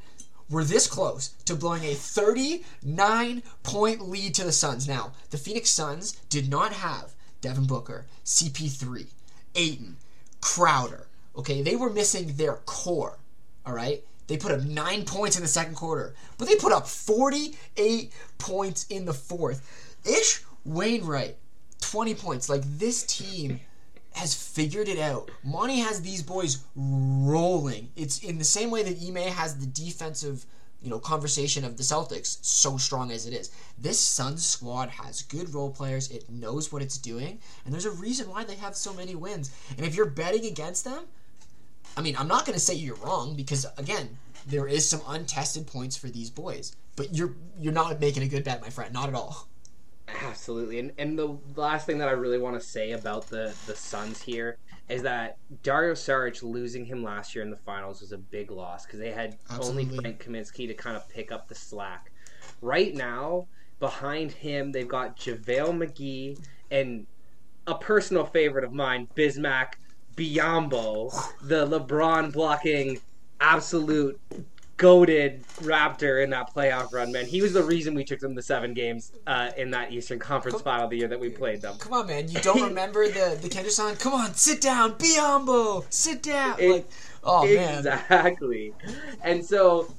were 0.50 0.64
this 0.64 0.88
close 0.88 1.30
to 1.46 1.56
blowing 1.56 1.84
a 1.84 1.94
39 1.94 3.44
point 3.64 4.02
lead 4.02 4.34
to 4.36 4.44
the 4.44 4.52
Suns. 4.52 4.88
Now, 4.88 5.12
the 5.30 5.38
Phoenix 5.38 5.70
Suns 5.70 6.14
did 6.30 6.50
not 6.50 6.74
have 6.74 7.14
Devin 7.42 7.68
Booker, 7.68 8.06
CP3, 8.26 9.08
Ayton, 9.56 9.98
Crowder. 10.42 11.08
Okay, 11.36 11.62
they 11.62 11.76
were 11.76 11.90
missing 11.90 12.34
their 12.36 12.56
core. 12.66 13.20
All 13.66 13.74
right, 13.74 14.04
they 14.28 14.38
put 14.38 14.52
up 14.52 14.64
nine 14.64 15.04
points 15.06 15.36
in 15.36 15.44
the 15.44 15.48
second 15.48 15.76
quarter, 15.76 16.16
but 16.38 16.48
they 16.48 16.56
put 16.56 16.72
up 16.72 16.88
48 16.88 18.12
points 18.38 18.86
in 18.90 19.06
the 19.06 19.14
fourth. 19.14 19.98
Ish 20.06 20.44
Wainwright, 20.66 21.38
20 21.82 22.16
points. 22.16 22.50
Like 22.50 22.64
this 22.66 23.04
team 23.04 23.60
has 24.18 24.34
figured 24.34 24.88
it 24.88 25.00
out. 25.00 25.32
Monty 25.44 25.80
has 25.80 26.02
these 26.02 26.22
boys 26.22 26.64
rolling. 26.76 27.90
It's 27.96 28.20
in 28.20 28.38
the 28.38 28.44
same 28.44 28.70
way 28.70 28.84
that 28.84 29.02
Ime 29.02 29.32
has 29.32 29.58
the 29.58 29.66
defensive, 29.66 30.46
you 30.82 30.90
know, 30.90 31.00
conversation 31.00 31.64
of 31.64 31.78
the 31.78 31.84
Celtics 31.84 32.38
so 32.42 32.78
strong 32.78 33.12
as 33.12 33.26
it 33.26 33.34
is. 33.34 33.52
This 33.78 34.00
Suns 34.00 34.46
squad 34.46 34.90
has 34.90 35.22
good 35.22 35.54
role 35.54 35.72
players. 35.72 36.12
It 36.12 36.30
knows 36.30 36.72
what 36.72 36.82
it's 36.82 36.98
doing, 36.98 37.40
and 37.66 37.74
there's 37.74 37.86
a 37.86 37.92
reason 37.92 38.30
why 38.30 38.44
they 38.44 38.56
have 38.56 38.76
so 38.76 38.94
many 38.94 39.16
wins. 39.16 39.52
And 39.78 39.86
if 39.86 39.96
you're 39.96 40.06
betting 40.06 40.46
against 40.46 40.84
them, 40.84 41.04
I 41.96 42.02
mean, 42.02 42.16
I'm 42.18 42.28
not 42.28 42.46
going 42.46 42.54
to 42.54 42.64
say 42.64 42.76
you're 42.76 42.96
wrong 42.96 43.36
because 43.36 43.66
again, 43.78 44.18
there 44.46 44.68
is 44.68 44.88
some 44.88 45.02
untested 45.08 45.68
points 45.68 45.98
for 45.98 46.08
these 46.08 46.30
boys. 46.30 46.76
But 46.96 47.14
you're 47.16 47.36
you're 47.60 47.74
not 47.74 48.00
making 48.00 48.24
a 48.24 48.28
good 48.28 48.44
bet, 48.44 48.62
my 48.62 48.70
friend. 48.70 48.94
Not 48.94 49.10
at 49.10 49.16
all. 49.16 49.47
Absolutely, 50.08 50.80
and 50.80 50.92
and 50.98 51.20
the 51.20 51.38
last 51.56 51.86
thing 51.86 51.98
that 51.98 52.08
I 52.08 52.14
really 52.14 52.38
want 52.38 52.60
to 52.60 52.66
say 52.66 52.92
about 52.92 53.28
the 53.28 53.54
the 53.66 53.76
Suns 53.76 54.22
here 54.22 54.58
is 54.90 55.02
that 55.04 55.38
Dario 55.64 55.94
Saric 55.94 56.42
losing 56.44 56.86
him 56.86 57.04
last 57.04 57.36
year 57.36 57.44
in 57.44 57.52
the 57.52 57.58
finals 57.58 58.00
was 58.00 58.14
a 58.14 58.18
big 58.18 58.52
loss 58.52 58.86
because 58.86 59.00
they 59.00 59.12
had 59.12 59.38
Absolutely. 59.50 59.84
only 59.84 59.98
Frank 59.98 60.24
Kaminsky 60.24 60.68
to 60.68 60.74
kind 60.74 60.96
of 60.96 61.08
pick 61.10 61.32
up 61.32 61.50
the 61.50 61.56
slack. 61.56 62.12
Right 62.62 62.96
now, 62.96 63.48
behind 63.80 64.32
him, 64.32 64.72
they've 64.72 64.88
got 64.88 65.18
JaVale 65.18 65.78
McGee 65.78 66.40
and 66.72 67.06
a 67.68 67.76
personal 67.76 68.26
favorite 68.26 68.64
of 68.64 68.72
mine, 68.72 69.08
Bismack 69.14 69.74
Biyombo, 70.16 71.12
the 71.42 71.68
LeBron 71.68 72.32
blocking 72.32 73.00
absolute 73.40 74.20
goaded 74.78 75.44
Raptor 75.62 76.24
in 76.24 76.30
that 76.30 76.54
playoff 76.54 76.94
run, 76.94 77.12
man. 77.12 77.26
He 77.26 77.42
was 77.42 77.54
the 77.54 77.64
reason 77.64 77.96
we 77.96 78.04
took 78.04 78.20
them 78.20 78.36
the 78.36 78.44
seven 78.44 78.74
games 78.74 79.12
uh, 79.26 79.50
in 79.58 79.72
that 79.72 79.92
Eastern 79.92 80.20
Conference 80.20 80.58
come, 80.58 80.64
Final 80.64 80.88
the 80.88 80.98
year 80.98 81.08
that 81.08 81.20
we 81.20 81.30
played 81.30 81.62
them. 81.62 81.78
Come 81.80 81.94
on, 81.94 82.08
man. 82.08 82.30
You 82.30 82.40
don't 82.40 82.62
remember 82.70 83.08
the 83.08 83.38
the 83.42 83.50
Kendrick 83.50 83.74
song? 83.74 83.96
Come 83.96 84.14
on, 84.14 84.34
sit 84.36 84.62
down, 84.62 84.94
Biyombo, 84.94 85.86
sit 85.90 86.22
down. 86.22 86.60
It, 86.60 86.72
like, 86.72 86.90
oh 87.24 87.46
man, 87.46 87.80
exactly. 87.80 88.74
And 89.24 89.44
so, 89.44 89.94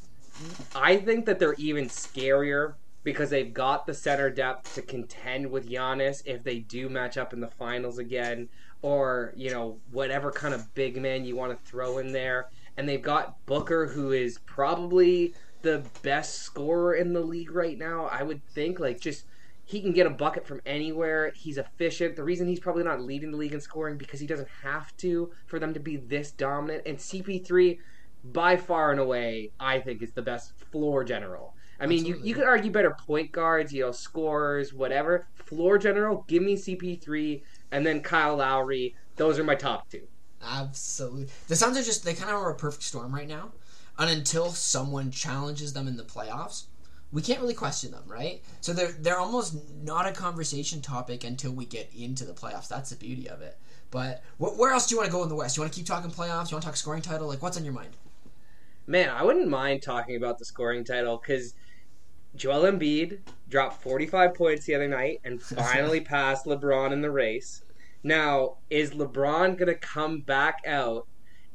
I 0.74 0.96
think 0.96 1.26
that 1.26 1.38
they're 1.38 1.54
even 1.54 1.88
scarier 1.88 2.74
because 3.02 3.30
they've 3.30 3.52
got 3.52 3.86
the 3.86 3.94
center 3.94 4.30
depth 4.30 4.74
to 4.76 4.82
contend 4.82 5.50
with 5.50 5.68
Giannis 5.68 6.22
if 6.24 6.44
they 6.44 6.60
do 6.60 6.88
match 6.88 7.18
up 7.18 7.32
in 7.32 7.40
the 7.40 7.48
finals 7.48 7.98
again, 7.98 8.48
or 8.82 9.32
you 9.36 9.50
know 9.50 9.78
whatever 9.90 10.30
kind 10.30 10.54
of 10.54 10.72
big 10.74 10.96
man 10.96 11.24
you 11.24 11.34
want 11.34 11.50
to 11.52 11.70
throw 11.70 11.98
in 11.98 12.12
there 12.12 12.48
and 12.78 12.88
they've 12.88 13.02
got 13.02 13.44
Booker, 13.44 13.88
who 13.88 14.12
is 14.12 14.38
probably 14.46 15.34
the 15.62 15.84
best 16.02 16.42
scorer 16.42 16.94
in 16.94 17.12
the 17.12 17.20
league 17.20 17.50
right 17.50 17.76
now. 17.76 18.06
I 18.06 18.22
would 18.22 18.42
think, 18.46 18.78
like, 18.78 19.00
just 19.00 19.24
he 19.64 19.80
can 19.82 19.92
get 19.92 20.06
a 20.06 20.10
bucket 20.10 20.46
from 20.46 20.62
anywhere. 20.64 21.32
He's 21.34 21.58
efficient. 21.58 22.14
The 22.14 22.22
reason 22.22 22.46
he's 22.46 22.60
probably 22.60 22.84
not 22.84 23.00
leading 23.00 23.32
the 23.32 23.36
league 23.36 23.52
in 23.52 23.60
scoring 23.60 23.98
because 23.98 24.20
he 24.20 24.28
doesn't 24.28 24.48
have 24.62 24.96
to 24.98 25.32
for 25.46 25.58
them 25.58 25.74
to 25.74 25.80
be 25.80 25.96
this 25.96 26.30
dominant. 26.30 26.84
And 26.86 26.96
CP3, 26.96 27.78
by 28.24 28.56
far 28.56 28.92
and 28.92 29.00
away, 29.00 29.50
I 29.58 29.80
think 29.80 30.00
is 30.00 30.12
the 30.12 30.22
best 30.22 30.52
floor 30.70 31.02
general. 31.02 31.54
I 31.80 31.86
mean, 31.86 32.04
you, 32.04 32.20
you 32.22 32.34
could 32.34 32.44
argue 32.44 32.70
better 32.70 32.96
point 33.06 33.32
guards, 33.32 33.72
you 33.72 33.82
know, 33.82 33.92
scorers, 33.92 34.72
whatever. 34.72 35.26
Floor 35.34 35.78
general, 35.78 36.24
give 36.28 36.42
me 36.44 36.54
CP3, 36.54 37.42
and 37.72 37.84
then 37.84 38.02
Kyle 38.02 38.36
Lowry. 38.36 38.94
Those 39.16 39.38
are 39.38 39.44
my 39.44 39.54
top 39.56 39.90
two. 39.90 40.06
Absolutely. 40.42 41.28
The 41.48 41.56
Suns 41.56 41.76
are 41.76 41.82
just, 41.82 42.04
they 42.04 42.14
kind 42.14 42.30
of 42.30 42.36
are 42.36 42.50
a 42.50 42.54
perfect 42.54 42.84
storm 42.84 43.14
right 43.14 43.28
now. 43.28 43.50
And 43.98 44.10
until 44.10 44.50
someone 44.50 45.10
challenges 45.10 45.72
them 45.72 45.88
in 45.88 45.96
the 45.96 46.04
playoffs, 46.04 46.64
we 47.10 47.22
can't 47.22 47.40
really 47.40 47.54
question 47.54 47.90
them, 47.90 48.04
right? 48.06 48.42
So 48.60 48.72
they're 48.72 48.92
they're 48.92 49.18
almost 49.18 49.56
not 49.82 50.06
a 50.06 50.12
conversation 50.12 50.80
topic 50.80 51.24
until 51.24 51.52
we 51.52 51.64
get 51.64 51.90
into 51.96 52.24
the 52.24 52.34
playoffs. 52.34 52.68
That's 52.68 52.90
the 52.90 52.96
beauty 52.96 53.28
of 53.28 53.40
it. 53.40 53.58
But 53.90 54.22
wh- 54.36 54.56
where 54.58 54.72
else 54.72 54.86
do 54.86 54.94
you 54.94 54.98
want 54.98 55.10
to 55.10 55.16
go 55.16 55.22
in 55.22 55.28
the 55.28 55.34
West? 55.34 55.56
You 55.56 55.62
want 55.62 55.72
to 55.72 55.76
keep 55.76 55.86
talking 55.86 56.10
playoffs? 56.10 56.50
You 56.50 56.54
want 56.54 56.62
to 56.62 56.68
talk 56.68 56.76
scoring 56.76 57.02
title? 57.02 57.26
Like 57.26 57.42
what's 57.42 57.56
on 57.56 57.64
your 57.64 57.72
mind? 57.72 57.96
Man, 58.86 59.08
I 59.08 59.22
wouldn't 59.24 59.48
mind 59.48 59.82
talking 59.82 60.16
about 60.16 60.38
the 60.38 60.44
scoring 60.44 60.84
title 60.84 61.16
because 61.16 61.54
Joel 62.36 62.70
Embiid 62.70 63.18
dropped 63.48 63.82
45 63.82 64.34
points 64.34 64.66
the 64.66 64.74
other 64.74 64.88
night 64.88 65.20
and 65.24 65.40
finally 65.42 66.00
passed 66.00 66.46
LeBron 66.46 66.92
in 66.92 67.00
the 67.00 67.10
race. 67.10 67.62
Now, 68.02 68.58
is 68.70 68.92
LeBron 68.92 69.58
going 69.58 69.66
to 69.66 69.74
come 69.74 70.20
back 70.20 70.60
out 70.66 71.06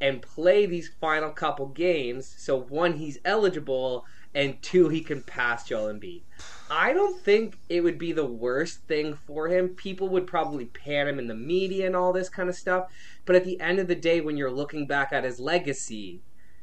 and 0.02 0.22
play 0.22 0.66
these 0.66 0.92
final 1.00 1.30
couple 1.30 1.68
games 1.68 2.34
so 2.38 2.58
one, 2.58 2.94
he's 2.98 3.20
eligible, 3.24 4.06
and 4.36 4.62
two, 4.62 4.90
he 4.90 5.02
can 5.02 5.22
pass 5.22 5.66
Joel 5.66 5.94
Embiid? 5.94 6.24
I 6.70 6.92
don't 6.92 7.22
think 7.22 7.58
it 7.70 7.82
would 7.82 7.98
be 7.98 8.12
the 8.12 8.26
worst 8.26 8.82
thing 8.88 9.14
for 9.14 9.48
him. 9.48 9.70
People 9.70 10.10
would 10.10 10.28
probably 10.28 10.66
pan 10.66 11.08
him 11.08 11.20
in 11.20 11.28
the 11.28 11.36
media 11.36 11.86
and 11.86 11.96
all 11.96 12.12
this 12.12 12.30
kind 12.30 12.50
of 12.50 12.56
stuff. 12.56 12.92
But 13.26 13.36
at 13.36 13.46
the 13.46 13.60
end 13.62 13.80
of 13.80 13.88
the 13.88 13.96
day, 13.96 14.22
when 14.22 14.36
you're 14.36 14.52
looking 14.52 14.88
back 14.88 15.14
at 15.14 15.24
his 15.24 15.40
legacy, 15.40 16.22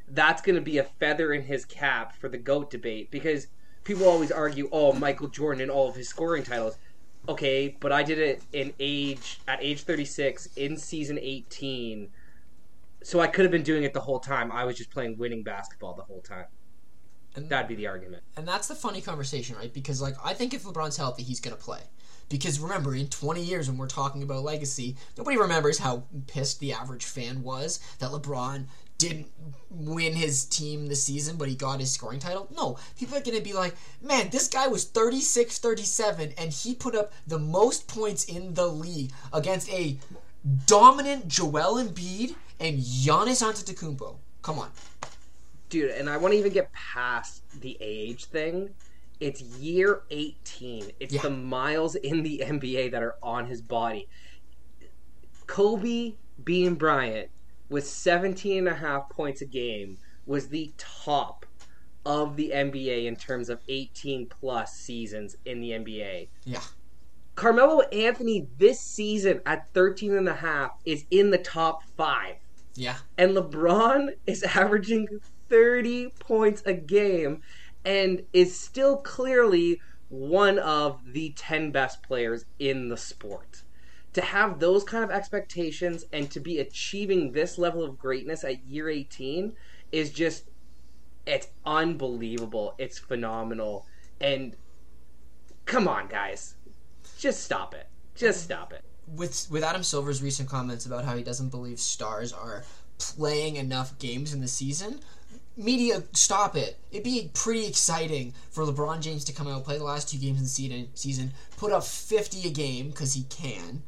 that's 0.08 0.42
going 0.42 0.56
to 0.56 0.60
be 0.60 0.78
a 0.78 0.84
feather 0.84 1.32
in 1.32 1.42
his 1.42 1.64
cap 1.64 2.16
for 2.16 2.28
the 2.28 2.38
GOAT 2.38 2.70
debate 2.70 3.10
because 3.10 3.46
people 3.84 4.06
always 4.06 4.32
argue, 4.32 4.68
oh, 4.72 4.92
Michael 4.92 5.28
Jordan 5.28 5.62
and 5.62 5.70
all 5.70 5.88
of 5.88 5.96
his 5.96 6.08
scoring 6.08 6.42
titles 6.42 6.76
okay, 7.30 7.76
but 7.80 7.92
I 7.92 8.02
did 8.02 8.18
it 8.18 8.42
in 8.52 8.72
age 8.80 9.40
at 9.46 9.62
age 9.62 9.82
36 9.82 10.48
in 10.56 10.76
season 10.76 11.18
18. 11.20 12.08
So 13.02 13.20
I 13.20 13.28
could 13.28 13.44
have 13.44 13.52
been 13.52 13.62
doing 13.62 13.84
it 13.84 13.94
the 13.94 14.00
whole 14.00 14.20
time. 14.20 14.52
I 14.52 14.64
was 14.64 14.76
just 14.76 14.90
playing 14.90 15.16
winning 15.16 15.42
basketball 15.42 15.94
the 15.94 16.02
whole 16.02 16.20
time. 16.20 16.46
And 17.36 17.48
that'd 17.48 17.68
be 17.68 17.76
the 17.76 17.86
argument. 17.86 18.24
And 18.36 18.46
that's 18.46 18.66
the 18.66 18.74
funny 18.74 19.00
conversation, 19.00 19.56
right? 19.56 19.72
Because 19.72 20.02
like 20.02 20.14
I 20.24 20.34
think 20.34 20.52
if 20.52 20.64
LeBron's 20.64 20.96
healthy, 20.96 21.22
he's 21.22 21.40
going 21.40 21.56
to 21.56 21.62
play. 21.62 21.80
Because 22.28 22.60
remember, 22.60 22.94
in 22.94 23.08
20 23.08 23.42
years 23.42 23.68
when 23.68 23.78
we're 23.78 23.88
talking 23.88 24.22
about 24.22 24.42
legacy, 24.42 24.96
nobody 25.16 25.36
remembers 25.36 25.78
how 25.78 26.04
pissed 26.26 26.60
the 26.60 26.72
average 26.72 27.04
fan 27.04 27.42
was 27.42 27.80
that 27.98 28.10
LeBron 28.10 28.66
didn't 29.00 29.26
win 29.70 30.14
his 30.14 30.44
team 30.44 30.86
this 30.86 31.02
season, 31.02 31.36
but 31.36 31.48
he 31.48 31.54
got 31.54 31.80
his 31.80 31.90
scoring 31.90 32.18
title. 32.18 32.48
No, 32.54 32.76
people 32.98 33.16
are 33.16 33.22
going 33.22 33.36
to 33.36 33.42
be 33.42 33.52
like, 33.52 33.74
man, 34.02 34.28
this 34.30 34.48
guy 34.48 34.68
was 34.68 34.84
36 34.84 35.58
37, 35.58 36.34
and 36.36 36.52
he 36.52 36.74
put 36.74 36.94
up 36.94 37.12
the 37.26 37.38
most 37.38 37.88
points 37.88 38.24
in 38.24 38.54
the 38.54 38.66
league 38.66 39.12
against 39.32 39.70
a 39.70 39.96
dominant 40.66 41.28
Joel 41.28 41.82
Embiid 41.82 42.34
and 42.58 42.78
Giannis 42.78 43.42
Antetokounmpo. 43.42 44.16
Come 44.42 44.58
on. 44.58 44.70
Dude, 45.68 45.92
and 45.92 46.10
I 46.10 46.16
want 46.16 46.32
to 46.32 46.38
even 46.38 46.52
get 46.52 46.72
past 46.72 47.42
the 47.60 47.76
age 47.80 48.26
thing. 48.26 48.70
It's 49.20 49.42
year 49.42 50.02
18. 50.10 50.92
It's 50.98 51.14
yeah. 51.14 51.22
the 51.22 51.30
miles 51.30 51.94
in 51.94 52.22
the 52.22 52.42
NBA 52.44 52.90
that 52.90 53.02
are 53.02 53.16
on 53.22 53.46
his 53.46 53.60
body. 53.60 54.08
Kobe 55.46 56.14
Bean 56.42 56.74
Bryant 56.74 57.30
with 57.70 57.86
17 57.86 58.58
and 58.58 58.68
a 58.68 58.74
half 58.74 59.08
points 59.08 59.40
a 59.40 59.46
game 59.46 59.96
was 60.26 60.48
the 60.48 60.72
top 60.76 61.46
of 62.04 62.36
the 62.36 62.50
NBA 62.54 63.06
in 63.06 63.16
terms 63.16 63.48
of 63.48 63.60
18 63.68 64.26
plus 64.26 64.74
seasons 64.74 65.36
in 65.44 65.60
the 65.60 65.70
NBA. 65.70 66.28
Yeah. 66.44 66.60
Carmelo 67.34 67.80
Anthony 67.88 68.48
this 68.58 68.80
season 68.80 69.40
at 69.46 69.72
13 69.72 70.14
and 70.14 70.28
a 70.28 70.34
half 70.34 70.72
is 70.84 71.04
in 71.10 71.30
the 71.30 71.38
top 71.38 71.82
5. 71.96 72.36
Yeah. 72.74 72.96
And 73.16 73.36
LeBron 73.36 74.10
is 74.26 74.42
averaging 74.42 75.08
30 75.48 76.10
points 76.18 76.62
a 76.66 76.74
game 76.74 77.42
and 77.84 78.22
is 78.32 78.58
still 78.58 78.96
clearly 78.98 79.80
one 80.08 80.58
of 80.58 81.00
the 81.12 81.32
10 81.36 81.70
best 81.70 82.02
players 82.02 82.44
in 82.58 82.88
the 82.88 82.96
sport 82.96 83.62
to 84.12 84.20
have 84.20 84.58
those 84.58 84.84
kind 84.84 85.04
of 85.04 85.10
expectations 85.10 86.04
and 86.12 86.30
to 86.30 86.40
be 86.40 86.58
achieving 86.58 87.32
this 87.32 87.58
level 87.58 87.84
of 87.84 87.98
greatness 87.98 88.44
at 88.44 88.64
year 88.64 88.88
18 88.88 89.52
is 89.92 90.10
just 90.10 90.44
it's 91.26 91.48
unbelievable. 91.64 92.74
It's 92.78 92.98
phenomenal. 92.98 93.86
And 94.20 94.56
come 95.64 95.86
on 95.86 96.08
guys. 96.08 96.56
Just 97.18 97.44
stop 97.44 97.74
it. 97.74 97.88
Just 98.14 98.42
stop 98.42 98.72
it. 98.72 98.82
With 99.06 99.48
with 99.50 99.62
Adam 99.62 99.82
Silver's 99.82 100.22
recent 100.22 100.48
comments 100.48 100.86
about 100.86 101.04
how 101.04 101.16
he 101.16 101.22
doesn't 101.22 101.50
believe 101.50 101.78
stars 101.78 102.32
are 102.32 102.64
playing 102.98 103.56
enough 103.56 103.98
games 103.98 104.34
in 104.34 104.40
the 104.40 104.48
season 104.48 105.00
media, 105.56 106.02
stop 106.12 106.56
it. 106.56 106.78
It'd 106.90 107.04
be 107.04 107.30
pretty 107.34 107.66
exciting 107.66 108.34
for 108.50 108.64
LeBron 108.64 109.00
James 109.00 109.24
to 109.24 109.32
come 109.32 109.46
out, 109.46 109.64
play 109.64 109.78
the 109.78 109.84
last 109.84 110.08
two 110.08 110.18
games 110.18 110.38
in 110.38 110.44
the 110.44 110.88
season, 110.94 111.32
put 111.56 111.72
up 111.72 111.84
50 111.84 112.48
a 112.48 112.50
game 112.50 112.88
because 112.88 113.14
he 113.14 113.24
can, 113.24 113.82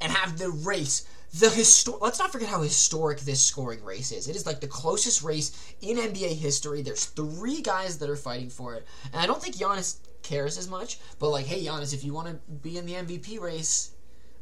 and 0.00 0.12
have 0.12 0.38
the 0.38 0.50
race. 0.50 1.06
The 1.34 1.46
histor- 1.48 2.00
Let's 2.00 2.18
not 2.18 2.32
forget 2.32 2.48
how 2.48 2.62
historic 2.62 3.20
this 3.20 3.42
scoring 3.42 3.82
race 3.84 4.12
is. 4.12 4.28
It 4.28 4.36
is 4.36 4.46
like 4.46 4.60
the 4.60 4.68
closest 4.68 5.22
race 5.22 5.74
in 5.80 5.98
NBA 5.98 6.36
history. 6.36 6.82
There's 6.82 7.06
three 7.06 7.60
guys 7.60 7.98
that 7.98 8.08
are 8.08 8.16
fighting 8.16 8.48
for 8.48 8.74
it, 8.74 8.86
and 9.12 9.20
I 9.20 9.26
don't 9.26 9.42
think 9.42 9.56
Giannis 9.56 9.96
cares 10.22 10.56
as 10.56 10.68
much. 10.68 10.98
But 11.18 11.30
like, 11.30 11.46
hey, 11.46 11.64
Giannis, 11.64 11.92
if 11.92 12.04
you 12.04 12.12
want 12.14 12.28
to 12.28 12.34
be 12.52 12.78
in 12.78 12.86
the 12.86 12.94
MVP 12.94 13.40
race, 13.40 13.90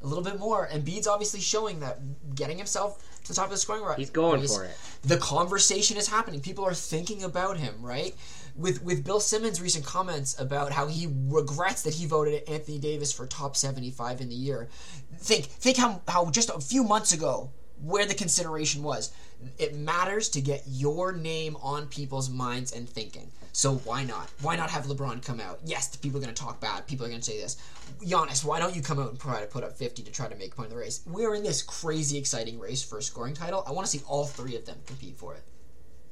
a 0.04 0.06
little 0.06 0.22
bit 0.22 0.38
more. 0.38 0.68
Embiid's 0.68 1.06
obviously 1.06 1.40
showing 1.40 1.80
that, 1.80 1.98
getting 2.34 2.58
himself 2.58 3.02
to 3.22 3.28
the 3.28 3.34
top 3.34 3.46
of 3.46 3.50
the 3.50 3.56
scoring 3.56 3.82
race. 3.82 3.96
He's 3.96 4.10
going 4.10 4.46
for 4.46 4.64
it. 4.64 4.76
The 5.02 5.16
conversation 5.16 5.96
is 5.96 6.06
happening. 6.08 6.40
People 6.40 6.64
are 6.64 6.74
thinking 6.74 7.24
about 7.24 7.56
him, 7.56 7.74
right? 7.80 8.14
With 8.56 8.82
with 8.82 9.04
Bill 9.04 9.20
Simmons' 9.20 9.60
recent 9.60 9.84
comments 9.84 10.38
about 10.38 10.72
how 10.72 10.86
he 10.86 11.08
regrets 11.26 11.82
that 11.82 11.94
he 11.94 12.06
voted 12.06 12.48
Anthony 12.48 12.78
Davis 12.78 13.12
for 13.12 13.26
top 13.26 13.56
seventy 13.56 13.90
five 13.90 14.20
in 14.20 14.28
the 14.28 14.34
year. 14.34 14.68
Think 15.16 15.46
think 15.46 15.76
how 15.76 16.02
how 16.06 16.30
just 16.30 16.50
a 16.50 16.60
few 16.60 16.84
months 16.84 17.12
ago 17.12 17.50
where 17.82 18.06
the 18.06 18.14
consideration 18.14 18.82
was. 18.82 19.12
It 19.58 19.76
matters 19.76 20.28
to 20.30 20.40
get 20.40 20.62
your 20.66 21.12
name 21.12 21.56
on 21.62 21.86
people's 21.86 22.30
minds 22.30 22.72
and 22.72 22.88
thinking. 22.88 23.30
So 23.52 23.76
why 23.76 24.04
not? 24.04 24.30
Why 24.40 24.56
not 24.56 24.70
have 24.70 24.86
LeBron 24.86 25.24
come 25.24 25.40
out? 25.40 25.60
Yes, 25.64 25.94
people 25.96 26.18
are 26.18 26.22
going 26.22 26.34
to 26.34 26.42
talk 26.42 26.60
bad. 26.60 26.86
People 26.86 27.06
are 27.06 27.08
going 27.08 27.20
to 27.20 27.30
say 27.30 27.40
this. 27.40 27.56
Giannis, 28.02 28.44
why 28.44 28.58
don't 28.58 28.74
you 28.74 28.82
come 28.82 28.98
out 28.98 29.10
and 29.10 29.20
try 29.20 29.40
to 29.40 29.46
put 29.46 29.62
up 29.62 29.76
50 29.76 30.02
to 30.02 30.10
try 30.10 30.28
to 30.28 30.34
make 30.36 30.56
point 30.56 30.66
of 30.66 30.72
the 30.72 30.78
race? 30.78 31.02
We're 31.06 31.34
in 31.34 31.42
this 31.42 31.62
crazy 31.62 32.18
exciting 32.18 32.58
race 32.58 32.82
for 32.82 32.98
a 32.98 33.02
scoring 33.02 33.34
title. 33.34 33.62
I 33.66 33.72
want 33.72 33.86
to 33.86 33.98
see 33.98 34.04
all 34.06 34.24
three 34.24 34.56
of 34.56 34.64
them 34.64 34.78
compete 34.86 35.16
for 35.16 35.34
it. 35.34 35.44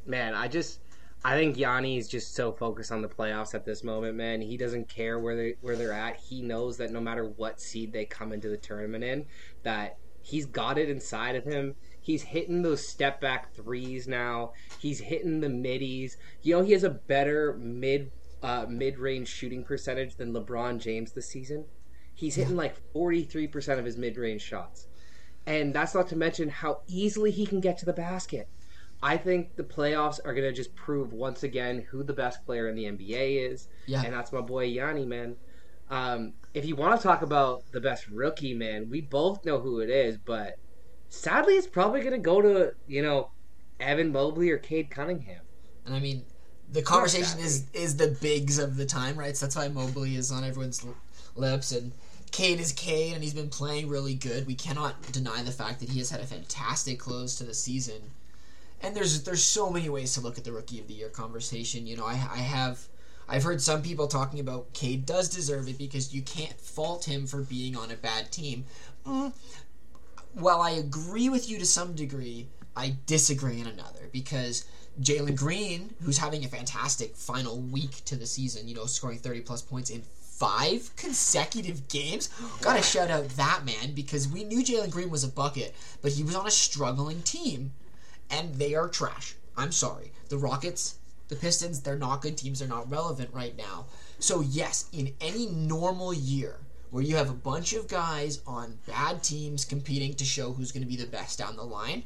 Man, 0.07 0.35
I 0.35 0.48
just 0.48 0.78
I 1.24 1.37
think 1.37 1.56
Yanni 1.56 1.98
is 1.98 2.08
just 2.08 2.35
so 2.35 2.50
focused 2.52 2.90
on 2.90 3.00
the 3.00 3.08
playoffs 3.08 3.54
at 3.54 3.64
this 3.64 3.85
moment, 3.85 4.16
man. 4.16 4.40
He 4.40 4.56
doesn't 4.56 4.88
care 4.88 5.20
where 5.20 5.37
they 5.37 5.54
where 5.61 5.76
they're 5.76 5.92
at. 5.92 6.16
He 6.16 6.42
knows 6.42 6.76
that 6.78 6.90
no 6.90 7.00
matter 7.00 7.24
what 7.24 7.61
seed 7.61 7.92
they 7.92 8.04
come 8.04 8.32
into 8.32 8.48
the 8.48 8.56
tournament 8.56 9.04
in, 9.04 9.26
that 9.62 9.98
he's 10.20 10.46
got 10.46 10.78
it 10.78 10.90
inside 10.90 11.37
of 11.37 11.44
him. 11.44 11.76
He's 12.00 12.22
hitting 12.22 12.62
those 12.62 12.87
step 12.87 13.20
back 13.20 13.54
threes 13.54 14.08
now. 14.08 14.52
He's 14.78 14.98
hitting 14.98 15.40
the 15.40 15.48
middies. 15.48 16.16
You 16.42 16.56
know, 16.56 16.64
he 16.64 16.72
has 16.72 16.82
a 16.82 16.90
better 16.90 17.54
mid 17.54 18.11
uh, 18.42 18.66
mid 18.68 18.98
range 18.98 19.28
shooting 19.28 19.62
percentage 19.62 20.16
than 20.16 20.32
LeBron 20.32 20.80
James 20.80 21.12
this 21.12 21.28
season. 21.28 21.66
He's 22.14 22.35
hitting 22.35 22.56
like 22.56 22.76
43% 22.92 23.78
of 23.78 23.85
his 23.85 23.96
mid 23.96 24.16
range 24.16 24.42
shots. 24.42 24.88
And 25.46 25.74
that's 25.74 25.94
not 25.94 26.08
to 26.08 26.16
mention 26.16 26.48
how 26.48 26.80
easily 26.87 27.30
he 27.30 27.46
can 27.46 27.61
get 27.61 27.78
to 27.78 27.85
the 27.85 27.92
basket. 27.92 28.48
I 29.02 29.16
think 29.16 29.56
the 29.56 29.64
playoffs 29.64 30.20
are 30.24 30.32
going 30.32 30.46
to 30.48 30.52
just 30.52 30.74
prove 30.76 31.12
once 31.12 31.42
again 31.42 31.84
who 31.90 32.04
the 32.04 32.12
best 32.12 32.44
player 32.46 32.68
in 32.68 32.76
the 32.76 32.84
NBA 32.84 33.50
is. 33.50 33.68
Yeah. 33.86 34.02
And 34.02 34.12
that's 34.12 34.32
my 34.32 34.40
boy 34.40 34.64
Yanni, 34.64 35.04
man. 35.04 35.36
Um, 35.90 36.34
if 36.54 36.64
you 36.64 36.76
want 36.76 37.00
to 37.00 37.02
talk 37.06 37.22
about 37.22 37.64
the 37.72 37.80
best 37.80 38.08
rookie, 38.08 38.54
man, 38.54 38.88
we 38.88 39.00
both 39.00 39.44
know 39.44 39.58
who 39.58 39.80
it 39.80 39.90
is, 39.90 40.16
but 40.18 40.56
sadly, 41.08 41.54
it's 41.54 41.66
probably 41.66 42.00
going 42.00 42.12
to 42.12 42.18
go 42.18 42.40
to, 42.40 42.74
you 42.86 43.02
know, 43.02 43.30
Evan 43.80 44.12
Mobley 44.12 44.50
or 44.50 44.58
Cade 44.58 44.90
Cunningham. 44.90 45.42
And 45.84 45.94
I 45.94 46.00
mean, 46.00 46.24
the 46.70 46.82
conversation 46.82 47.40
is 47.40 47.66
is 47.74 47.96
the 47.96 48.16
bigs 48.20 48.58
of 48.58 48.76
the 48.76 48.86
time, 48.86 49.16
right? 49.16 49.36
So 49.36 49.46
that's 49.46 49.56
why 49.56 49.68
Mobley 49.68 50.16
is 50.16 50.30
on 50.30 50.44
everyone's 50.44 50.86
lips, 51.34 51.72
and 51.72 51.92
Cade 52.30 52.60
is 52.60 52.72
Cade, 52.72 53.14
and 53.14 53.22
he's 53.22 53.34
been 53.34 53.50
playing 53.50 53.88
really 53.88 54.14
good. 54.14 54.46
We 54.46 54.54
cannot 54.54 55.12
deny 55.12 55.42
the 55.42 55.50
fact 55.50 55.80
that 55.80 55.90
he 55.90 55.98
has 55.98 56.10
had 56.10 56.20
a 56.20 56.26
fantastic 56.26 56.98
close 56.98 57.36
to 57.36 57.44
the 57.44 57.54
season. 57.54 58.00
And 58.82 58.96
there's 58.96 59.22
there's 59.22 59.44
so 59.44 59.70
many 59.70 59.88
ways 59.88 60.14
to 60.14 60.20
look 60.20 60.38
at 60.38 60.44
the 60.44 60.52
rookie 60.52 60.80
of 60.80 60.88
the 60.88 60.94
year 60.94 61.08
conversation. 61.08 61.86
You 61.86 61.96
know, 61.96 62.04
I 62.04 62.12
I 62.12 62.38
have 62.38 62.86
I've 63.28 63.44
heard 63.44 63.62
some 63.62 63.82
people 63.82 64.08
talking 64.08 64.40
about 64.40 64.72
Cade 64.72 65.06
does 65.06 65.28
deserve 65.28 65.68
it 65.68 65.78
because 65.78 66.14
you 66.14 66.22
can't 66.22 66.58
fault 66.60 67.04
him 67.04 67.26
for 67.26 67.42
being 67.42 67.76
on 67.76 67.90
a 67.90 67.96
bad 67.96 68.30
team. 68.32 68.64
Mm, 69.06 69.32
while 70.34 70.60
I 70.60 70.70
agree 70.70 71.28
with 71.28 71.48
you 71.48 71.58
to 71.58 71.66
some 71.66 71.94
degree, 71.94 72.48
I 72.76 72.96
disagree 73.06 73.60
in 73.60 73.66
another 73.66 74.08
because 74.12 74.64
Jalen 75.00 75.36
Green, 75.36 75.94
who's 76.02 76.18
having 76.18 76.44
a 76.44 76.48
fantastic 76.48 77.16
final 77.16 77.60
week 77.60 78.04
to 78.06 78.16
the 78.16 78.26
season, 78.26 78.68
you 78.68 78.74
know, 78.74 78.86
scoring 78.86 79.18
30 79.18 79.40
plus 79.42 79.62
points 79.62 79.90
in 79.90 80.02
five 80.02 80.94
consecutive 80.96 81.88
games. 81.88 82.28
Gotta 82.60 82.82
shout 82.82 83.10
out 83.10 83.28
that 83.30 83.64
man 83.64 83.94
because 83.94 84.26
we 84.26 84.44
knew 84.44 84.64
Jalen 84.64 84.90
Green 84.90 85.10
was 85.10 85.24
a 85.24 85.28
bucket, 85.28 85.74
but 86.00 86.12
he 86.12 86.24
was 86.24 86.34
on 86.34 86.46
a 86.46 86.50
struggling 86.50 87.22
team, 87.22 87.72
and 88.32 88.54
they 88.54 88.74
are 88.74 88.88
trash. 88.88 89.36
I'm 89.56 89.70
sorry. 89.70 90.10
The 90.28 90.38
Rockets, 90.38 90.96
the 91.28 91.36
Pistons, 91.36 91.80
they're 91.80 91.98
not 91.98 92.22
good 92.22 92.36
teams. 92.36 92.58
They're 92.58 92.68
not 92.68 92.90
relevant 92.90 93.30
right 93.32 93.56
now. 93.56 93.84
So, 94.18 94.40
yes, 94.40 94.88
in 94.92 95.14
any 95.20 95.46
normal 95.46 96.12
year 96.12 96.56
where 96.90 97.04
you 97.04 97.16
have 97.16 97.30
a 97.30 97.34
bunch 97.34 97.74
of 97.74 97.88
guys 97.88 98.40
on 98.46 98.78
bad 98.86 99.22
teams 99.22 99.64
competing 99.64 100.14
to 100.14 100.24
show 100.24 100.52
who's 100.52 100.72
going 100.72 100.82
to 100.82 100.88
be 100.88 100.96
the 100.96 101.06
best 101.06 101.38
down 101.38 101.56
the 101.56 101.62
line, 101.62 102.02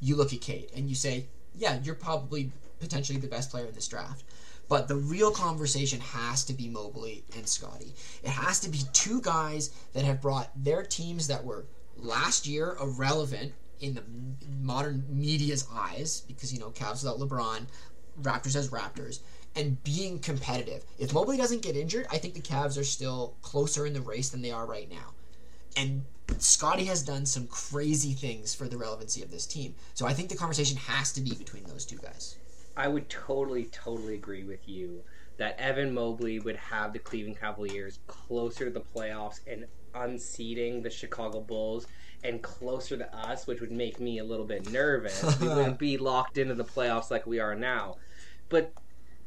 you 0.00 0.16
look 0.16 0.32
at 0.32 0.40
Cade 0.40 0.70
and 0.76 0.88
you 0.88 0.94
say, 0.94 1.26
yeah, 1.54 1.78
you're 1.82 1.94
probably 1.94 2.50
potentially 2.80 3.18
the 3.18 3.28
best 3.28 3.50
player 3.50 3.66
in 3.66 3.74
this 3.74 3.88
draft. 3.88 4.24
But 4.68 4.88
the 4.88 4.96
real 4.96 5.30
conversation 5.30 6.00
has 6.00 6.44
to 6.46 6.52
be 6.52 6.68
Mobley 6.68 7.24
and 7.36 7.46
Scottie. 7.46 7.94
It 8.22 8.30
has 8.30 8.60
to 8.60 8.70
be 8.70 8.80
two 8.92 9.20
guys 9.20 9.70
that 9.92 10.04
have 10.04 10.20
brought 10.20 10.50
their 10.56 10.82
teams 10.82 11.28
that 11.28 11.44
were 11.44 11.66
last 11.96 12.46
year 12.46 12.76
irrelevant 12.80 13.52
in 13.84 13.94
the 13.94 14.02
modern 14.62 15.04
media's 15.08 15.66
eyes 15.72 16.22
because 16.26 16.52
you 16.52 16.58
know 16.58 16.70
Cavs 16.70 17.04
without 17.04 17.18
LeBron, 17.18 17.66
Raptors 18.22 18.56
as 18.56 18.70
Raptors, 18.70 19.20
and 19.54 19.82
being 19.84 20.18
competitive. 20.18 20.84
If 20.98 21.12
Mobley 21.12 21.36
doesn't 21.36 21.62
get 21.62 21.76
injured, 21.76 22.06
I 22.10 22.18
think 22.18 22.34
the 22.34 22.40
Cavs 22.40 22.78
are 22.78 22.84
still 22.84 23.34
closer 23.42 23.86
in 23.86 23.92
the 23.92 24.00
race 24.00 24.30
than 24.30 24.42
they 24.42 24.50
are 24.50 24.66
right 24.66 24.90
now. 24.90 25.12
And 25.76 26.04
Scottie 26.38 26.86
has 26.86 27.02
done 27.02 27.26
some 27.26 27.46
crazy 27.46 28.12
things 28.12 28.54
for 28.54 28.66
the 28.68 28.78
relevancy 28.78 29.22
of 29.22 29.30
this 29.30 29.46
team. 29.46 29.74
So 29.92 30.06
I 30.06 30.14
think 30.14 30.30
the 30.30 30.36
conversation 30.36 30.76
has 30.78 31.12
to 31.12 31.20
be 31.20 31.34
between 31.34 31.64
those 31.64 31.84
two 31.84 31.98
guys. 31.98 32.36
I 32.76 32.88
would 32.88 33.08
totally, 33.08 33.64
totally 33.64 34.14
agree 34.14 34.44
with 34.44 34.68
you 34.68 35.02
that 35.36 35.58
Evan 35.58 35.92
Mobley 35.92 36.38
would 36.38 36.56
have 36.56 36.92
the 36.92 36.98
Cleveland 36.98 37.38
Cavaliers 37.38 37.98
closer 38.06 38.64
to 38.64 38.70
the 38.70 38.80
playoffs 38.80 39.40
and 39.46 39.66
unseating 39.94 40.82
the 40.82 40.90
Chicago 40.90 41.40
Bulls 41.40 41.86
and 42.24 42.42
closer 42.42 42.96
to 42.96 43.16
us, 43.16 43.46
which 43.46 43.60
would 43.60 43.70
make 43.70 44.00
me 44.00 44.18
a 44.18 44.24
little 44.24 44.46
bit 44.46 44.70
nervous. 44.70 45.38
we 45.40 45.48
wouldn't 45.48 45.78
be 45.78 45.98
locked 45.98 46.38
into 46.38 46.54
the 46.54 46.64
playoffs 46.64 47.10
like 47.10 47.26
we 47.26 47.38
are 47.38 47.54
now. 47.54 47.96
But 48.48 48.72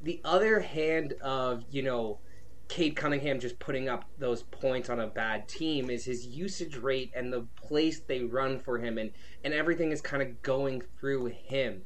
the 0.01 0.19
other 0.25 0.60
hand 0.60 1.13
of, 1.21 1.63
you 1.69 1.83
know, 1.83 2.19
Cade 2.67 2.95
Cunningham 2.95 3.39
just 3.39 3.60
putting 3.60 3.88
up 3.88 4.05
those 4.17 4.43
points 4.43 4.89
on 4.89 4.99
a 4.99 5.07
bad 5.07 5.47
team 5.47 5.89
is 5.89 6.03
his 6.03 6.25
usage 6.25 6.75
rate 6.75 7.12
and 7.15 7.31
the 7.31 7.47
place 7.55 8.01
they 8.01 8.23
run 8.23 8.60
for 8.60 8.77
him 8.77 8.97
and, 8.97 9.12
and 9.43 9.53
everything 9.53 9.91
is 9.91 10.01
kind 10.01 10.21
of 10.21 10.41
going 10.41 10.81
through 10.99 11.27
him. 11.27 11.83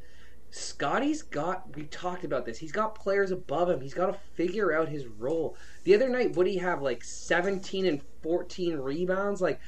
Scottie's 0.54 1.21
got 1.21 1.76
we 1.78 1.84
talked 1.84 2.26
about 2.26 2.45
this. 2.45 2.58
He's 2.58 2.74
got 2.74 2.93
players 2.93 3.32
above 3.32 3.69
him. 3.69 3.80
He's 3.80 3.93
got 3.93 4.08
to 4.08 4.19
figure 4.34 4.74
out 4.74 4.89
his 4.89 5.08
role. 5.08 5.56
The 5.86 5.95
other 5.95 6.10
night, 6.10 6.36
what 6.36 6.43
do 6.43 6.52
he 6.52 6.58
have? 6.58 6.82
Like 6.82 7.06
17 7.06 7.86
and 7.86 8.02
14 8.21 8.78
rebounds? 8.78 9.39
Like 9.39 9.62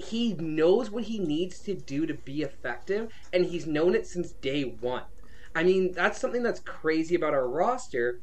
he 0.00 0.34
knows 0.34 0.90
what 0.90 1.04
he 1.04 1.18
needs 1.18 1.60
to 1.60 1.74
do 1.74 2.06
to 2.06 2.14
be 2.14 2.42
effective, 2.42 3.12
and 3.32 3.46
he's 3.46 3.66
known 3.66 3.94
it 3.94 4.06
since 4.06 4.32
day 4.32 4.62
one. 4.62 5.04
I 5.54 5.62
mean, 5.62 5.92
that's 5.92 6.20
something 6.20 6.42
that's 6.42 6.60
crazy 6.60 7.14
about 7.14 7.34
our 7.34 7.48
roster. 7.48 8.20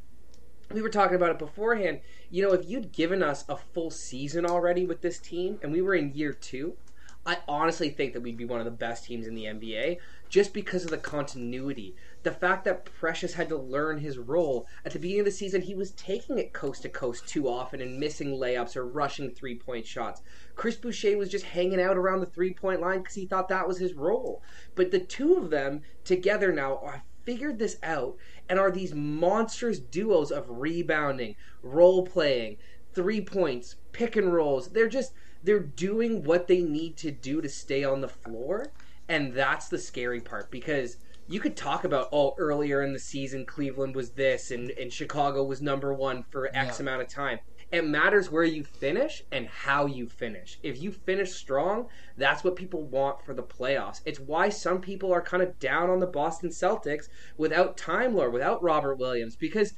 We 0.71 0.81
were 0.81 0.89
talking 0.89 1.15
about 1.15 1.31
it 1.31 1.39
beforehand. 1.39 2.01
You 2.29 2.43
know, 2.43 2.53
if 2.53 2.67
you'd 2.67 2.91
given 2.91 3.23
us 3.23 3.45
a 3.47 3.57
full 3.57 3.91
season 3.91 4.45
already 4.45 4.85
with 4.85 5.01
this 5.01 5.19
team 5.19 5.59
and 5.61 5.71
we 5.71 5.81
were 5.81 5.95
in 5.95 6.13
year 6.13 6.33
two, 6.33 6.77
I 7.25 7.39
honestly 7.47 7.89
think 7.89 8.13
that 8.13 8.21
we'd 8.21 8.37
be 8.37 8.45
one 8.45 8.59
of 8.59 8.65
the 8.65 8.71
best 8.71 9.05
teams 9.05 9.27
in 9.27 9.35
the 9.35 9.45
NBA 9.45 9.97
just 10.29 10.53
because 10.53 10.85
of 10.85 10.91
the 10.91 10.97
continuity. 10.97 11.95
The 12.23 12.31
fact 12.31 12.65
that 12.65 12.85
Precious 12.85 13.35
had 13.35 13.49
to 13.49 13.57
learn 13.57 13.99
his 13.99 14.17
role. 14.17 14.67
At 14.83 14.93
the 14.93 14.99
beginning 14.99 15.21
of 15.21 15.25
the 15.25 15.31
season, 15.31 15.61
he 15.61 15.75
was 15.75 15.91
taking 15.91 16.37
it 16.37 16.51
coast 16.51 16.81
to 16.81 16.89
coast 16.89 17.27
too 17.27 17.47
often 17.47 17.79
and 17.79 17.99
missing 17.99 18.31
layups 18.31 18.75
or 18.75 18.85
rushing 18.85 19.31
three 19.31 19.55
point 19.55 19.85
shots. 19.85 20.21
Chris 20.55 20.75
Boucher 20.75 21.17
was 21.17 21.29
just 21.29 21.45
hanging 21.45 21.81
out 21.81 21.97
around 21.97 22.19
the 22.19 22.25
three 22.25 22.53
point 22.53 22.81
line 22.81 22.99
because 22.99 23.15
he 23.15 23.25
thought 23.25 23.49
that 23.49 23.67
was 23.67 23.77
his 23.79 23.93
role. 23.93 24.41
But 24.75 24.91
the 24.91 24.99
two 24.99 25.35
of 25.35 25.49
them 25.51 25.81
together 26.03 26.51
now 26.51 26.77
are 26.77 27.03
figured 27.23 27.59
this 27.59 27.77
out 27.83 28.15
and 28.49 28.57
are 28.57 28.71
these 28.71 28.95
monstrous 28.95 29.79
duos 29.79 30.31
of 30.31 30.45
rebounding, 30.49 31.35
role 31.61 32.05
playing, 32.05 32.57
three 32.93 33.19
points, 33.21 33.75
pick 33.91 34.15
and 34.15 34.33
rolls. 34.33 34.69
They're 34.69 34.87
just 34.87 35.13
they're 35.43 35.59
doing 35.59 36.23
what 36.23 36.47
they 36.47 36.61
need 36.61 36.97
to 36.97 37.11
do 37.11 37.41
to 37.41 37.49
stay 37.49 37.83
on 37.83 38.01
the 38.01 38.07
floor, 38.07 38.71
and 39.07 39.33
that's 39.33 39.67
the 39.67 39.77
scary 39.77 40.19
part 40.19 40.49
because 40.49 40.97
you 41.27 41.39
could 41.39 41.55
talk 41.57 41.83
about 41.83 42.07
oh 42.11 42.33
earlier 42.37 42.81
in 42.81 42.93
the 42.93 42.99
season 42.99 43.45
Cleveland 43.45 43.95
was 43.95 44.11
this 44.11 44.51
and, 44.51 44.71
and 44.71 44.91
Chicago 44.91 45.43
was 45.43 45.61
number 45.61 45.93
one 45.93 46.23
for 46.29 46.47
X 46.55 46.77
Yeah. 46.77 46.83
amount 46.83 47.01
of 47.01 47.09
time. 47.09 47.39
It 47.69 47.85
matters 47.85 48.31
where 48.31 48.45
you 48.45 48.63
finish 48.63 49.21
and 49.31 49.45
how 49.47 49.87
you 49.87 50.07
finish. 50.07 50.57
If 50.63 50.81
you 50.81 50.91
finish 50.91 51.33
strong, 51.33 51.87
that's 52.15 52.41
what 52.43 52.55
people 52.55 52.83
want 52.83 53.21
for 53.25 53.33
the 53.33 53.43
playoffs. 53.43 53.99
It's 54.05 54.19
why 54.21 54.47
some 54.47 54.79
people 54.79 55.11
are 55.13 55.21
kind 55.21 55.43
of 55.43 55.59
down 55.59 55.89
on 55.89 55.99
the 55.99 56.07
Boston 56.07 56.49
Celtics 56.49 57.05
without 57.37 57.75
Time 57.75 58.15
Lord, 58.15 58.31
without 58.31 58.63
Robert 58.63 58.95
Williams, 58.95 59.35
because 59.35 59.73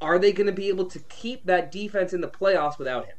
are 0.00 0.20
they 0.20 0.32
going 0.32 0.46
to 0.46 0.52
be 0.52 0.68
able 0.68 0.86
to 0.86 1.00
keep 1.08 1.44
that 1.46 1.72
defense 1.72 2.12
in 2.12 2.20
the 2.20 2.28
playoffs 2.28 2.78
without 2.78 3.06
him? 3.06 3.16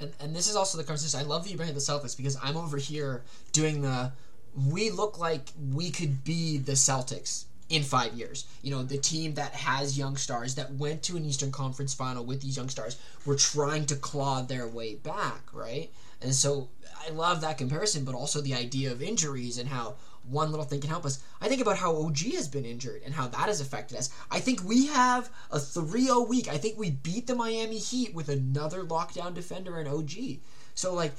And, 0.00 0.12
and 0.18 0.34
this 0.34 0.48
is 0.48 0.56
also 0.56 0.76
the 0.78 0.84
conversation. 0.84 1.20
I 1.20 1.28
love 1.28 1.44
that 1.44 1.50
you 1.50 1.56
bring 1.56 1.68
up 1.68 1.74
the 1.76 1.80
Celtics 1.80 2.16
because 2.16 2.36
I'm 2.42 2.56
over 2.56 2.76
here 2.76 3.22
doing 3.52 3.82
the. 3.82 4.12
We 4.54 4.90
look 4.90 5.18
like 5.18 5.50
we 5.72 5.90
could 5.90 6.24
be 6.24 6.58
the 6.58 6.72
Celtics 6.72 7.44
in 7.68 7.82
five 7.82 8.12
years. 8.12 8.44
You 8.62 8.70
know, 8.70 8.82
the 8.82 8.98
team 8.98 9.34
that 9.34 9.54
has 9.54 9.96
young 9.96 10.16
stars 10.16 10.54
that 10.56 10.74
went 10.74 11.02
to 11.04 11.16
an 11.16 11.24
Eastern 11.24 11.50
Conference 11.50 11.94
final 11.94 12.24
with 12.24 12.42
these 12.42 12.56
young 12.56 12.68
stars 12.68 12.98
were 13.24 13.36
trying 13.36 13.86
to 13.86 13.96
claw 13.96 14.42
their 14.42 14.68
way 14.68 14.96
back, 14.96 15.42
right? 15.52 15.90
And 16.20 16.34
so 16.34 16.68
I 17.04 17.10
love 17.10 17.40
that 17.40 17.58
comparison, 17.58 18.04
but 18.04 18.14
also 18.14 18.40
the 18.40 18.54
idea 18.54 18.92
of 18.92 19.02
injuries 19.02 19.58
and 19.58 19.68
how 19.68 19.94
one 20.28 20.50
little 20.50 20.66
thing 20.66 20.80
can 20.80 20.90
help 20.90 21.04
us. 21.04 21.20
I 21.40 21.48
think 21.48 21.60
about 21.60 21.78
how 21.78 21.96
OG 21.96 22.18
has 22.34 22.46
been 22.46 22.64
injured 22.64 23.02
and 23.04 23.14
how 23.14 23.26
that 23.28 23.48
has 23.48 23.60
affected 23.60 23.98
us. 23.98 24.10
I 24.30 24.38
think 24.38 24.62
we 24.62 24.86
have 24.86 25.30
a 25.50 25.58
3 25.58 26.04
0 26.04 26.20
week. 26.22 26.48
I 26.48 26.58
think 26.58 26.78
we 26.78 26.90
beat 26.90 27.26
the 27.26 27.34
Miami 27.34 27.78
Heat 27.78 28.14
with 28.14 28.28
another 28.28 28.84
lockdown 28.84 29.34
defender 29.34 29.80
in 29.80 29.88
OG. 29.88 30.38
So, 30.74 30.94
like, 30.94 31.12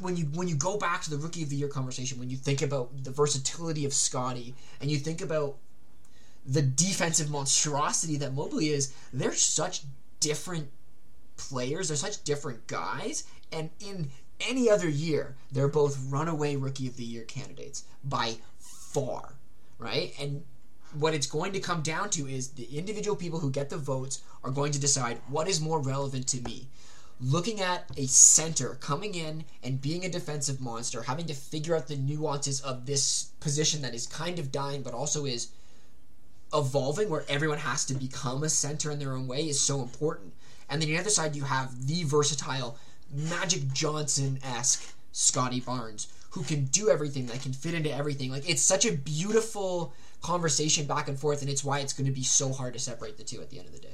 when 0.00 0.16
you 0.16 0.24
when 0.34 0.48
you 0.48 0.56
go 0.56 0.76
back 0.76 1.02
to 1.02 1.10
the 1.10 1.16
rookie 1.16 1.42
of 1.42 1.50
the 1.50 1.56
year 1.56 1.68
conversation, 1.68 2.18
when 2.18 2.30
you 2.30 2.36
think 2.36 2.62
about 2.62 3.04
the 3.04 3.10
versatility 3.10 3.84
of 3.84 3.94
Scottie, 3.94 4.54
and 4.80 4.90
you 4.90 4.98
think 4.98 5.20
about 5.20 5.56
the 6.46 6.62
defensive 6.62 7.30
monstrosity 7.30 8.16
that 8.18 8.34
Mobley 8.34 8.68
is, 8.68 8.92
they're 9.12 9.32
such 9.32 9.82
different 10.20 10.68
players. 11.36 11.88
They're 11.88 11.96
such 11.96 12.22
different 12.24 12.66
guys, 12.66 13.24
and 13.52 13.70
in 13.80 14.10
any 14.40 14.68
other 14.68 14.88
year, 14.88 15.36
they're 15.52 15.68
both 15.68 15.98
runaway 16.10 16.56
rookie 16.56 16.86
of 16.86 16.96
the 16.96 17.04
year 17.04 17.22
candidates 17.22 17.84
by 18.02 18.36
far, 18.58 19.34
right? 19.78 20.12
And 20.20 20.44
what 20.92 21.14
it's 21.14 21.26
going 21.26 21.52
to 21.52 21.60
come 21.60 21.82
down 21.82 22.10
to 22.10 22.28
is 22.28 22.48
the 22.48 22.64
individual 22.64 23.16
people 23.16 23.40
who 23.40 23.50
get 23.50 23.70
the 23.70 23.76
votes 23.76 24.22
are 24.42 24.50
going 24.50 24.72
to 24.72 24.80
decide 24.80 25.18
what 25.28 25.48
is 25.48 25.60
more 25.60 25.80
relevant 25.80 26.28
to 26.28 26.40
me 26.42 26.68
looking 27.24 27.60
at 27.60 27.84
a 27.96 28.06
center 28.06 28.76
coming 28.80 29.14
in 29.14 29.44
and 29.62 29.80
being 29.80 30.04
a 30.04 30.10
defensive 30.10 30.60
monster, 30.60 31.02
having 31.02 31.26
to 31.26 31.34
figure 31.34 31.74
out 31.74 31.88
the 31.88 31.96
nuances 31.96 32.60
of 32.60 32.84
this 32.84 33.30
position 33.40 33.80
that 33.82 33.94
is 33.94 34.06
kind 34.06 34.38
of 34.38 34.52
dying 34.52 34.82
but 34.82 34.92
also 34.92 35.24
is 35.24 35.48
evolving, 36.52 37.08
where 37.08 37.24
everyone 37.28 37.58
has 37.58 37.84
to 37.86 37.94
become 37.94 38.44
a 38.44 38.48
center 38.48 38.90
in 38.90 38.98
their 38.98 39.12
own 39.12 39.26
way, 39.26 39.48
is 39.48 39.60
so 39.60 39.80
important. 39.80 40.32
And 40.68 40.80
then 40.80 40.88
on 40.88 40.94
the 40.94 41.00
other 41.00 41.10
side, 41.10 41.34
you 41.34 41.44
have 41.44 41.86
the 41.86 42.04
versatile 42.04 42.78
Magic 43.12 43.72
Johnson 43.72 44.38
esque 44.42 44.94
Scottie 45.12 45.60
Barnes, 45.60 46.08
who 46.30 46.42
can 46.42 46.64
do 46.66 46.90
everything, 46.90 47.26
that 47.26 47.42
can 47.42 47.52
fit 47.52 47.74
into 47.74 47.92
everything. 47.92 48.30
Like, 48.30 48.48
it's 48.48 48.62
such 48.62 48.84
a 48.84 48.92
beautiful 48.92 49.94
conversation 50.20 50.86
back 50.86 51.08
and 51.08 51.18
forth, 51.18 51.40
and 51.40 51.50
it's 51.50 51.64
why 51.64 51.80
it's 51.80 51.92
going 51.92 52.06
to 52.06 52.12
be 52.12 52.22
so 52.22 52.52
hard 52.52 52.74
to 52.74 52.78
separate 52.78 53.16
the 53.16 53.24
two 53.24 53.40
at 53.40 53.50
the 53.50 53.58
end 53.58 53.66
of 53.68 53.72
the 53.72 53.80
day. 53.80 53.93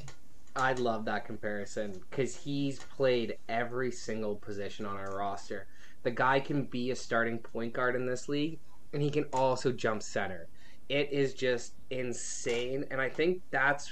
I 0.60 0.74
love 0.74 1.06
that 1.06 1.24
comparison 1.24 2.02
because 2.10 2.36
he's 2.36 2.78
played 2.78 3.38
every 3.48 3.90
single 3.90 4.36
position 4.36 4.84
on 4.84 4.98
our 4.98 5.16
roster. 5.16 5.66
The 6.02 6.10
guy 6.10 6.38
can 6.38 6.64
be 6.64 6.90
a 6.90 6.96
starting 6.96 7.38
point 7.38 7.72
guard 7.72 7.96
in 7.96 8.04
this 8.04 8.28
league, 8.28 8.58
and 8.92 9.02
he 9.02 9.10
can 9.10 9.24
also 9.32 9.72
jump 9.72 10.02
center. 10.02 10.48
It 10.90 11.10
is 11.10 11.32
just 11.32 11.72
insane, 11.88 12.84
and 12.90 13.00
I 13.00 13.08
think 13.08 13.40
that's 13.50 13.90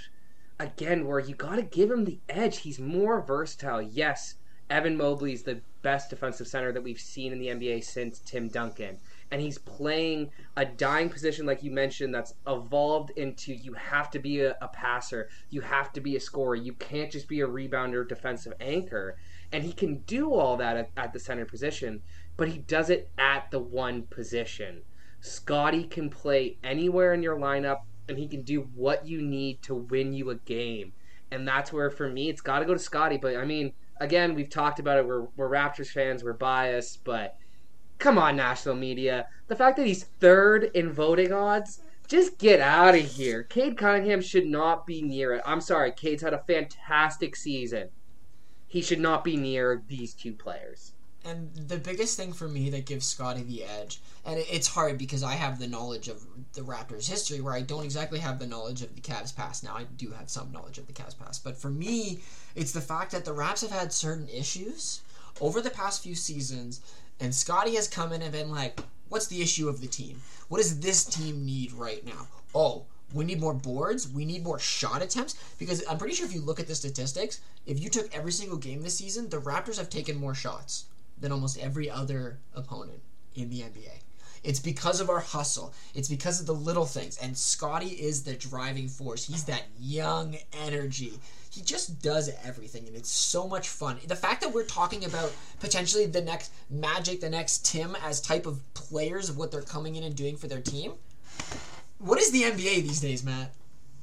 again 0.61 1.07
where 1.07 1.21
you 1.21 1.35
got 1.35 1.57
to 1.57 1.63
give 1.63 1.91
him 1.91 2.05
the 2.05 2.19
edge. 2.29 2.59
He's 2.59 2.79
more 2.79 3.23
versatile. 3.23 3.81
Yes, 3.81 4.35
Evan 4.69 4.99
Mobley 4.99 5.33
is 5.33 5.45
the 5.45 5.63
best 5.81 6.11
defensive 6.11 6.49
center 6.49 6.73
that 6.73 6.83
we've 6.83 7.01
seen 7.01 7.33
in 7.33 7.39
the 7.39 7.47
NBA 7.47 7.83
since 7.83 8.19
Tim 8.21 8.49
Duncan 8.49 8.99
and 9.31 9.41
he's 9.41 9.59
playing 9.59 10.31
a 10.57 10.65
dying 10.65 11.09
position 11.09 11.47
like 11.47 11.63
you 11.63 11.71
mentioned 11.71 12.15
that's 12.15 12.35
evolved 12.47 13.11
into 13.11 13.53
you 13.53 13.73
have 13.75 14.11
to 14.11 14.19
be 14.19 14.41
a, 14.41 14.57
a, 14.61 14.69
passer 14.69 15.29
you 15.51 15.61
have 15.61 15.93
to 15.93 16.01
be 16.01 16.17
a 16.17 16.21
scorer 16.21 16.55
you 16.55 16.73
can't 16.75 17.11
just 17.11 17.29
be 17.29 17.41
a 17.41 17.47
rebounder 17.47 18.07
defensive 18.09 18.53
anchor. 18.61 19.17
And 19.51 19.65
he 19.65 19.73
can 19.73 20.01
do 20.01 20.35
all 20.35 20.59
that 20.59 20.77
at, 20.77 20.91
at 20.97 21.13
the 21.13 21.19
center 21.19 21.45
position 21.45 22.03
but 22.37 22.49
he 22.49 22.59
does 22.59 22.89
it 22.89 23.11
at 23.19 23.51
the 23.51 23.59
one 23.59 24.05
position. 24.05 24.83
Scottie 25.21 25.85
can 25.85 26.09
play 26.09 26.57
anywhere 26.63 27.13
in 27.13 27.23
your 27.23 27.37
lineup 27.37 27.81
and 28.09 28.17
he 28.17 28.29
can 28.29 28.43
do 28.43 28.69
what 28.75 29.07
you 29.07 29.21
need 29.21 29.61
to 29.63 29.75
win 29.75 30.13
you 30.13 30.31
a 30.31 30.37
game. 30.37 30.93
And 31.31 31.47
that's 31.47 31.73
where 31.73 31.91
for 31.91 32.09
me 32.09 32.31
it's 32.31 32.41
got 32.41 32.61
to 32.61 32.65
go 32.65 32.73
to 32.73 32.79
Scottie. 32.79 33.19
but 33.19 33.37
i 33.37 33.45
mean 33.45 33.73
again 34.01 34.35
we've 34.35 34.49
talked 34.49 34.79
about 34.79 34.99
it. 34.99 35.07
We're, 35.07 35.27
we're 35.37 35.51
raptors 35.51 35.89
fans. 35.89 36.25
We're 36.25 36.33
biased. 36.33 37.05
But 37.05 37.37
Come 37.99 38.19
on, 38.19 38.37
national 38.37 38.77
media. 38.77 39.27
The 39.49 39.57
fact 39.57 39.77
that 39.77 39.87
he's 39.87 40.05
third 40.05 40.71
in 40.75 40.93
voting 40.93 41.33
odds, 41.33 41.81
just 42.07 42.39
get 42.39 42.61
out 42.61 42.95
of 42.95 43.05
here. 43.05 43.43
Cade 43.43 43.77
Cunningham 43.77 44.23
should 44.23 44.47
not 44.47 44.87
be 44.87 45.03
near 45.03 45.35
it. 45.35 45.43
I'm 45.45 45.61
sorry, 45.61 45.93
Cade's 45.93 46.23
had 46.23 46.33
a 46.33 46.45
fantastic 46.47 47.37
season. 47.37 47.89
He 48.67 48.83
should 48.83 49.01
not 49.01 49.25
be 49.25 49.37
near 49.37 49.83
these 49.89 50.15
two 50.15 50.33
players. 50.33 50.93
And 51.25 51.55
the 51.55 51.77
biggest 51.77 52.17
thing 52.17 52.33
for 52.33 52.49
me 52.49 52.71
that 52.71 52.87
gives 52.87 53.05
Scottie 53.05 53.43
the 53.43 53.65
edge, 53.65 54.01
and 54.25 54.39
it's 54.39 54.69
hard 54.69 54.97
because 54.97 55.23
I 55.23 55.33
have 55.33 55.59
the 55.59 55.67
knowledge 55.67 56.09
of 56.09 56.25
the 56.53 56.61
Raptors' 56.61 57.09
history, 57.09 57.41
where 57.41 57.53
I 57.53 57.61
don't 57.61 57.85
exactly 57.85 58.21
have 58.21 58.39
the 58.39 58.47
knowledge 58.47 58.83
of 58.83 58.95
the 58.95 59.01
Cavs' 59.01 59.35
past. 59.35 59.65
Now 59.65 59.75
I 59.75 59.85
do 59.85 60.13
have 60.13 60.31
some 60.31 60.53
knowledge 60.53 60.79
of 60.79 60.87
the 60.87 60.93
Cavs' 60.93 61.19
past, 61.19 61.43
but 61.43 61.59
for 61.59 61.71
me, 61.71 62.21
it's 62.55 62.73
the 62.73 62.81
fact 62.81 63.11
that 63.13 63.25
the 63.25 63.33
Raps 63.33 63.63
have 63.63 63.73
had 63.73 63.93
certain 63.93 64.29
issues 64.29 65.03
over 65.41 65.61
the 65.61 65.71
past 65.71 66.03
few 66.03 66.15
seasons 66.15 66.81
and 67.21 67.35
Scottie 67.35 67.75
has 67.75 67.89
come 67.89 68.13
in 68.13 68.23
and 68.23 68.33
been 68.33 68.51
like, 68.51 68.81
what's 69.09 69.27
the 69.27 69.43
issue 69.43 69.69
of 69.69 69.81
the 69.81 69.87
team? 69.87 70.21
What 70.49 70.59
does 70.59 70.81
this 70.81 71.05
team 71.05 71.45
need 71.45 71.73
right 71.73 72.05
now? 72.05 72.29
Oh, 72.55 72.87
we 73.13 73.25
need 73.25 73.41
more 73.41 73.55
boards. 73.55 74.09
We 74.09 74.25
need 74.25 74.45
more 74.45 74.59
shot 74.59 75.03
attempts. 75.03 75.35
Because 75.59 75.83
I'm 75.89 75.99
pretty 75.99 76.15
sure 76.15 76.27
if 76.27 76.35
you 76.35 76.41
look 76.41 76.61
at 76.61 76.67
the 76.67 76.75
statistics, 76.75 77.41
if 77.67 77.81
you 77.81 77.91
took 77.91 78.15
every 78.15 78.33
single 78.33 78.59
game 78.59 78.83
this 78.83 78.99
season, 78.99 79.29
the 79.29 79.41
Raptors 79.41 79.79
have 79.79 79.91
taken 79.91 80.17
more 80.17 80.35
shots 80.35 80.85
than 81.21 81.33
almost 81.33 81.59
every 81.59 81.91
other 81.91 82.39
opponent 82.55 83.01
in 83.35 83.51
the 83.51 83.61
NBA. 83.61 84.01
It's 84.43 84.61
because 84.61 85.01
of 85.01 85.11
our 85.11 85.21
hustle. 85.21 85.75
It's 85.95 86.09
because 86.09 86.41
of 86.41 86.47
the 86.47 86.55
little 86.55 86.87
things. 86.87 87.17
And 87.19 87.37
Scottie 87.37 87.87
is 87.89 88.23
the 88.23 88.35
driving 88.35 88.89
force. 88.89 89.27
He's 89.27 89.45
that 89.45 89.65
young 89.79 90.37
energy 90.53 91.21
he 91.51 91.65
just 91.65 92.01
does 92.03 92.31
everything 92.45 92.87
and 92.87 92.97
it's 92.97 93.11
so 93.11 93.49
much 93.49 93.69
fun. 93.69 93.99
The 94.07 94.17
fact 94.17 94.43
that 94.43 94.53
we're 94.53 94.65
talking 94.65 95.05
about 95.05 95.33
potentially 95.61 96.07
the 96.07 96.21
next 96.21 96.53
Magic, 96.71 97.21
the 97.21 97.31
next 97.31 97.65
Tim 97.65 97.97
as 98.05 98.21
type 98.21 98.47
of 98.47 98.61
players 98.75 99.29
of 99.29 99.37
what 99.39 99.51
they're 99.51 99.63
coming 99.63 99.97
in 99.97 100.05
and 100.05 100.15
doing 100.15 100.37
for 100.37 100.47
their 100.47 100.61
team. 100.61 100.93
What 101.99 102.21
is 102.21 102.31
the 102.31 102.43
NBA 102.43 102.83
these 102.83 103.01
days, 103.01 103.25
Matt? 103.25 103.53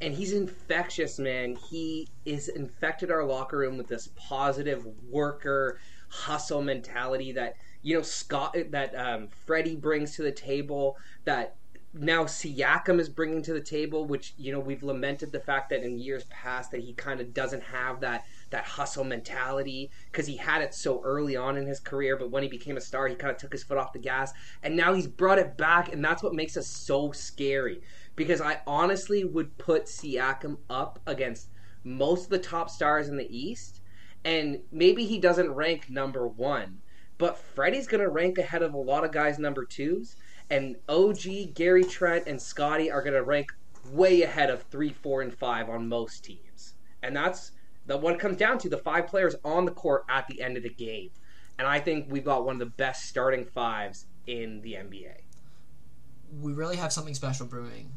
And 0.02 0.14
he's 0.14 0.34
infectious, 0.34 1.18
man. 1.18 1.56
He 1.56 2.10
is 2.26 2.50
infected 2.50 3.10
our 3.10 3.24
locker 3.24 3.58
room 3.58 3.78
with 3.78 3.88
this 3.88 4.10
positive 4.16 4.86
worker 5.10 5.80
hustle 6.10 6.62
mentality 6.62 7.32
that 7.34 7.56
you 7.86 7.96
know 7.96 8.02
Scott 8.02 8.58
that 8.72 8.96
um, 8.96 9.28
Freddie 9.46 9.76
brings 9.76 10.16
to 10.16 10.24
the 10.24 10.32
table 10.32 10.98
that 11.26 11.56
now 11.94 12.24
Siakam 12.24 13.00
is 13.00 13.08
bringing 13.08 13.44
to 13.44 13.54
the 13.54 13.62
table, 13.62 14.06
which 14.06 14.34
you 14.40 14.52
know 14.52 14.60
we've 14.60 14.82
lamented 14.82 15.32
the 15.32 15.40
fact 15.40 15.70
that 15.70 15.84
in 15.84 16.00
years 16.00 16.24
past 16.24 16.72
that 16.72 16.82
he 16.82 16.94
kind 16.94 17.22
of 17.22 17.32
doesn't 17.32 17.62
have 17.62 18.00
that 18.00 18.26
that 18.50 18.64
hustle 18.66 19.04
mentality 19.04 19.92
because 20.12 20.26
he 20.26 20.36
had 20.36 20.64
it 20.64 20.74
so 20.74 21.00
early 21.04 21.36
on 21.36 21.58
in 21.58 21.68
his 21.68 21.80
career, 21.80 22.18
but 22.18 22.32
when 22.32 22.42
he 22.42 22.50
became 22.50 22.76
a 22.76 22.82
star, 22.82 23.08
he 23.08 23.14
kind 23.14 23.30
of 23.30 23.38
took 23.38 23.52
his 23.52 23.64
foot 23.64 23.78
off 23.78 23.94
the 23.94 24.00
gas, 24.00 24.34
and 24.64 24.76
now 24.76 24.96
he's 24.96 25.08
brought 25.08 25.38
it 25.38 25.56
back, 25.56 25.94
and 25.94 26.04
that's 26.04 26.24
what 26.24 26.34
makes 26.34 26.58
us 26.58 26.66
so 26.66 27.12
scary. 27.12 27.82
Because 28.16 28.42
I 28.42 28.62
honestly 28.66 29.24
would 29.24 29.60
put 29.60 29.86
Siakam 29.86 30.58
up 30.72 31.00
against 31.06 31.50
most 31.84 32.24
of 32.24 32.30
the 32.32 32.40
top 32.40 32.72
stars 32.72 33.10
in 33.10 33.18
the 33.18 33.38
East, 33.38 33.82
and 34.24 34.62
maybe 34.72 35.06
he 35.06 35.20
doesn't 35.20 35.52
rank 35.52 35.88
number 35.88 36.28
one, 36.28 36.82
but 37.18 37.38
Freddie's 37.38 37.88
going 37.88 38.02
to 38.02 38.10
rank 38.10 38.38
ahead 38.38 38.62
of 38.62 38.74
a 38.74 38.78
lot 38.78 39.04
of 39.04 39.12
guys 39.12 39.40
number 39.40 39.66
twos 39.66 40.16
and 40.50 40.76
OG, 40.88 41.54
Gary 41.54 41.84
Trent, 41.84 42.26
and 42.28 42.42
Scottie 42.42 42.92
are 42.92 43.02
going 43.02 43.14
to 43.14 43.24
rank 43.24 43.52
way 43.92 44.22
ahead 44.22 44.50
of 44.50 44.64
three, 44.64 44.92
four, 44.92 45.22
and 45.22 45.34
five 45.34 45.70
on 45.70 45.88
most 45.88 46.24
teams. 46.24 46.76
And 47.02 47.16
that's 47.16 47.52
the 47.86 47.98
what 47.98 48.16
it 48.16 48.20
comes 48.20 48.38
down 48.38 48.58
to 48.60 48.70
the 48.70 48.78
five 48.78 49.08
players 49.08 49.36
on 49.44 49.66
the 49.66 49.72
court 49.72 50.06
at 50.10 50.28
the 50.28 50.42
end 50.42 50.58
of 50.58 50.64
the 50.64 50.70
game. 50.70 51.12
And 51.58 51.68
I 51.68 51.80
think 51.80 52.08
we've 52.10 52.26
got 52.26 52.46
one 52.46 52.56
of 52.56 52.60
the 52.60 52.66
best 52.66 53.06
starting 53.06 53.46
fives 53.46 54.06
in 54.28 54.62
the 54.62 54.74
NBA. 54.74 55.14
We 56.42 56.54
really 56.54 56.76
have 56.76 56.92
something 56.92 57.14
special 57.14 57.46
brewing 57.46 57.92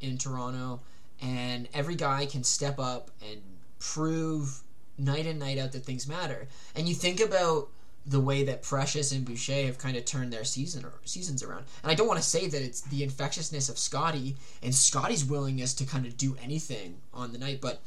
in 0.00 0.18
Toronto, 0.18 0.80
and 1.20 1.68
every 1.72 1.94
guy 1.94 2.26
can 2.26 2.42
step 2.42 2.78
up 2.78 3.10
and 3.30 3.40
prove 3.78 4.62
night 4.98 5.26
in, 5.26 5.38
night 5.38 5.58
out 5.58 5.72
that 5.72 5.84
things 5.84 6.08
matter. 6.08 6.48
And 6.74 6.88
you 6.88 6.94
think 6.94 7.20
about 7.20 7.68
the 8.06 8.20
way 8.20 8.44
that 8.44 8.62
Precious 8.62 9.12
and 9.12 9.24
Boucher 9.24 9.66
have 9.66 9.78
kind 9.78 9.96
of 9.96 10.04
turned 10.04 10.32
their 10.32 10.44
season 10.44 10.84
or 10.84 10.92
seasons 11.04 11.42
around. 11.42 11.64
And 11.82 11.90
I 11.90 11.94
don't 11.94 12.06
want 12.06 12.20
to 12.20 12.26
say 12.26 12.46
that 12.46 12.62
it's 12.62 12.82
the 12.82 13.02
infectiousness 13.02 13.68
of 13.68 13.78
Scottie 13.78 14.36
and 14.62 14.74
Scottie's 14.74 15.24
willingness 15.24 15.72
to 15.74 15.86
kind 15.86 16.04
of 16.04 16.16
do 16.16 16.36
anything 16.42 16.96
on 17.14 17.32
the 17.32 17.38
night, 17.38 17.60
but 17.60 17.80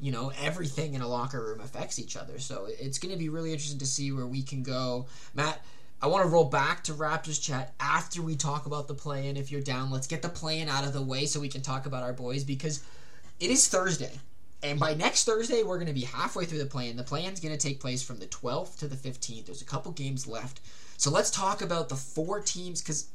you 0.00 0.10
know, 0.10 0.32
everything 0.42 0.94
in 0.94 1.00
a 1.00 1.06
locker 1.06 1.40
room 1.40 1.60
affects 1.60 1.98
each 1.98 2.16
other. 2.16 2.38
So 2.40 2.66
it's 2.68 2.98
going 2.98 3.12
to 3.12 3.18
be 3.18 3.28
really 3.28 3.52
interesting 3.52 3.78
to 3.78 3.86
see 3.86 4.10
where 4.10 4.26
we 4.26 4.42
can 4.42 4.64
go. 4.64 5.06
Matt, 5.32 5.62
I 6.02 6.08
want 6.08 6.24
to 6.24 6.28
roll 6.28 6.46
back 6.46 6.82
to 6.84 6.92
Raptors 6.92 7.40
chat 7.40 7.72
after 7.78 8.20
we 8.20 8.34
talk 8.34 8.66
about 8.66 8.88
the 8.88 8.94
play 8.94 9.28
in. 9.28 9.36
If 9.36 9.52
you're 9.52 9.60
down, 9.60 9.92
let's 9.92 10.08
get 10.08 10.20
the 10.20 10.28
play 10.28 10.58
in 10.58 10.68
out 10.68 10.84
of 10.84 10.92
the 10.92 11.02
way 11.02 11.26
so 11.26 11.38
we 11.38 11.48
can 11.48 11.62
talk 11.62 11.86
about 11.86 12.02
our 12.02 12.12
boys 12.12 12.42
because 12.42 12.82
it 13.38 13.50
is 13.50 13.68
Thursday. 13.68 14.18
And 14.62 14.78
by 14.78 14.94
next 14.94 15.24
Thursday, 15.24 15.62
we're 15.62 15.76
going 15.76 15.88
to 15.88 15.92
be 15.92 16.02
halfway 16.02 16.44
through 16.44 16.58
the 16.58 16.66
play-in. 16.66 16.96
The 16.96 17.02
is 17.02 17.40
going 17.40 17.56
to 17.56 17.58
take 17.58 17.80
place 17.80 18.02
from 18.02 18.18
the 18.18 18.26
12th 18.26 18.78
to 18.78 18.86
the 18.86 18.94
15th. 18.94 19.46
There's 19.46 19.62
a 19.62 19.64
couple 19.64 19.90
games 19.92 20.26
left. 20.26 20.60
So 20.96 21.10
let's 21.10 21.30
talk 21.30 21.62
about 21.62 21.88
the 21.88 21.96
four 21.96 22.40
teams 22.40 22.80
because 22.80 23.08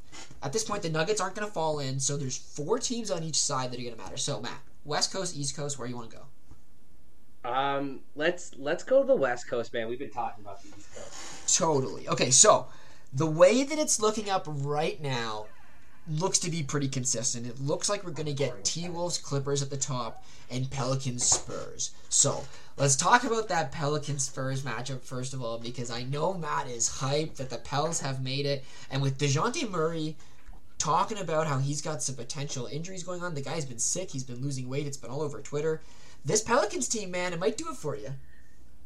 at 0.44 0.52
this 0.52 0.66
point, 0.66 0.84
the 0.84 0.90
Nuggets 0.90 1.22
aren't 1.22 1.36
going 1.36 1.48
to 1.48 1.54
fall 1.54 1.80
in. 1.80 2.00
So 2.00 2.18
there's 2.18 2.38
four 2.38 2.80
teams 2.80 3.10
on 3.10 3.24
each 3.24 3.40
side 3.40 3.72
that 3.72 3.80
are 3.80 3.84
going 3.84 3.96
to 3.96 4.02
matter. 4.02 4.18
So, 4.18 4.42
Matt, 4.42 4.60
West 4.84 5.14
Coast, 5.14 5.38
East 5.38 5.56
Coast, 5.56 5.80
where 5.80 5.88
you 5.88 5.96
want 5.96 6.10
to 6.12 6.18
go? 6.18 6.24
Um, 7.50 8.02
let's 8.16 8.52
let's 8.58 8.84
go 8.84 9.02
to 9.02 9.08
the 9.08 9.16
West 9.16 9.48
Coast, 9.48 9.74
man. 9.74 9.88
We've 9.88 10.00
been 10.00 10.10
talking 10.10 10.44
about 10.44 10.62
the 10.64 10.70
East 10.78 10.94
Coast. 10.94 11.58
Totally. 11.58 12.10
Okay, 12.10 12.30
so 12.30 12.68
the 13.14 13.26
way 13.26 13.64
that 13.64 13.80
it's 13.80 14.02
looking 14.02 14.30
up 14.30 14.44
right 14.48 15.02
now 15.02 15.46
looks 16.10 16.40
to 16.40 16.50
be 16.50 16.64
pretty 16.64 16.88
consistent. 16.88 17.48
It 17.48 17.60
looks 17.60 17.90
like 17.90 18.04
we're 18.04 18.12
going 18.12 18.28
to 18.28 18.34
get 18.34 18.64
T 18.64 18.90
Wolves 18.90 19.18
Clippers 19.18 19.62
at 19.62 19.70
the 19.70 19.78
top 19.78 20.24
and 20.50 20.70
Pelicans 20.70 21.26
Spurs. 21.26 21.92
So 22.10 22.46
let's 22.78 22.96
talk 22.96 23.24
about 23.24 23.50
that 23.50 23.72
Pelicans 23.72 24.24
Spurs 24.24 24.62
matchup 24.62 25.02
first 25.02 25.34
of 25.34 25.42
all, 25.42 25.58
because 25.58 25.92
I 25.92 26.04
know 26.04 26.34
Matt 26.34 26.68
is 26.68 26.90
hyped 26.90 27.36
that 27.36 27.50
the 27.50 27.58
Pels 27.58 28.00
have 28.02 28.24
made 28.24 28.46
it, 28.46 28.64
and 28.90 29.02
with 29.02 29.18
Dejounte 29.18 29.70
Murray 29.70 30.16
talking 30.78 31.18
about 31.18 31.48
how 31.48 31.58
he's 31.58 31.82
got 31.82 32.04
some 32.04 32.16
potential 32.16 32.68
injuries 32.68 33.04
going 33.04 33.24
on. 33.24 33.34
The 33.34 33.42
guy's 33.42 33.66
been 33.66 33.80
sick. 33.80 34.12
He's 34.12 34.24
been 34.24 34.42
losing 34.42 34.70
weight. 34.70 34.88
It's 34.88 34.98
been 34.98 35.12
all 35.12 35.22
over 35.22 35.42
Twitter. 35.42 35.82
This 36.24 36.44
Pelicans 36.44 36.88
team, 36.88 37.12
man, 37.12 37.34
it 37.34 37.40
might 37.40 37.58
do 37.58 37.70
it 37.70 37.78
for 37.78 37.96
you. 37.96 38.10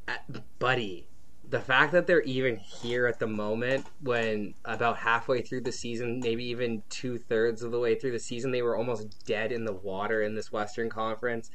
Uh, 0.07 0.39
buddy, 0.59 1.05
the 1.51 1.59
fact 1.59 1.91
that 1.91 2.07
they're 2.07 2.21
even 2.21 2.55
here 2.55 3.07
at 3.07 3.19
the 3.19 3.27
moment 3.27 3.85
when 4.01 4.53
about 4.63 4.97
halfway 4.97 5.41
through 5.41 5.59
the 5.59 5.71
season, 5.71 6.21
maybe 6.21 6.45
even 6.45 6.81
two 6.89 7.17
thirds 7.17 7.61
of 7.61 7.71
the 7.71 7.79
way 7.79 7.93
through 7.93 8.13
the 8.13 8.19
season, 8.19 8.51
they 8.51 8.61
were 8.61 8.77
almost 8.77 9.25
dead 9.25 9.51
in 9.51 9.65
the 9.65 9.73
water 9.73 10.23
in 10.23 10.33
this 10.33 10.49
Western 10.49 10.89
Conference. 10.89 11.51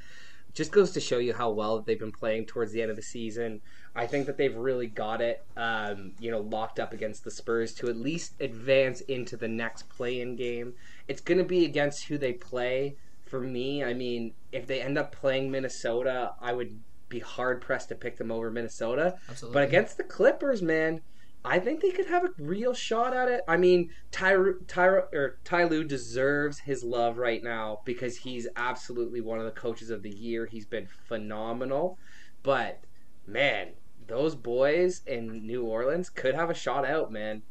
Just 0.53 0.70
goes 0.70 0.90
to 0.92 1.01
show 1.01 1.16
you 1.16 1.32
how 1.32 1.49
well 1.49 1.80
they've 1.80 1.99
been 1.99 2.12
playing 2.12 2.44
towards 2.44 2.72
the 2.72 2.82
end 2.82 2.90
of 2.90 2.97
the 2.97 3.03
season. 3.03 3.62
I 3.94 4.07
think 4.07 4.26
that 4.26 4.36
they've 4.36 4.55
really 4.55 4.86
got 4.86 5.22
it, 5.22 5.42
um, 5.57 6.12
you 6.20 6.30
know, 6.30 6.40
locked 6.40 6.78
up 6.78 6.92
against 6.92 7.24
the 7.24 7.30
Spurs 7.30 7.72
to 7.74 7.88
at 7.88 7.97
least 7.97 8.34
advance 8.38 9.01
into 9.03 9.38
the 9.38 9.49
next 9.49 9.88
play-in 9.88 10.36
game. 10.36 10.74
It's 11.09 11.22
going 11.22 11.38
to 11.38 11.44
be 11.44 11.64
against 11.64 12.05
who 12.05 12.18
they 12.18 12.34
play. 12.34 12.97
For 13.24 13.40
me, 13.40 13.82
I 13.82 13.94
mean, 13.94 14.34
if 14.53 14.66
they 14.66 14.82
end 14.82 14.99
up 14.99 15.11
playing 15.11 15.51
Minnesota, 15.51 16.34
I 16.40 16.53
would 16.53 16.78
be 17.09 17.20
hard 17.20 17.61
pressed 17.61 17.88
to 17.90 17.94
pick 17.94 18.16
them 18.16 18.30
over 18.30 18.50
Minnesota. 18.50 19.18
Absolutely. 19.28 19.54
But 19.54 19.68
against 19.68 19.96
the 19.96 20.04
Clippers, 20.04 20.62
man, 20.62 21.00
I 21.44 21.61
think 21.61 21.80
they 21.80 21.92
could 21.92 22.07
have 22.07 22.24
a 22.24 22.30
real 22.38 22.74
shot 22.74 23.14
at 23.14 23.28
it. 23.28 23.42
I 23.46 23.57
mean, 23.57 23.90
Ty, 24.11 24.36
Ty, 24.66 24.86
or 24.86 25.38
Ty 25.44 25.64
Lue 25.64 25.84
deserves 25.84 26.59
his 26.59 26.82
love 26.82 27.18
right 27.18 27.42
now 27.42 27.80
because 27.84 28.16
he's 28.16 28.48
absolutely 28.57 29.20
one 29.20 29.38
of 29.38 29.44
the 29.44 29.52
coaches 29.52 29.90
of 29.90 30.02
the 30.02 30.11
year. 30.11 30.46
He's 30.46 30.66
been 30.66 30.88
phenomenal. 31.07 31.98
But 32.42 32.82
man, 33.26 33.68
those 34.09 34.34
boys 34.34 35.02
in 35.07 35.46
New 35.46 35.64
Orleans 35.64 36.11
could 36.11 36.34
have 36.34 36.50
a 36.50 36.54
shot 36.54 36.84
out, 36.84 37.12
man. 37.12 37.42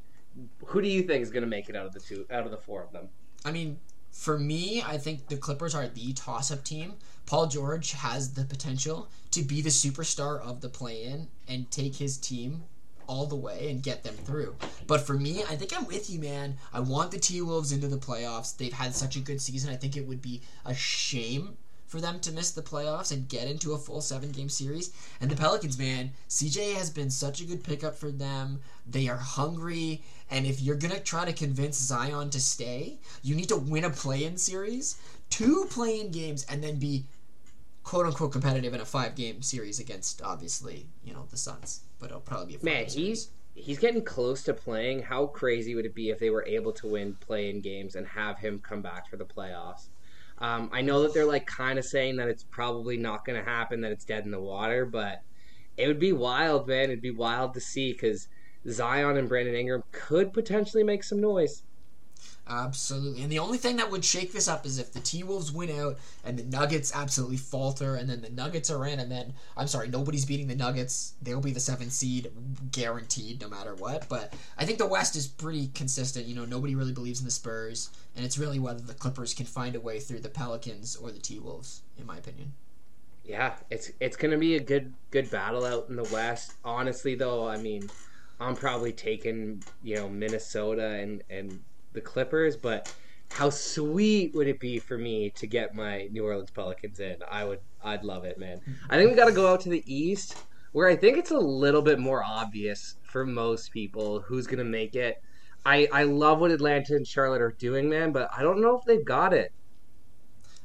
Who 0.65 0.81
do 0.81 0.89
you 0.89 1.03
think 1.03 1.23
is 1.23 1.31
going 1.31 1.43
to 1.43 1.49
make 1.49 1.69
it 1.69 1.75
out 1.75 1.85
of 1.85 1.93
the 1.93 2.01
two 2.01 2.25
out 2.29 2.43
of 2.43 2.51
the 2.51 2.57
four 2.57 2.83
of 2.83 2.91
them? 2.91 3.07
I 3.45 3.51
mean, 3.51 3.79
for 4.11 4.37
me, 4.37 4.83
I 4.85 4.97
think 4.97 5.27
the 5.27 5.37
Clippers 5.37 5.73
are 5.75 5.87
the 5.87 6.13
toss-up 6.13 6.63
team. 6.63 6.95
Paul 7.25 7.47
George 7.47 7.93
has 7.93 8.33
the 8.33 8.43
potential 8.43 9.09
to 9.31 9.41
be 9.41 9.61
the 9.61 9.69
superstar 9.69 10.39
of 10.41 10.61
the 10.61 10.69
play-in 10.69 11.27
and 11.47 11.69
take 11.71 11.95
his 11.95 12.17
team 12.17 12.63
all 13.07 13.25
the 13.25 13.35
way 13.35 13.69
and 13.69 13.83
get 13.83 14.03
them 14.03 14.15
through. 14.15 14.55
But 14.87 15.01
for 15.01 15.13
me, 15.13 15.43
I 15.43 15.55
think 15.55 15.75
I'm 15.75 15.85
with 15.85 16.09
you, 16.09 16.19
man. 16.19 16.57
I 16.73 16.79
want 16.79 17.11
the 17.11 17.19
T 17.19 17.41
Wolves 17.41 17.71
into 17.71 17.87
the 17.87 17.97
playoffs. 17.97 18.55
They've 18.55 18.73
had 18.73 18.95
such 18.95 19.15
a 19.15 19.21
good 19.21 19.41
season. 19.41 19.71
I 19.71 19.75
think 19.75 19.97
it 19.97 20.07
would 20.07 20.21
be 20.21 20.41
a 20.65 20.73
shame 20.73 21.57
for 21.87 22.01
them 22.01 22.19
to 22.19 22.31
miss 22.31 22.51
the 22.51 22.61
playoffs 22.61 23.11
and 23.11 23.29
get 23.29 23.47
into 23.47 23.73
a 23.73 23.77
full 23.77 24.01
seven 24.01 24.31
game 24.31 24.49
series. 24.49 24.91
And 25.21 25.29
the 25.29 25.35
Pelicans, 25.35 25.77
man, 25.77 26.11
CJ 26.29 26.73
has 26.73 26.89
been 26.89 27.09
such 27.09 27.41
a 27.41 27.45
good 27.45 27.63
pickup 27.63 27.95
for 27.95 28.11
them. 28.11 28.61
They 28.85 29.07
are 29.07 29.17
hungry. 29.17 30.03
And 30.29 30.45
if 30.45 30.61
you're 30.61 30.75
going 30.75 30.93
to 30.93 30.99
try 30.99 31.25
to 31.25 31.33
convince 31.33 31.77
Zion 31.77 32.31
to 32.31 32.39
stay, 32.41 32.97
you 33.21 33.35
need 33.35 33.49
to 33.49 33.57
win 33.57 33.85
a 33.85 33.89
play 33.89 34.25
in 34.25 34.37
series, 34.37 34.97
two 35.29 35.67
play 35.69 36.01
in 36.01 36.11
games, 36.11 36.45
and 36.49 36.63
then 36.63 36.79
be 36.79 37.05
quote 37.85 38.07
unquote 38.07 38.33
competitive 38.33 38.73
in 38.73 38.81
a 38.81 38.85
five 38.85 39.15
game 39.15 39.41
series 39.41 39.79
against, 39.79 40.21
obviously, 40.21 40.87
you 41.05 41.13
know, 41.13 41.25
the 41.29 41.37
Suns. 41.37 41.81
But 41.99 42.07
it'll 42.07 42.19
probably 42.19 42.57
be 42.57 42.61
a 42.61 42.65
Man, 42.65 42.85
he's. 42.85 43.29
He's 43.57 43.79
getting 43.79 44.03
close 44.03 44.43
to 44.43 44.53
playing. 44.53 45.03
How 45.03 45.27
crazy 45.27 45.75
would 45.75 45.85
it 45.85 45.95
be 45.95 46.09
if 46.09 46.19
they 46.19 46.29
were 46.29 46.45
able 46.45 46.73
to 46.73 46.87
win 46.87 47.15
play 47.21 47.49
in 47.49 47.61
games 47.61 47.95
and 47.95 48.05
have 48.05 48.37
him 48.37 48.59
come 48.59 48.81
back 48.81 49.09
for 49.09 49.15
the 49.15 49.23
playoffs? 49.23 49.87
Um, 50.39 50.69
I 50.73 50.81
know 50.81 51.03
that 51.03 51.13
they're 51.13 51.25
like 51.25 51.45
kind 51.45 51.79
of 51.79 51.85
saying 51.85 52.17
that 52.17 52.27
it's 52.27 52.43
probably 52.43 52.97
not 52.97 53.23
going 53.23 53.41
to 53.41 53.49
happen, 53.49 53.79
that 53.79 53.93
it's 53.93 54.03
dead 54.03 54.25
in 54.25 54.31
the 54.31 54.41
water, 54.41 54.85
but 54.85 55.21
it 55.77 55.87
would 55.87 56.01
be 56.01 56.11
wild, 56.11 56.67
man. 56.67 56.85
It'd 56.85 57.01
be 57.01 57.11
wild 57.11 57.53
to 57.53 57.61
see 57.61 57.93
because 57.93 58.27
Zion 58.67 59.15
and 59.15 59.29
Brandon 59.29 59.55
Ingram 59.55 59.83
could 59.93 60.33
potentially 60.33 60.83
make 60.83 61.05
some 61.05 61.21
noise. 61.21 61.63
Absolutely. 62.47 63.23
And 63.23 63.31
the 63.31 63.39
only 63.39 63.57
thing 63.57 63.77
that 63.77 63.89
would 63.89 64.05
shake 64.05 64.31
this 64.31 64.47
up 64.47 64.65
is 64.67 64.77
if 64.77 64.93
the 64.93 64.99
T 64.99 65.23
Wolves 65.23 65.51
win 65.51 65.71
out 65.79 65.97
and 66.23 66.37
the 66.37 66.43
Nuggets 66.43 66.91
absolutely 66.93 67.37
falter 67.37 67.95
and 67.95 68.07
then 68.07 68.21
the 68.21 68.29
Nuggets 68.29 68.69
are 68.69 68.85
in 68.85 68.99
and 68.99 69.11
then 69.11 69.33
I'm 69.57 69.67
sorry, 69.67 69.87
nobody's 69.87 70.25
beating 70.25 70.47
the 70.47 70.55
Nuggets. 70.55 71.13
They'll 71.21 71.41
be 71.41 71.51
the 71.51 71.59
seventh 71.59 71.91
seed 71.91 72.31
guaranteed 72.71 73.41
no 73.41 73.49
matter 73.49 73.73
what. 73.73 74.07
But 74.07 74.33
I 74.59 74.65
think 74.65 74.77
the 74.77 74.85
West 74.85 75.15
is 75.15 75.27
pretty 75.27 75.71
consistent. 75.73 76.27
You 76.27 76.35
know, 76.35 76.45
nobody 76.45 76.75
really 76.75 76.93
believes 76.93 77.19
in 77.19 77.25
the 77.25 77.31
Spurs, 77.31 77.89
and 78.15 78.23
it's 78.23 78.37
really 78.37 78.59
whether 78.59 78.81
the 78.81 78.93
Clippers 78.93 79.33
can 79.33 79.47
find 79.47 79.75
a 79.75 79.79
way 79.79 79.99
through 79.99 80.19
the 80.19 80.29
Pelicans 80.29 80.95
or 80.95 81.11
the 81.11 81.19
T 81.19 81.39
Wolves, 81.39 81.81
in 81.97 82.05
my 82.05 82.17
opinion. 82.17 82.53
Yeah, 83.23 83.55
it's 83.71 83.91
it's 83.99 84.17
gonna 84.17 84.37
be 84.37 84.55
a 84.55 84.59
good 84.59 84.93
good 85.09 85.31
battle 85.31 85.65
out 85.65 85.87
in 85.89 85.95
the 85.95 86.03
West. 86.03 86.53
Honestly 86.63 87.15
though, 87.15 87.47
I 87.47 87.57
mean 87.57 87.89
I'm 88.39 88.55
probably 88.55 88.91
taking, 88.91 89.63
you 89.83 89.95
know, 89.95 90.09
Minnesota 90.09 90.87
and, 90.87 91.23
and 91.29 91.61
the 91.95 92.01
Clippers, 92.01 92.55
but 92.55 92.93
how 93.31 93.49
sweet 93.49 94.33
would 94.35 94.47
it 94.47 94.59
be 94.59 94.79
for 94.79 94.97
me 94.97 95.29
to 95.31 95.47
get 95.47 95.75
my 95.75 96.07
New 96.11 96.23
Orleans 96.23 96.51
Pelicans 96.51 96.99
in? 96.99 97.17
I 97.29 97.43
would 97.43 97.59
I'd 97.83 98.03
love 98.03 98.25
it, 98.25 98.37
man. 98.37 98.61
I 98.89 98.97
think 98.97 99.09
we 99.09 99.15
got 99.15 99.25
to 99.25 99.31
go 99.31 99.51
out 99.51 99.61
to 99.61 99.69
the 99.69 99.83
East 99.85 100.37
where 100.71 100.89
I 100.89 100.95
think 100.95 101.17
it's 101.17 101.31
a 101.31 101.37
little 101.37 101.81
bit 101.81 101.99
more 101.99 102.23
obvious 102.23 102.97
for 103.03 103.25
most 103.25 103.71
people 103.71 104.19
who's 104.19 104.45
going 104.45 104.59
to 104.59 104.65
make 104.65 104.95
it. 104.95 105.21
I 105.65 105.87
I 105.91 106.03
love 106.03 106.39
what 106.39 106.51
Atlanta 106.51 106.95
and 106.95 107.07
Charlotte 107.07 107.41
are 107.41 107.55
doing, 107.57 107.89
man, 107.89 108.11
but 108.11 108.29
I 108.35 108.41
don't 108.41 108.61
know 108.61 108.77
if 108.77 108.85
they've 108.85 109.05
got 109.05 109.33
it. 109.33 109.51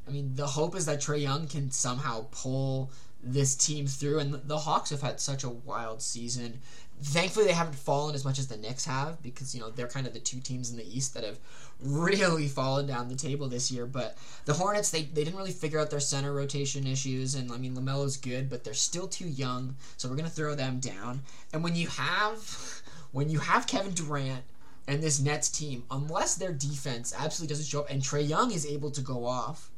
I 0.07 0.11
mean, 0.11 0.35
the 0.35 0.47
hope 0.47 0.75
is 0.75 0.87
that 0.87 1.01
Trae 1.01 1.23
Young 1.23 1.47
can 1.47 1.71
somehow 1.71 2.27
pull 2.33 2.91
this 3.23 3.55
team 3.55 3.87
through, 3.87 4.19
and 4.19 4.35
the 4.35 4.59
Hawks 4.59 4.91
have 4.91 5.03
had 5.03 5.21
such 5.21 5.45
a 5.45 5.49
wild 5.49 6.03
season. 6.03 6.61
Thankfully, 7.03 7.47
they 7.47 7.53
haven't 7.53 7.77
fallen 7.77 8.15
as 8.15 8.27
much 8.27 8.39
as 8.39 8.49
the 8.49 8.59
Knicks 8.59 8.85
have 8.85 9.23
because 9.23 9.55
you 9.55 9.61
know 9.61 9.71
they're 9.71 9.89
kind 9.89 10.07
of 10.07 10.13
the 10.13 10.19
two 10.19 10.39
teams 10.39 10.71
in 10.71 10.77
the 10.77 10.97
East 10.97 11.15
that 11.15 11.25
have 11.25 11.39
really 11.83 12.47
fallen 12.47 12.87
down 12.87 13.09
the 13.09 13.15
table 13.15 13.49
this 13.49 13.71
year. 13.71 13.87
But 13.87 14.19
the 14.45 14.53
Hornets, 14.53 14.91
they, 14.91 15.03
they 15.03 15.25
didn't 15.25 15.39
really 15.39 15.51
figure 15.51 15.79
out 15.79 15.91
their 15.91 16.01
center 16.01 16.33
rotation 16.33 16.87
issues, 16.87 17.35
and 17.35 17.51
I 17.51 17.57
mean 17.57 17.75
Lamelo's 17.75 18.19
good, 18.19 18.51
but 18.51 18.65
they're 18.65 18.75
still 18.75 19.09
too 19.09 19.29
young, 19.29 19.77
so 19.97 20.09
we're 20.09 20.17
gonna 20.17 20.29
throw 20.29 20.55
them 20.55 20.79
down. 20.79 21.23
And 21.55 21.65
when 21.65 21.75
you 21.75 21.89
have 21.89 22.83
when 23.13 23.31
you 23.31 23.39
have 23.39 23.67
Kevin 23.67 23.95
Durant 23.95 24.45
and 24.87 25.03
this 25.03 25.21
Nets 25.21 25.49
team, 25.49 25.85
unless 25.91 26.35
their 26.35 26.53
defense 26.53 27.15
absolutely 27.17 27.55
doesn't 27.55 27.67
show 27.67 27.81
up, 27.81 27.91
and 27.91 28.03
Trae 28.03 28.29
Young 28.29 28.53
is 28.53 28.67
able 28.67 28.91
to 28.91 29.01
go 29.01 29.25
off, 29.25 29.71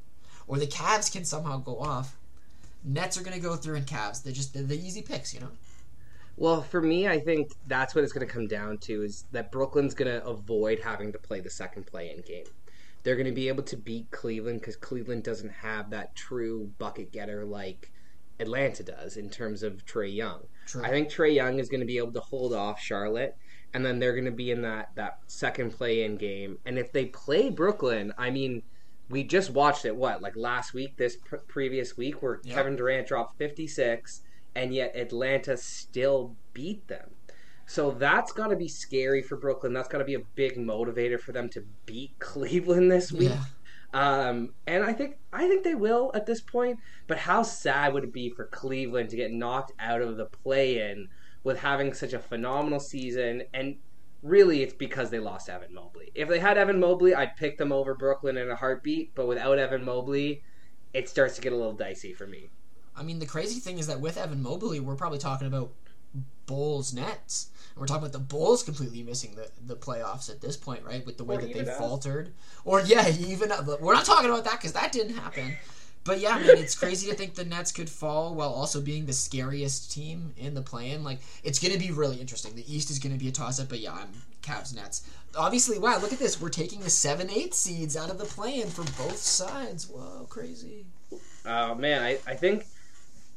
or 0.48 0.58
the 0.58 0.66
Cavs 0.66 1.12
can 1.12 1.24
somehow 1.24 1.58
go 1.58 1.78
off, 1.78 2.16
Nets 2.84 3.16
are 3.16 3.22
gonna 3.22 3.38
go 3.38 3.54
through 3.54 3.76
and 3.76 3.86
Cavs. 3.86 4.24
They're 4.24 4.32
just 4.32 4.54
they're 4.54 4.64
the 4.64 4.74
easy 4.74 5.02
picks, 5.02 5.32
you 5.32 5.38
know. 5.38 5.50
Well, 6.36 6.62
for 6.62 6.80
me, 6.80 7.06
I 7.06 7.20
think 7.20 7.52
that's 7.66 7.94
what 7.94 8.04
it's 8.04 8.12
going 8.12 8.26
to 8.26 8.32
come 8.32 8.46
down 8.46 8.78
to 8.78 9.02
is 9.02 9.26
that 9.32 9.52
Brooklyn's 9.52 9.94
going 9.94 10.10
to 10.10 10.26
avoid 10.26 10.80
having 10.80 11.12
to 11.12 11.18
play 11.18 11.40
the 11.40 11.50
second 11.50 11.86
play-in 11.86 12.22
game. 12.22 12.46
They're 13.02 13.16
going 13.16 13.26
to 13.26 13.32
be 13.32 13.48
able 13.48 13.64
to 13.64 13.76
beat 13.76 14.10
Cleveland 14.10 14.60
because 14.60 14.76
Cleveland 14.76 15.24
doesn't 15.24 15.50
have 15.50 15.90
that 15.90 16.14
true 16.14 16.70
bucket 16.78 17.12
getter 17.12 17.44
like 17.44 17.90
Atlanta 18.40 18.82
does 18.82 19.16
in 19.16 19.28
terms 19.28 19.62
of 19.62 19.84
Trae 19.84 20.14
Young. 20.14 20.40
True. 20.66 20.82
I 20.84 20.88
think 20.88 21.08
Trae 21.10 21.34
Young 21.34 21.58
is 21.58 21.68
going 21.68 21.80
to 21.80 21.86
be 21.86 21.98
able 21.98 22.12
to 22.12 22.20
hold 22.20 22.52
off 22.54 22.80
Charlotte, 22.80 23.36
and 23.74 23.84
then 23.84 23.98
they're 23.98 24.12
going 24.14 24.24
to 24.24 24.30
be 24.30 24.50
in 24.50 24.62
that 24.62 24.90
that 24.94 25.18
second 25.26 25.72
play-in 25.72 26.16
game. 26.16 26.58
And 26.64 26.78
if 26.78 26.92
they 26.92 27.06
play 27.06 27.50
Brooklyn, 27.50 28.12
I 28.16 28.30
mean, 28.30 28.62
we 29.10 29.24
just 29.24 29.50
watched 29.50 29.84
it. 29.84 29.94
What 29.94 30.22
like 30.22 30.36
last 30.36 30.72
week, 30.72 30.96
this 30.96 31.16
pr- 31.16 31.36
previous 31.36 31.96
week, 31.96 32.22
where 32.22 32.40
Yep. 32.44 32.54
Kevin 32.54 32.76
Durant 32.76 33.06
dropped 33.06 33.36
fifty-six 33.36 34.22
and 34.54 34.74
yet 34.74 34.96
Atlanta 34.96 35.56
still 35.56 36.36
beat 36.52 36.88
them. 36.88 37.10
So 37.66 37.90
that's 37.92 38.32
got 38.32 38.48
to 38.48 38.56
be 38.56 38.68
scary 38.68 39.22
for 39.22 39.36
Brooklyn. 39.36 39.72
That's 39.72 39.88
got 39.88 39.98
to 39.98 40.04
be 40.04 40.14
a 40.14 40.20
big 40.34 40.56
motivator 40.56 41.18
for 41.18 41.32
them 41.32 41.48
to 41.50 41.64
beat 41.86 42.12
Cleveland 42.18 42.90
this 42.90 43.12
week. 43.12 43.30
Yeah. 43.30 43.44
Um, 43.94 44.54
and 44.66 44.82
I 44.82 44.92
think 44.94 45.18
I 45.32 45.46
think 45.48 45.64
they 45.64 45.74
will 45.74 46.10
at 46.14 46.26
this 46.26 46.40
point. 46.40 46.78
But 47.06 47.18
how 47.18 47.42
sad 47.42 47.92
would 47.92 48.04
it 48.04 48.12
be 48.12 48.30
for 48.30 48.46
Cleveland 48.46 49.10
to 49.10 49.16
get 49.16 49.32
knocked 49.32 49.72
out 49.78 50.00
of 50.00 50.16
the 50.16 50.26
play-in 50.26 51.08
with 51.44 51.58
having 51.58 51.92
such 51.92 52.12
a 52.12 52.18
phenomenal 52.18 52.80
season? 52.80 53.42
And 53.52 53.76
really, 54.22 54.62
it's 54.62 54.74
because 54.74 55.10
they 55.10 55.18
lost 55.18 55.48
Evan 55.48 55.74
Mobley. 55.74 56.10
If 56.14 56.28
they 56.28 56.38
had 56.38 56.58
Evan 56.58 56.80
Mobley, 56.80 57.14
I'd 57.14 57.36
pick 57.36 57.58
them 57.58 57.72
over 57.72 57.94
Brooklyn 57.94 58.36
in 58.36 58.50
a 58.50 58.56
heartbeat. 58.56 59.14
But 59.14 59.28
without 59.28 59.58
Evan 59.58 59.84
Mobley, 59.84 60.42
it 60.94 61.08
starts 61.08 61.36
to 61.36 61.42
get 61.42 61.52
a 61.52 61.56
little 61.56 61.72
dicey 61.72 62.14
for 62.14 62.26
me. 62.26 62.50
I 62.96 63.02
mean, 63.02 63.18
the 63.18 63.26
crazy 63.26 63.60
thing 63.60 63.78
is 63.78 63.86
that 63.86 64.00
with 64.00 64.16
Evan 64.18 64.42
Mobley, 64.42 64.80
we're 64.80 64.96
probably 64.96 65.18
talking 65.18 65.46
about 65.46 65.70
Bulls 66.46 66.92
Nets. 66.92 67.48
We're 67.76 67.86
talking 67.86 68.02
about 68.02 68.12
the 68.12 68.18
Bulls 68.18 68.62
completely 68.62 69.02
missing 69.02 69.34
the, 69.34 69.48
the 69.66 69.76
playoffs 69.76 70.28
at 70.30 70.40
this 70.42 70.56
point, 70.56 70.84
right? 70.84 71.04
With 71.06 71.16
the 71.16 71.24
way 71.24 71.36
Or 71.36 71.40
that 71.40 71.46
they 71.46 71.60
even 71.60 71.68
us. 71.70 71.78
faltered. 71.78 72.32
Or, 72.64 72.80
yeah, 72.82 73.08
even 73.18 73.50
we're 73.80 73.94
not 73.94 74.04
talking 74.04 74.28
about 74.30 74.44
that 74.44 74.54
because 74.58 74.72
that 74.74 74.92
didn't 74.92 75.14
happen. 75.16 75.56
But 76.04 76.18
yeah, 76.18 76.30
I 76.30 76.40
mean, 76.42 76.56
it's 76.58 76.74
crazy 76.74 77.08
to 77.10 77.14
think 77.14 77.34
the 77.36 77.44
Nets 77.44 77.70
could 77.70 77.88
fall 77.88 78.34
while 78.34 78.50
also 78.50 78.80
being 78.80 79.06
the 79.06 79.12
scariest 79.12 79.92
team 79.92 80.34
in 80.36 80.52
the 80.54 80.60
play-in. 80.60 81.04
Like, 81.04 81.20
it's 81.44 81.60
going 81.60 81.72
to 81.72 81.78
be 81.78 81.92
really 81.92 82.16
interesting. 82.16 82.56
The 82.56 82.74
East 82.74 82.90
is 82.90 82.98
going 82.98 83.12
to 83.12 83.18
be 83.18 83.28
a 83.28 83.32
toss-up, 83.32 83.68
but 83.68 83.78
yeah, 83.78 83.92
I'm 83.92 84.08
Cavs 84.42 84.74
Nets. 84.74 85.08
Obviously, 85.36 85.78
wow, 85.78 85.98
look 86.00 86.12
at 86.12 86.18
this. 86.18 86.40
We're 86.40 86.48
taking 86.48 86.80
the 86.80 86.90
seven, 86.90 87.30
eight 87.30 87.54
seeds 87.54 87.96
out 87.96 88.10
of 88.10 88.18
the 88.18 88.24
play-in 88.24 88.68
for 88.68 88.82
both 89.00 89.16
sides. 89.16 89.88
Whoa, 89.88 90.26
crazy. 90.28 90.84
Oh 91.46 91.74
man, 91.76 92.02
I, 92.02 92.18
I 92.26 92.34
think 92.34 92.66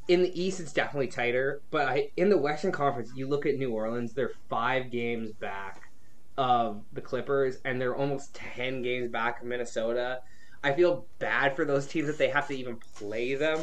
in 0.08 0.22
the 0.22 0.42
East 0.42 0.60
it's 0.60 0.74
definitely 0.74 1.08
tighter, 1.08 1.62
but 1.72 1.88
I 1.88 2.10
in 2.18 2.30
the 2.30 2.38
Western 2.38 2.72
Conference 2.72 3.12
you 3.16 3.28
look 3.28 3.46
at 3.46 3.56
New 3.56 3.72
Orleans, 3.72 4.14
they're 4.14 4.32
five 4.50 4.92
games 4.92 5.32
back 5.32 5.90
of 6.38 6.84
the 6.94 7.02
Clippers, 7.02 7.58
and 7.66 7.80
they're 7.80 7.96
almost 7.96 8.34
ten 8.34 8.82
games 8.82 9.10
back 9.10 9.42
of 9.42 9.48
Minnesota. 9.48 10.20
I 10.64 10.74
feel 10.74 11.06
bad 11.20 11.56
for 11.56 11.66
those 11.66 11.86
teams 11.86 12.08
that 12.08 12.18
they 12.18 12.30
have 12.30 12.48
to 12.48 12.58
even 12.58 12.78
play 12.98 13.36
them. 13.36 13.60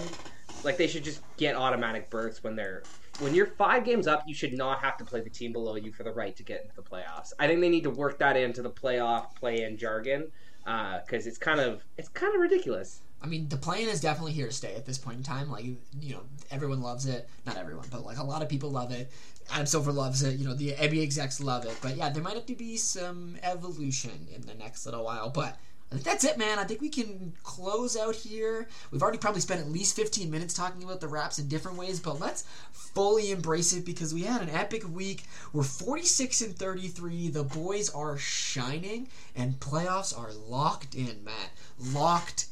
Like 0.64 0.76
they 0.76 0.86
should 0.86 1.04
just 1.04 1.22
get 1.36 1.56
automatic 1.56 2.10
berths 2.10 2.44
when 2.44 2.54
they're 2.56 2.82
when 3.18 3.34
you're 3.34 3.46
five 3.46 3.84
games 3.84 4.06
up. 4.06 4.24
You 4.26 4.34
should 4.34 4.52
not 4.52 4.80
have 4.80 4.96
to 4.98 5.04
play 5.04 5.20
the 5.20 5.30
team 5.30 5.52
below 5.52 5.76
you 5.76 5.92
for 5.92 6.02
the 6.02 6.12
right 6.12 6.34
to 6.36 6.42
get 6.42 6.62
into 6.62 6.74
the 6.76 6.82
playoffs. 6.82 7.32
I 7.38 7.46
think 7.46 7.60
they 7.60 7.68
need 7.68 7.84
to 7.84 7.90
work 7.90 8.18
that 8.18 8.36
into 8.36 8.62
the 8.62 8.70
playoff 8.70 9.34
play-in 9.34 9.76
jargon 9.76 10.30
uh, 10.66 11.00
because 11.04 11.26
it's 11.26 11.38
kind 11.38 11.60
of 11.60 11.84
it's 11.98 12.08
kind 12.08 12.34
of 12.34 12.40
ridiculous. 12.40 13.02
I 13.22 13.26
mean, 13.26 13.48
the 13.48 13.56
play-in 13.56 13.88
is 13.88 14.00
definitely 14.00 14.32
here 14.32 14.48
to 14.48 14.52
stay 14.52 14.74
at 14.74 14.84
this 14.84 14.98
point 14.98 15.18
in 15.18 15.22
time. 15.22 15.50
Like, 15.50 15.64
you 15.64 16.14
know, 16.14 16.22
everyone 16.50 16.82
loves 16.82 17.06
it. 17.06 17.28
Not 17.46 17.56
everyone, 17.56 17.86
but 17.90 18.04
like 18.04 18.18
a 18.18 18.24
lot 18.24 18.42
of 18.42 18.48
people 18.48 18.70
love 18.70 18.90
it. 18.90 19.10
Adam 19.50 19.66
Silver 19.66 19.92
loves 19.92 20.22
it. 20.22 20.38
You 20.38 20.46
know, 20.46 20.54
the 20.54 20.72
NBA 20.72 21.02
execs 21.02 21.40
love 21.40 21.64
it. 21.64 21.76
But 21.80 21.96
yeah, 21.96 22.10
there 22.10 22.22
might 22.22 22.34
have 22.34 22.46
to 22.46 22.54
be 22.54 22.76
some 22.76 23.36
evolution 23.42 24.26
in 24.34 24.42
the 24.42 24.54
next 24.54 24.84
little 24.86 25.04
while. 25.04 25.30
But 25.30 25.56
I 25.90 25.96
think 25.96 26.04
that's 26.04 26.24
it, 26.24 26.38
man. 26.38 26.58
I 26.58 26.64
think 26.64 26.80
we 26.80 26.88
can 26.88 27.34
close 27.42 27.98
out 27.98 28.14
here. 28.14 28.66
We've 28.90 29.02
already 29.02 29.18
probably 29.18 29.42
spent 29.42 29.60
at 29.60 29.68
least 29.68 29.94
15 29.94 30.30
minutes 30.30 30.54
talking 30.54 30.82
about 30.82 31.00
the 31.00 31.08
Raps 31.08 31.38
in 31.38 31.48
different 31.48 31.76
ways, 31.76 32.00
but 32.00 32.18
let's 32.18 32.44
fully 32.72 33.30
embrace 33.30 33.74
it 33.74 33.84
because 33.84 34.14
we 34.14 34.22
had 34.22 34.40
an 34.40 34.48
epic 34.48 34.84
week. 34.90 35.24
We're 35.52 35.64
46 35.64 36.40
and 36.40 36.56
33. 36.56 37.28
The 37.28 37.44
boys 37.44 37.90
are 37.90 38.16
shining, 38.16 39.08
and 39.36 39.60
playoffs 39.60 40.18
are 40.18 40.32
locked 40.32 40.94
in, 40.94 41.22
Matt. 41.24 41.50
Locked 41.78 42.46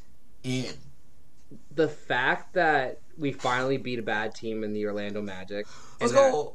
in. 0.45 0.66
the 1.74 1.88
fact 1.88 2.55
that 2.55 3.01
we 3.18 3.32
finally 3.32 3.76
beat 3.76 3.99
a 3.99 4.03
bad 4.03 4.34
team 4.34 4.64
in 4.64 4.72
the 4.72 4.86
Orlando 4.86 5.20
Magic. 5.20 5.66
Let's 6.01 6.12
go. 6.12 6.55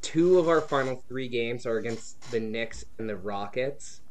Two 0.00 0.38
of 0.38 0.48
our 0.48 0.60
final 0.60 1.02
three 1.08 1.28
games 1.28 1.66
are 1.66 1.76
against 1.78 2.30
the 2.30 2.40
Knicks 2.40 2.84
and 2.98 3.08
the 3.08 3.16
Rockets. 3.16 4.01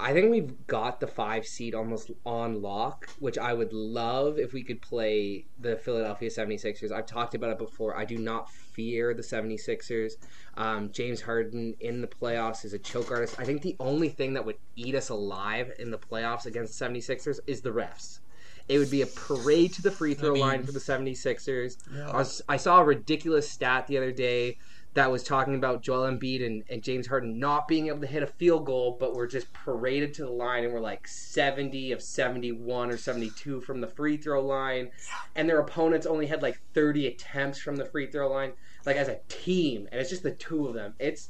I 0.00 0.12
think 0.12 0.30
we've 0.30 0.66
got 0.66 1.00
the 1.00 1.06
five 1.06 1.46
seed 1.46 1.74
almost 1.74 2.10
on 2.24 2.62
lock, 2.62 3.08
which 3.18 3.38
I 3.38 3.52
would 3.52 3.72
love 3.72 4.38
if 4.38 4.52
we 4.52 4.62
could 4.62 4.80
play 4.80 5.46
the 5.60 5.76
Philadelphia 5.76 6.30
76ers. 6.30 6.90
I've 6.90 7.06
talked 7.06 7.34
about 7.34 7.50
it 7.50 7.58
before. 7.58 7.96
I 7.96 8.04
do 8.04 8.16
not 8.18 8.50
fear 8.50 9.14
the 9.14 9.22
76ers. 9.22 10.12
Um, 10.56 10.90
James 10.90 11.20
Harden 11.20 11.76
in 11.80 12.00
the 12.00 12.06
playoffs 12.06 12.64
is 12.64 12.72
a 12.72 12.78
choke 12.78 13.10
artist. 13.10 13.36
I 13.38 13.44
think 13.44 13.62
the 13.62 13.76
only 13.78 14.08
thing 14.08 14.34
that 14.34 14.44
would 14.44 14.58
eat 14.76 14.94
us 14.94 15.10
alive 15.10 15.72
in 15.78 15.90
the 15.90 15.98
playoffs 15.98 16.46
against 16.46 16.78
the 16.78 16.84
76ers 16.86 17.40
is 17.46 17.60
the 17.60 17.70
refs. 17.70 18.20
It 18.68 18.78
would 18.78 18.90
be 18.90 19.02
a 19.02 19.06
parade 19.06 19.72
to 19.74 19.82
the 19.82 19.90
free 19.90 20.14
throw 20.14 20.32
mean- 20.32 20.42
line 20.42 20.64
for 20.64 20.72
the 20.72 20.78
76ers. 20.78 21.76
Yeah. 21.94 22.10
I, 22.10 22.16
was, 22.16 22.40
I 22.48 22.56
saw 22.56 22.80
a 22.80 22.84
ridiculous 22.84 23.50
stat 23.50 23.86
the 23.86 23.96
other 23.96 24.12
day 24.12 24.58
that 24.94 25.10
was 25.10 25.22
talking 25.22 25.54
about 25.54 25.82
Joel 25.82 26.10
Embiid 26.10 26.44
and, 26.44 26.64
and 26.68 26.82
James 26.82 27.06
Harden 27.06 27.38
not 27.38 27.68
being 27.68 27.86
able 27.86 28.00
to 28.00 28.06
hit 28.06 28.24
a 28.24 28.26
field 28.26 28.66
goal, 28.66 28.96
but 28.98 29.14
were 29.14 29.26
just 29.26 29.52
paraded 29.52 30.14
to 30.14 30.24
the 30.24 30.30
line 30.30 30.64
and 30.64 30.72
were 30.72 30.80
like 30.80 31.06
70 31.06 31.92
of 31.92 32.02
71 32.02 32.90
or 32.90 32.96
72 32.96 33.60
from 33.60 33.80
the 33.80 33.86
free 33.86 34.16
throw 34.16 34.44
line. 34.44 34.90
And 35.36 35.48
their 35.48 35.60
opponents 35.60 36.06
only 36.06 36.26
had 36.26 36.42
like 36.42 36.60
30 36.74 37.06
attempts 37.06 37.60
from 37.60 37.76
the 37.76 37.84
free 37.84 38.10
throw 38.10 38.28
line, 38.28 38.52
like 38.84 38.96
as 38.96 39.06
a 39.06 39.20
team. 39.28 39.86
And 39.92 40.00
it's 40.00 40.10
just 40.10 40.24
the 40.24 40.32
two 40.32 40.66
of 40.66 40.74
them. 40.74 40.94
It's 40.98 41.28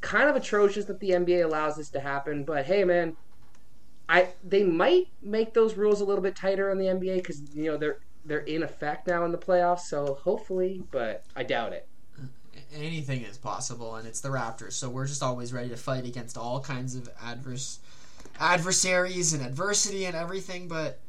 kind 0.00 0.28
of 0.28 0.36
atrocious 0.36 0.84
that 0.84 1.00
the 1.00 1.10
NBA 1.10 1.44
allows 1.44 1.76
this 1.76 1.90
to 1.90 2.00
happen, 2.00 2.44
but 2.44 2.66
hey, 2.66 2.84
man. 2.84 3.16
I 4.08 4.28
they 4.44 4.64
might 4.64 5.06
make 5.22 5.54
those 5.54 5.76
rules 5.76 6.00
a 6.00 6.04
little 6.04 6.22
bit 6.22 6.34
tighter 6.34 6.70
in 6.70 6.76
the 6.76 6.86
NBA 6.86 7.18
because 7.18 7.40
you 7.54 7.70
know 7.70 7.76
they're 7.78 8.00
they're 8.24 8.40
in 8.40 8.62
effect 8.62 9.06
now 9.06 9.24
in 9.24 9.30
the 9.32 9.38
playoffs. 9.38 9.82
So 9.82 10.18
hopefully, 10.22 10.82
but 10.90 11.24
I 11.36 11.44
doubt 11.44 11.72
it. 11.72 11.88
Anything 12.74 13.22
is 13.22 13.36
possible 13.38 13.96
and 13.96 14.06
it's 14.06 14.20
the 14.20 14.28
raptors. 14.28 14.72
So 14.72 14.88
we're 14.88 15.06
just 15.06 15.22
always 15.22 15.52
ready 15.52 15.68
to 15.68 15.76
fight 15.76 16.04
against 16.04 16.36
all 16.38 16.60
kinds 16.60 16.94
of 16.94 17.08
adverse 17.22 17.78
adversaries 18.40 19.32
and 19.34 19.44
adversity 19.44 20.06
and 20.06 20.16
everything 20.16 20.66
but 20.66 21.00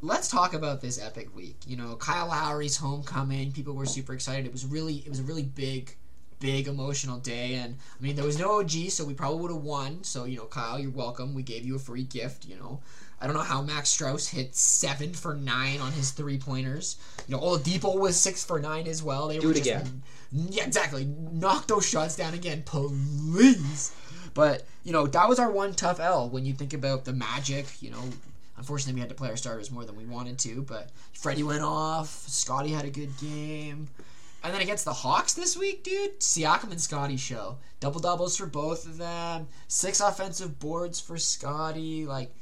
let's 0.00 0.28
talk 0.28 0.54
about 0.54 0.80
this 0.80 1.00
epic 1.02 1.34
week. 1.34 1.56
You 1.66 1.76
know 1.76 1.94
kyle 1.96 2.28
lowry's 2.28 2.76
homecoming. 2.76 3.52
People 3.52 3.74
were 3.74 3.86
super 3.86 4.12
excited. 4.14 4.46
It 4.46 4.52
was 4.52 4.64
really 4.66 4.96
it 4.96 5.08
was 5.08 5.20
a 5.20 5.24
really 5.24 5.42
big 5.42 5.96
big 6.40 6.66
emotional 6.66 7.18
day 7.18 7.54
and 7.54 7.76
i 8.00 8.02
mean 8.02 8.16
there 8.16 8.24
was 8.24 8.36
no 8.36 8.58
og 8.58 8.68
so 8.68 9.04
we 9.04 9.14
probably 9.14 9.40
would 9.40 9.52
have 9.52 9.62
won. 9.62 10.02
So 10.04 10.24
you 10.24 10.36
know 10.36 10.44
kyle 10.44 10.78
you're 10.78 10.90
welcome. 10.90 11.34
We 11.34 11.42
gave 11.42 11.64
you 11.64 11.76
a 11.76 11.80
free 11.80 12.04
gift 12.04 12.44
you 12.46 12.56
know. 12.56 12.80
I 13.20 13.26
don't 13.26 13.36
know 13.36 13.42
how 13.42 13.62
Max 13.62 13.96
Strus 13.96 14.28
hit 14.28 14.56
seven 14.56 15.12
for 15.12 15.34
nine 15.34 15.80
on 15.80 15.92
his 15.92 16.10
three 16.10 16.38
pointers. 16.38 16.96
You 17.28 17.36
know, 17.36 17.40
Oladipo 17.40 17.96
was 17.96 18.16
six 18.16 18.44
for 18.44 18.58
nine 18.58 18.88
as 18.88 19.00
well. 19.00 19.28
They 19.28 19.38
Do 19.38 19.46
were 19.46 19.52
it 19.52 19.62
just 19.62 19.68
again. 19.68 20.02
Yeah, 20.32 20.64
exactly. 20.64 21.04
Knock 21.04 21.66
those 21.66 21.86
shots 21.86 22.16
down 22.16 22.34
again, 22.34 22.62
please. 22.64 23.94
But 24.34 24.64
you 24.82 24.92
know 24.92 25.06
that 25.06 25.28
was 25.28 25.38
our 25.38 25.50
one 25.50 25.74
tough 25.74 26.00
L 26.00 26.28
when 26.30 26.46
you 26.46 26.54
think 26.54 26.72
about 26.72 27.04
the 27.04 27.12
Magic. 27.12 27.66
You 27.82 27.90
know, 27.90 28.02
unfortunately 28.56 28.94
we 28.94 29.00
had 29.00 29.10
to 29.10 29.14
play 29.14 29.28
our 29.28 29.36
starters 29.36 29.70
more 29.70 29.84
than 29.84 29.96
we 29.96 30.06
wanted 30.06 30.38
to. 30.40 30.62
But 30.62 30.90
Freddie 31.12 31.42
went 31.42 31.62
off. 31.62 32.08
Scottie 32.28 32.72
had 32.72 32.86
a 32.86 32.90
good 32.90 33.16
game. 33.18 33.88
And 34.44 34.52
then 34.52 34.62
against 34.62 34.84
the 34.84 34.92
Hawks 34.92 35.34
this 35.34 35.56
week, 35.56 35.84
dude, 35.84 36.18
Siakam 36.18 36.72
and 36.72 36.80
Scottie 36.80 37.16
show. 37.16 37.58
Double 37.78 38.00
doubles 38.00 38.36
for 38.36 38.46
both 38.46 38.86
of 38.86 38.98
them. 38.98 39.46
Six 39.68 40.00
offensive 40.00 40.58
boards 40.58 40.98
for 40.98 41.16
Scottie. 41.16 42.06
Like, 42.06 42.34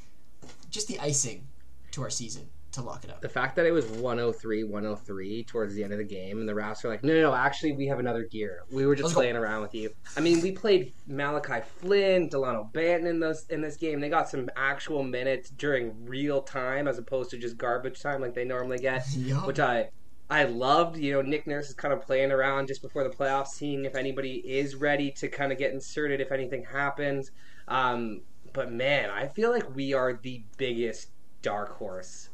just 0.71 0.89
the 0.89 0.99
icing 0.99 1.47
to 1.91 2.03
our 2.03 2.09
season 2.09 2.49
to 2.73 2.83
lock 2.83 3.05
it 3.05 3.11
up. 3.11 3.21
The 3.21 3.29
fact 3.29 3.57
that 3.57 3.67
it 3.67 3.73
was 3.73 3.87
103, 3.87 4.65
103 4.65 5.45
towards 5.45 5.75
the 5.75 5.83
end 5.83 5.93
of 5.93 5.99
the 5.99 6.05
game, 6.05 6.39
and 6.41 6.49
the 6.49 6.55
Raps 6.55 6.83
were 6.85 6.91
like, 6.91 7.03
no, 7.03 7.13
no, 7.15 7.23
no, 7.23 7.35
actually, 7.35 7.73
we 7.73 7.87
have 7.87 7.99
another 7.99 8.25
gear. 8.25 8.63
We 8.71 8.87
were 8.87 8.95
just 8.95 9.05
Let's 9.05 9.15
go. 9.15 9.21
playing 9.21 9.37
around 9.37 9.63
with 9.63 9.75
you. 9.75 9.91
I 10.17 10.21
mean, 10.21 10.41
we 10.41 10.53
played 10.53 10.93
Malachi 11.07 11.63
Flynn, 11.79 12.29
Delano 12.29 12.71
Banton 12.73 13.07
in 13.09 13.21
those 13.21 13.47
in 13.51 13.61
this 13.61 13.77
game. 13.77 14.01
They 14.01 14.09
got 14.09 14.29
some 14.29 14.49
actual 14.57 15.03
minutes 15.03 15.51
during 15.51 16.07
real 16.07 16.43
time 16.43 16.89
as 16.89 16.99
opposed 16.99 17.31
to 17.31 17.39
just 17.39 17.57
garbage 17.57 18.01
time 18.01 18.21
like 18.21 18.35
they 18.35 18.45
normally 18.45 18.79
get, 18.79 19.07
Yup. 19.17 19.47
which 19.47 19.61
I 19.61 19.91
I 20.31 20.45
loved. 20.45 20.97
You 20.97 21.15
know, 21.15 21.23
Nick 21.23 21.47
Nurse 21.47 21.69
is 21.69 21.75
kind 21.75 21.93
of 21.93 22.03
playing 22.03 22.31
around 22.33 22.69
just 22.69 22.83
before 22.83 23.05
the 23.05 23.11
playoffs, 23.11 23.49
seeing 23.49 23.85
if 23.85 23.95
anybody 23.97 24.37
is 24.47 24.77
ready 24.77 25.11
to 25.13 25.29
kind 25.29 25.53
of 25.53 25.59
get 25.59 25.73
inserted 25.73 26.21
if 26.21 26.31
anything 26.33 26.65
happens. 26.65 27.31
Um, 27.69 28.23
but 28.53 28.73
man, 28.73 29.11
I 29.11 29.29
feel 29.29 29.51
like 29.51 29.75
we 29.75 29.93
are 29.93 30.19
the 30.23 30.43
biggest 30.57 31.09
dark 31.43 31.77
horse 31.77 32.30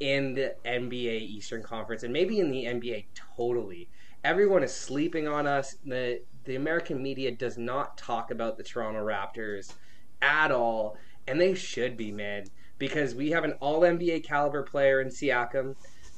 in 0.00 0.34
the 0.34 0.54
NBA 0.64 1.20
Eastern 1.20 1.62
Conference 1.62 2.02
and 2.02 2.12
maybe 2.12 2.40
in 2.40 2.50
the 2.50 2.64
NBA 2.64 3.04
totally. 3.36 3.88
Everyone 4.24 4.62
is 4.62 4.74
sleeping 4.74 5.28
on 5.28 5.46
us. 5.46 5.76
The 5.84 6.22
the 6.44 6.56
American 6.56 7.02
media 7.02 7.30
does 7.30 7.58
not 7.58 7.98
talk 7.98 8.30
about 8.30 8.56
the 8.56 8.62
Toronto 8.62 9.04
Raptors 9.04 9.74
at 10.22 10.50
all, 10.50 10.96
and 11.26 11.40
they 11.40 11.54
should 11.54 11.96
be, 11.96 12.10
man, 12.10 12.46
because 12.78 13.14
we 13.14 13.30
have 13.30 13.44
an 13.44 13.52
all 13.60 13.82
NBA 13.82 14.24
caliber 14.24 14.62
player 14.62 15.00
in 15.00 15.08
Siakam, 15.08 15.76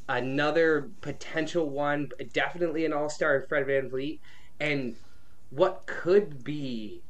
another 0.09 0.91
potential 1.01 1.69
one, 1.69 2.11
definitely 2.33 2.85
an 2.85 2.93
all 2.93 3.09
star 3.09 3.37
in 3.37 3.47
Fred 3.49 3.67
VanVleet, 3.67 4.21
and 4.61 4.95
what 5.51 5.87
could 5.87 6.45
be, 6.45 7.03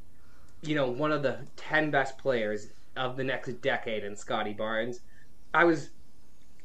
you 0.62 0.74
know, 0.74 0.90
one 0.90 1.12
of 1.12 1.22
the 1.22 1.38
10 1.56 1.90
best 1.90 2.18
players 2.18 2.68
of 2.96 3.16
the 3.16 3.24
next 3.24 3.60
decade 3.60 4.04
in 4.04 4.16
Scottie 4.16 4.54
Barnes. 4.54 5.00
I 5.54 5.64
was 5.64 5.90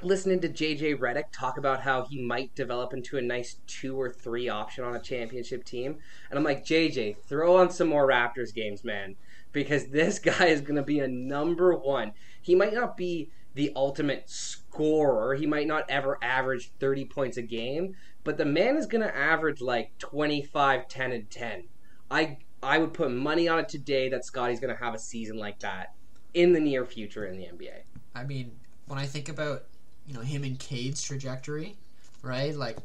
listening 0.02 0.39
to 0.41 0.50
JJ 0.50 1.00
Redick 1.00 1.32
talk 1.32 1.58
about 1.58 1.82
how 1.82 2.04
he 2.04 2.22
might 2.22 2.54
develop 2.54 2.93
into 2.93 3.18
a 3.18 3.22
nice 3.22 3.58
two 3.66 4.00
or 4.00 4.10
three 4.10 4.48
option 4.48 4.84
on 4.84 4.95
a 4.95 5.02
championship 5.02 5.64
team. 5.64 5.98
And 6.30 6.38
I'm 6.38 6.43
like, 6.45 6.66
JJ, 6.66 7.18
throw 7.24 7.58
on 7.58 7.72
some 7.72 7.88
more 7.88 8.08
Raptors 8.08 8.54
games, 8.54 8.84
man. 8.84 9.16
Because 9.52 9.88
this 9.88 10.20
guy 10.20 10.48
is 10.48 10.62
going 10.62 10.76
to 10.76 10.84
be 10.84 11.00
a 11.00 11.08
number 11.08 11.76
one. 11.76 12.14
He 12.41 12.56
might 12.56 12.74
not 12.74 12.95
be 12.95 13.32
the 13.56 13.72
ultimate 13.76 14.30
scorer, 14.30 15.34
he 15.34 15.48
might 15.48 15.66
not 15.66 15.84
ever 15.89 16.20
average 16.22 16.70
30 16.80 17.06
points 17.06 17.38
a 17.38 17.41
game, 17.41 17.95
but 18.24 18.38
the 18.38 18.45
man 18.45 18.78
is 18.78 18.86
going 18.86 19.02
to 19.02 19.18
average 19.18 19.62
like 19.62 19.98
25, 19.98 20.88
10, 20.88 21.12
and 21.12 21.30
10. 21.32 21.64
I, 22.12 22.38
I 22.62 22.78
would 22.78 22.93
put 22.93 23.10
money 23.10 23.48
on 23.48 23.58
it 23.58 23.68
today 23.68 24.10
that 24.10 24.26
Scottie's 24.26 24.60
going 24.60 24.76
to 24.76 24.84
have 24.84 24.93
a 24.93 25.00
season 25.00 25.38
like 25.38 25.58
that 25.62 25.95
in 26.36 26.54
the 26.54 26.60
near 26.60 26.86
future 26.86 27.26
in 27.26 27.36
the 27.36 27.45
NBA. 27.45 27.82
I 28.14 28.26
mean, 28.26 28.52
when 28.86 29.00
I 29.00 29.08
think 29.08 29.28
about 29.28 29.64
you 30.08 30.14
know 30.14 30.22
him 30.22 30.43
and 30.43 30.58
Cade's 30.58 31.03
trajectory, 31.03 31.76
right? 32.22 32.55
Like 32.55 32.78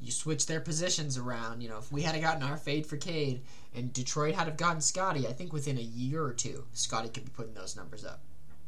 you 0.00 0.10
switch 0.10 0.46
their 0.46 0.60
positions 0.60 1.16
around. 1.16 1.62
You 1.62 1.68
know, 1.68 1.78
if 1.78 1.90
we 1.92 2.02
had 2.02 2.20
gotten 2.20 2.42
our 2.42 2.56
fade 2.56 2.86
for 2.86 2.96
Cade 2.96 3.40
and 3.74 3.92
Detroit 3.92 4.34
had 4.34 4.48
have 4.48 4.56
gotten 4.56 4.80
Scottie, 4.80 5.26
I 5.26 5.32
think 5.32 5.52
within 5.52 5.78
a 5.78 5.82
year 5.82 6.22
or 6.22 6.32
two, 6.32 6.64
Scottie 6.74 7.08
could 7.08 7.24
be 7.24 7.30
putting 7.30 7.54
those 7.54 7.76
numbers 7.76 8.04
up. 8.04 8.20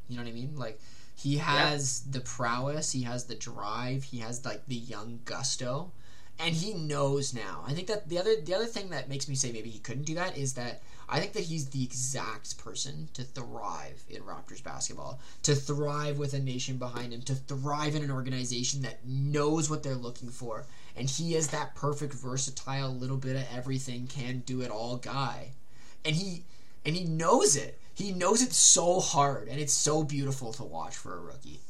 You 0.09 0.17
know 0.17 0.23
what 0.23 0.31
I 0.31 0.35
mean? 0.35 0.53
Like 0.57 0.81
he 1.17 1.39
has 1.39 2.03
yeah. 2.07 2.13
the 2.13 2.21
prowess, 2.21 2.93
he 2.93 3.03
has 3.03 3.25
the 3.25 3.35
drive, 3.35 4.05
he 4.05 4.19
has 4.19 4.45
like 4.45 4.67
the 4.67 4.77
young 4.77 5.21
gusto, 5.25 5.91
and 6.39 6.55
he 6.55 6.75
knows 6.75 7.35
now. 7.35 7.65
I 7.67 7.73
think 7.73 7.89
that 7.89 8.09
the 8.09 8.19
other 8.19 8.41
the 8.41 8.55
other 8.55 8.67
thing 8.67 8.91
that 8.91 9.09
makes 9.09 9.29
me 9.29 9.35
say 9.35 9.53
maybe 9.53 9.71
he 9.71 9.79
couldn't 9.81 10.05
do 10.05 10.15
that 10.15 10.37
is 10.37 10.55
that 10.55 10.83
I 11.09 11.21
think 11.21 11.33
that 11.35 11.45
he's 11.45 11.69
the 11.69 11.85
exact 11.85 12.59
person 12.59 13.09
to 13.15 13.23
thrive 13.23 14.05
in 14.09 14.23
Raptors 14.23 14.63
basketball, 14.63 15.21
to 15.43 15.55
thrive 15.55 16.19
with 16.19 16.35
a 16.35 16.39
nation 16.39 16.77
behind 16.77 17.13
him, 17.13 17.23
to 17.23 17.35
thrive 17.35 17.95
in 17.95 18.03
an 18.03 18.11
organization 18.11 18.83
that 18.83 19.07
knows 19.07 19.69
what 19.69 19.83
they're 19.83 19.95
looking 19.95 20.31
for. 20.31 20.67
And 20.97 21.09
he 21.09 21.35
is 21.35 21.49
that 21.49 21.75
perfect, 21.75 22.15
versatile, 22.15 22.95
little 22.95 23.17
bit 23.17 23.37
of 23.37 23.47
everything, 23.55 24.07
can 24.07 24.43
do 24.47 24.63
it 24.63 24.71
all 24.71 24.97
guy. 24.97 25.51
And 26.05 26.15
he 26.17 26.45
and 26.85 26.95
he 26.95 27.05
knows 27.05 27.57
it. 27.57 27.79
He 27.95 28.13
knows 28.13 28.43
it 28.43 28.53
so 28.53 29.01
hard, 29.01 29.49
and 29.49 29.61
it's 29.61 29.73
so 29.73 30.03
beautiful 30.03 30.53
to 30.55 30.65
watch 30.65 30.97
for 30.97 31.17
a 31.17 31.21
rookie. 31.21 31.61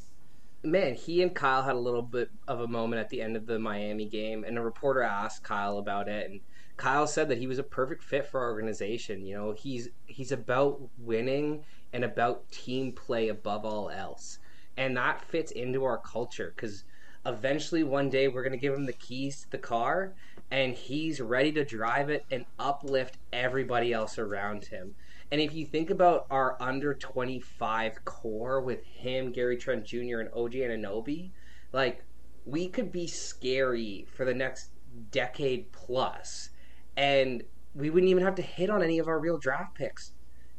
Man, 0.63 0.95
he 0.95 1.23
and 1.23 1.35
Kyle 1.35 1.63
had 1.63 1.75
a 1.75 1.79
little 1.79 2.03
bit 2.03 2.31
of 2.49 2.61
a 2.61 2.67
moment 2.67 3.01
at 3.01 3.11
the 3.11 3.21
end 3.21 3.37
of 3.37 3.47
the 3.47 3.59
Miami 3.59 4.07
game, 4.07 4.45
and 4.45 4.57
a 4.57 4.63
reporter 4.63 5.03
asked 5.03 5.43
Kyle 5.43 5.79
about 5.79 6.09
it, 6.09 6.31
and 6.31 6.41
Kyle 6.77 7.07
said 7.07 7.29
that 7.29 7.39
he 7.39 7.47
was 7.47 7.59
a 7.59 7.65
perfect 7.65 8.03
fit 8.03 8.27
for 8.27 8.41
our 8.41 8.51
organization. 8.51 9.25
You 9.25 9.37
know, 9.37 9.53
he's 9.53 9.89
he's 10.07 10.33
about 10.33 10.81
winning 10.99 11.65
and 11.93 12.05
about 12.05 12.51
team 12.51 12.93
play 12.93 13.29
above 13.29 13.65
all 13.65 13.91
else, 13.91 14.39
and 14.77 14.97
that 14.97 15.23
fits 15.23 15.53
into 15.53 15.85
our 15.85 15.99
culture 15.99 16.53
because 16.55 16.85
eventually 17.25 17.85
one 17.85 18.11
day 18.11 18.29
we're 18.29 18.43
gonna 18.43 18.57
give 18.57 18.75
him 18.75 18.87
the 18.87 18.93
keys 18.93 19.43
to 19.43 19.51
the 19.51 19.59
car, 19.59 20.15
and 20.51 20.75
he's 20.75 21.21
ready 21.21 21.53
to 21.53 21.65
drive 21.65 22.11
it 22.11 22.27
and 22.31 22.45
uplift 22.59 23.19
everybody 23.33 23.93
else 23.93 24.19
around 24.19 24.67
him. 24.67 24.97
And 25.31 25.41
if 25.41 25.55
you 25.55 25.67
think 25.67 25.91
about 25.91 26.27
our 26.31 26.57
under 26.61 26.93
25 26.93 28.05
core 28.05 28.61
with 28.61 28.85
him, 28.85 29.33
Gary 29.33 29.57
Trent 29.57 29.85
Jr., 29.85 30.21
and 30.21 30.29
OG 30.35 30.53
Anunoby, 30.55 31.31
like 31.73 32.05
we 32.45 32.69
could 32.69 32.93
be 32.93 33.07
scary 33.07 34.07
for 34.13 34.25
the 34.25 34.35
next 34.35 34.71
decade 35.11 35.73
plus 35.73 36.51
and 36.97 37.43
we 37.75 37.91
wouldn't 37.91 38.11
even 38.11 38.23
have 38.23 38.37
to 38.37 38.43
hit 38.43 38.71
on 38.71 38.83
any 38.83 38.99
of 38.99 39.09
our 39.09 39.19
real 39.19 39.39
draft 39.39 39.75
picks. 39.75 40.13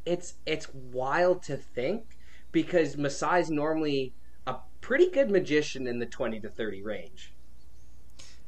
It's 0.04 0.34
it's 0.44 0.72
wild 0.72 1.42
to 1.44 1.56
think 1.56 2.16
because 2.52 2.96
Masai's 2.96 3.50
normally 3.50 4.14
a 4.46 4.56
pretty 4.80 5.10
good 5.10 5.30
magician 5.30 5.86
in 5.86 5.98
the 5.98 6.06
20 6.06 6.40
to 6.40 6.48
30 6.48 6.82
range. 6.82 7.32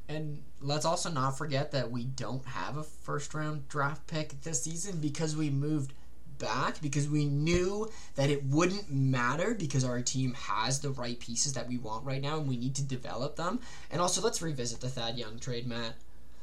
And 0.09 0.43
let's 0.61 0.86
also 0.86 1.11
not 1.11 1.36
forget 1.36 1.72
that 1.72 1.91
we 1.91 2.05
don't 2.05 2.47
have 2.47 2.76
a 2.76 2.82
first 2.82 3.34
round 3.34 3.68
draft 3.68 4.07
pick 4.07 4.41
this 4.43 4.62
season 4.62 5.01
because 5.01 5.36
we 5.36 5.51
moved 5.51 5.93
back 6.39 6.80
because 6.80 7.09
we 7.09 7.26
knew 7.26 7.91
that 8.14 8.30
it 8.30 8.45
wouldn't 8.45 8.91
matter 8.91 9.55
because 9.55 9.84
our 9.84 10.01
team 10.01 10.34
has 10.34 10.80
the 10.80 10.91
right 10.91 11.18
pieces 11.18 11.53
that 11.55 11.68
we 11.68 11.76
want 11.76 12.05
right 12.05 12.22
now 12.22 12.39
and 12.39 12.49
we 12.49 12.57
need 12.57 12.74
to 12.76 12.82
develop 12.82 13.36
them. 13.36 13.61
And 13.91 14.01
also, 14.01 14.22
let's 14.22 14.41
revisit 14.41 14.80
the 14.80 14.89
Thad 14.89 15.18
Young 15.18 15.39
trade, 15.39 15.66
Matt 15.66 15.97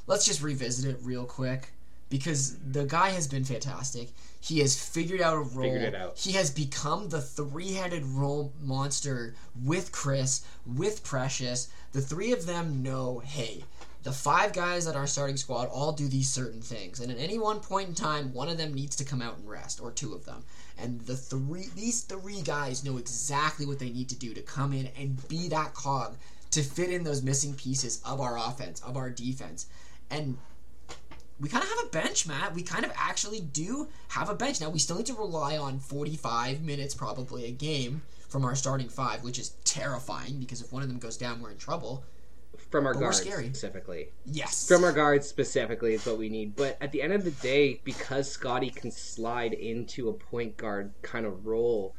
let's 0.08 0.26
just 0.26 0.42
revisit 0.42 0.90
it 0.90 1.00
real 1.02 1.26
quick 1.26 1.70
because 2.10 2.58
the 2.60 2.86
guy 2.86 3.10
has 3.10 3.28
been 3.28 3.44
fantastic. 3.44 4.10
He 4.40 4.60
has 4.60 4.80
figured 4.80 5.22
out 5.22 5.34
a 5.34 5.40
role. 5.40 5.64
Figured 5.64 5.82
it 5.82 5.96
out. 5.96 6.18
He 6.18 6.34
has 6.34 6.52
become 6.52 7.10
the 7.10 7.22
three-headed 7.22 8.04
role 8.06 8.54
monster 8.62 9.34
with 9.64 9.92
Chris, 9.92 10.46
with 10.66 11.04
Precious. 11.04 11.68
The 11.94 12.02
three 12.02 12.32
of 12.32 12.46
them 12.46 12.84
know, 12.84 13.20
hey, 13.26 13.64
the 14.04 14.12
five 14.12 14.54
guys 14.54 14.86
that 14.86 14.96
are 14.96 15.08
starting 15.08 15.36
squad 15.36 15.68
all 15.70 15.92
do 15.92 16.08
these 16.08 16.30
certain 16.30 16.62
things, 16.62 17.00
and 17.00 17.12
at 17.12 17.18
any 17.18 17.40
one 17.40 17.60
point 17.60 17.90
in 17.90 17.96
time, 17.96 18.34
one 18.34 18.50
of 18.50 18.58
them 18.60 18.72
needs 18.72 18.96
to 18.98 19.04
come 19.04 19.20
out 19.20 19.38
and 19.38 19.50
rest, 19.50 19.82
or 19.82 19.92
two 19.92 20.14
of 20.14 20.26
them. 20.26 20.44
And 20.78 21.02
the 21.02 21.16
three, 21.16 21.70
these 21.76 22.02
three 22.04 22.42
guys 22.42 22.84
know 22.84 22.98
exactly 22.98 23.66
what 23.66 23.80
they 23.80 23.90
need 23.90 24.10
to 24.10 24.16
do 24.16 24.36
to 24.36 24.42
come 24.42 24.74
in 24.74 24.90
and 24.96 25.28
be 25.28 25.48
that 25.48 25.74
cog 25.74 26.18
to 26.52 26.62
fit 26.62 26.92
in 26.92 27.04
those 27.04 27.24
missing 27.24 27.56
pieces 27.56 28.00
of 28.06 28.22
our 28.22 28.38
offense, 28.38 28.80
of 28.82 28.96
our 28.96 29.10
defense 29.10 29.66
and 30.10 30.38
we 31.40 31.50
kind 31.50 31.64
of 31.64 31.70
have 31.70 31.86
a 31.86 31.90
bench, 31.90 32.28
Matt. 32.28 32.54
We 32.54 32.64
kind 32.64 32.86
of 32.86 32.92
actually 32.96 33.42
do 33.42 33.90
have 34.10 34.30
a 34.30 34.36
bench. 34.36 34.62
Now, 34.62 34.70
we 34.70 34.80
still 34.80 34.98
need 34.98 35.06
to 35.08 35.14
rely 35.14 35.58
on 35.58 35.80
45 35.80 36.62
minutes 36.62 36.94
probably 36.94 37.46
a 37.46 37.52
game 37.52 38.04
from 38.30 38.46
our 38.46 38.56
starting 38.56 38.90
five, 38.90 39.24
which 39.24 39.40
is 39.40 39.50
terrifying 39.66 40.40
because 40.40 40.62
if 40.62 40.72
one 40.72 40.82
of 40.82 40.90
them 40.90 40.98
goes 40.98 41.18
down, 41.18 41.42
we're 41.42 41.52
in 41.52 41.58
trouble. 41.58 42.04
From 42.72 42.86
our 42.86 42.94
but 42.94 43.02
guards 43.02 43.20
specifically. 43.20 44.10
Yes. 44.26 44.68
From 44.68 44.84
our 44.84 44.94
guards 44.94 45.28
specifically 45.28 45.94
is 45.94 46.06
what 46.06 46.18
we 46.18 46.30
need. 46.30 46.56
But 46.56 46.78
at 46.82 46.92
the 46.92 47.02
end 47.02 47.14
of 47.14 47.24
the 47.24 47.32
day, 47.32 47.82
because 47.84 48.32
Scottie 48.32 48.70
can 48.70 48.92
slide 48.92 49.54
into 49.54 50.10
a 50.10 50.14
point 50.14 50.56
guard 50.58 50.94
kind 51.02 51.26
of 51.26 51.46
role, 51.46 51.96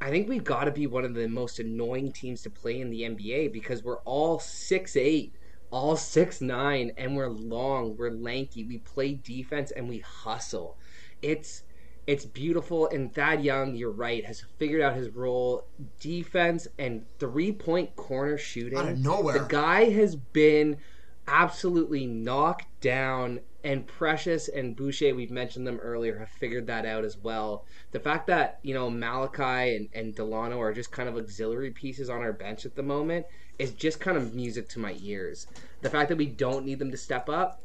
I 0.00 0.10
think 0.10 0.28
we've 0.28 0.44
got 0.44 0.64
to 0.64 0.70
be 0.70 0.86
one 0.86 1.04
of 1.04 1.14
the 1.14 1.26
most 1.26 1.58
annoying 1.58 2.12
teams 2.12 2.42
to 2.42 2.50
play 2.50 2.80
in 2.80 2.90
the 2.90 3.02
NBA 3.02 3.52
because 3.52 3.82
we're 3.82 3.98
all 4.00 4.38
six 4.38 4.94
eight 4.96 5.32
all 5.70 5.96
six 5.96 6.40
nine 6.40 6.92
and 6.96 7.16
we're 7.16 7.28
long, 7.28 7.96
we're 7.96 8.10
lanky, 8.10 8.64
we 8.64 8.78
play 8.78 9.14
defense 9.14 9.70
and 9.70 9.88
we 9.88 9.98
hustle. 9.98 10.76
It's 11.22 11.62
it's 12.06 12.24
beautiful 12.24 12.88
and 12.88 13.14
Thad 13.14 13.44
Young, 13.44 13.74
you're 13.74 13.90
right, 13.90 14.24
has 14.24 14.42
figured 14.56 14.80
out 14.80 14.96
his 14.96 15.10
role. 15.10 15.66
Defense 16.00 16.66
and 16.78 17.04
three 17.18 17.52
point 17.52 17.96
corner 17.96 18.38
shooting. 18.38 18.78
Out 18.78 18.88
of 18.88 18.98
nowhere. 18.98 19.38
The 19.38 19.46
guy 19.46 19.90
has 19.90 20.16
been 20.16 20.78
absolutely 21.26 22.06
knocked 22.06 22.66
down 22.80 23.40
and 23.64 23.86
Precious 23.86 24.48
and 24.48 24.76
Boucher, 24.76 25.14
we've 25.14 25.30
mentioned 25.30 25.66
them 25.66 25.78
earlier, 25.82 26.18
have 26.18 26.30
figured 26.30 26.68
that 26.68 26.86
out 26.86 27.04
as 27.04 27.18
well. 27.18 27.66
The 27.90 28.00
fact 28.00 28.28
that, 28.28 28.60
you 28.62 28.72
know, 28.72 28.88
Malachi 28.88 29.76
and, 29.76 29.88
and 29.92 30.14
Delano 30.14 30.60
are 30.60 30.72
just 30.72 30.92
kind 30.92 31.08
of 31.08 31.16
auxiliary 31.16 31.72
pieces 31.72 32.08
on 32.08 32.22
our 32.22 32.32
bench 32.32 32.64
at 32.64 32.76
the 32.76 32.82
moment 32.82 33.26
is 33.58 33.72
just 33.72 34.00
kind 34.00 34.16
of 34.16 34.34
music 34.34 34.68
to 34.70 34.78
my 34.78 34.96
ears. 35.02 35.46
The 35.80 35.90
fact 35.90 36.08
that 36.08 36.18
we 36.18 36.26
don't 36.26 36.64
need 36.64 36.78
them 36.78 36.90
to 36.90 36.96
step 36.96 37.28
up 37.28 37.62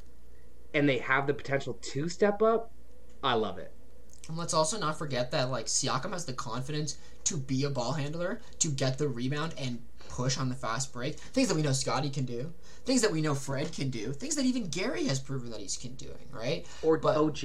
and 0.73 0.87
they 0.87 0.97
have 0.99 1.27
the 1.27 1.33
potential 1.33 1.73
to 1.73 2.09
step 2.09 2.41
up, 2.41 2.71
I 3.23 3.33
love 3.35 3.57
it. 3.57 3.71
And 4.27 4.37
let's 4.37 4.53
also 4.53 4.79
not 4.79 4.97
forget 4.97 5.31
that 5.31 5.51
like 5.51 5.65
Siakam 5.65 6.13
has 6.13 6.25
the 6.25 6.33
confidence 6.33 6.97
to 7.25 7.37
be 7.37 7.63
a 7.63 7.69
ball 7.69 7.93
handler, 7.93 8.41
to 8.59 8.69
get 8.69 8.97
the 8.97 9.07
rebound 9.07 9.53
and 9.57 9.79
push 10.09 10.37
on 10.37 10.49
the 10.49 10.55
fast 10.55 10.93
break. 10.93 11.17
Things 11.17 11.47
that 11.47 11.55
we 11.55 11.61
know 11.61 11.71
Scottie 11.71 12.09
can 12.09 12.25
do. 12.25 12.53
Things 12.85 13.01
that 13.01 13.11
we 13.11 13.21
know 13.21 13.35
Fred 13.35 13.71
can 13.71 13.89
do. 13.89 14.11
Things 14.13 14.35
that 14.35 14.45
even 14.45 14.67
Gary 14.67 15.05
has 15.05 15.19
proven 15.19 15.49
that 15.51 15.59
he's 15.59 15.77
can 15.77 15.95
doing, 15.95 16.27
right? 16.31 16.65
Or 16.81 16.97
but, 16.97 17.17
OG. 17.17 17.39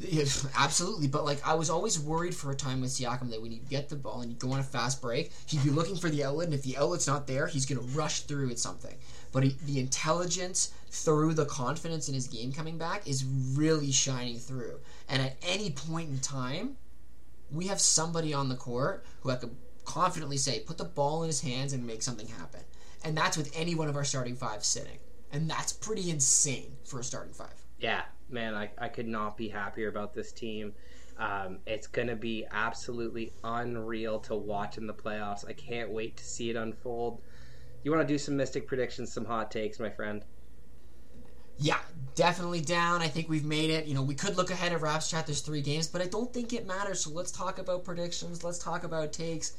absolutely, 0.58 1.06
but 1.06 1.24
like 1.24 1.46
I 1.46 1.54
was 1.54 1.70
always 1.70 1.98
worried 1.98 2.34
for 2.34 2.50
a 2.50 2.54
time 2.54 2.80
with 2.80 2.90
Siakam 2.90 3.30
that 3.30 3.40
when 3.40 3.52
you 3.52 3.60
get 3.70 3.88
the 3.88 3.96
ball 3.96 4.20
and 4.20 4.30
you 4.30 4.36
go 4.36 4.52
on 4.52 4.60
a 4.60 4.64
fast 4.64 5.00
break, 5.00 5.32
he'd 5.46 5.62
be 5.62 5.70
looking 5.70 5.96
for 5.96 6.08
the 6.08 6.24
outlet, 6.24 6.46
and 6.46 6.54
if 6.54 6.62
the 6.62 6.76
outlet's 6.76 7.06
not 7.06 7.26
there, 7.26 7.46
he's 7.46 7.66
going 7.66 7.80
to 7.80 7.86
rush 7.96 8.22
through 8.22 8.50
at 8.50 8.58
something. 8.58 8.94
But 9.32 9.44
he, 9.44 9.56
the 9.66 9.80
intelligence 9.80 10.72
through 10.90 11.34
the 11.34 11.46
confidence 11.46 12.08
in 12.08 12.14
his 12.14 12.26
game 12.26 12.52
coming 12.52 12.78
back 12.78 13.08
is 13.08 13.24
really 13.24 13.92
shining 13.92 14.38
through. 14.38 14.80
And 15.08 15.22
at 15.22 15.36
any 15.42 15.70
point 15.70 16.10
in 16.10 16.18
time, 16.18 16.76
we 17.50 17.66
have 17.68 17.80
somebody 17.80 18.34
on 18.34 18.48
the 18.48 18.56
court 18.56 19.04
who 19.20 19.30
I 19.30 19.36
could 19.36 19.54
confidently 19.84 20.36
say, 20.36 20.60
put 20.60 20.78
the 20.78 20.84
ball 20.84 21.22
in 21.22 21.28
his 21.28 21.40
hands 21.40 21.72
and 21.72 21.86
make 21.86 22.02
something 22.02 22.26
happen. 22.26 22.60
And 23.04 23.16
that's 23.16 23.36
with 23.36 23.50
any 23.56 23.74
one 23.74 23.88
of 23.88 23.96
our 23.96 24.04
starting 24.04 24.36
five 24.36 24.64
sitting. 24.64 24.98
And 25.32 25.48
that's 25.48 25.72
pretty 25.72 26.10
insane 26.10 26.76
for 26.84 27.00
a 27.00 27.04
starting 27.04 27.32
five. 27.32 27.54
Yeah, 27.78 28.02
man, 28.32 28.54
I, 28.54 28.70
I 28.78 28.88
could 28.88 29.06
not 29.06 29.36
be 29.36 29.48
happier 29.48 29.88
about 29.88 30.14
this 30.14 30.32
team. 30.32 30.72
Um, 31.18 31.58
it's 31.66 31.86
going 31.86 32.08
to 32.08 32.16
be 32.16 32.46
absolutely 32.50 33.32
unreal 33.44 34.18
to 34.20 34.34
watch 34.34 34.78
in 34.78 34.86
the 34.86 34.94
playoffs. 34.94 35.46
I 35.46 35.52
can't 35.52 35.90
wait 35.90 36.16
to 36.16 36.24
see 36.24 36.50
it 36.50 36.56
unfold. 36.56 37.20
You 37.84 37.90
want 37.90 38.06
to 38.06 38.12
do 38.12 38.18
some 38.18 38.36
mystic 38.36 38.66
predictions, 38.66 39.12
some 39.12 39.24
hot 39.24 39.50
takes, 39.50 39.78
my 39.78 39.90
friend? 39.90 40.24
Yeah, 41.58 41.78
definitely 42.14 42.60
down. 42.60 43.02
I 43.02 43.08
think 43.08 43.28
we've 43.28 43.44
made 43.44 43.70
it. 43.70 43.86
You 43.86 43.94
know, 43.94 44.02
we 44.02 44.14
could 44.14 44.36
look 44.36 44.50
ahead 44.50 44.72
at 44.72 44.80
Raps 44.80 45.10
Chat. 45.10 45.26
There's 45.26 45.42
three 45.42 45.60
games, 45.60 45.86
but 45.86 46.00
I 46.00 46.06
don't 46.06 46.32
think 46.32 46.52
it 46.52 46.66
matters. 46.66 47.04
So 47.04 47.10
let's 47.10 47.30
talk 47.30 47.58
about 47.58 47.84
predictions. 47.84 48.42
Let's 48.42 48.58
talk 48.58 48.84
about 48.84 49.12
takes. 49.12 49.52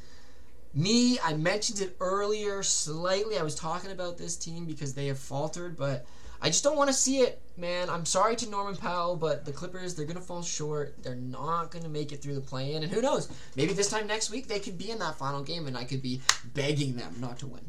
Me, 0.74 1.20
I 1.24 1.36
mentioned 1.36 1.82
it 1.82 1.96
earlier 2.00 2.64
slightly. 2.64 3.38
I 3.38 3.44
was 3.44 3.56
talking 3.56 3.92
about 3.92 4.18
this 4.18 4.36
team 4.36 4.66
because 4.66 4.96
they 4.96 5.06
have 5.08 5.20
faltered, 5.20 5.78
but 5.78 6.06
I 6.44 6.48
just 6.48 6.62
don't 6.62 6.76
want 6.76 6.90
to 6.90 6.94
see 6.94 7.20
it, 7.20 7.42
man. 7.56 7.90
I'm 7.90 8.06
sorry 8.06 8.36
to 8.36 8.50
Norman 8.50 8.76
Powell, 8.76 9.16
but 9.16 9.46
the 9.46 9.54
Clippers, 9.54 9.96
they're 9.96 10.06
going 10.06 10.18
to 10.18 10.22
fall 10.22 10.44
short. 10.44 11.02
They're 11.02 11.16
not 11.16 11.72
going 11.72 11.84
to 11.84 11.90
make 11.90 12.12
it 12.12 12.22
through 12.22 12.36
the 12.36 12.42
play 12.42 12.74
in. 12.74 12.84
And 12.84 12.92
who 12.92 13.02
knows? 13.02 13.30
Maybe 13.56 13.72
this 13.72 13.90
time 13.90 14.08
next 14.08 14.30
week 14.30 14.50
they 14.50 14.60
could 14.60 14.78
be 14.78 14.92
in 14.92 15.00
that 15.00 15.18
final 15.18 15.42
game 15.42 15.68
and 15.68 15.78
I 15.78 15.86
could 15.86 16.02
be 16.02 16.20
begging 16.54 16.98
them 16.98 17.16
not 17.22 17.40
to 17.40 17.48
win. 17.48 17.62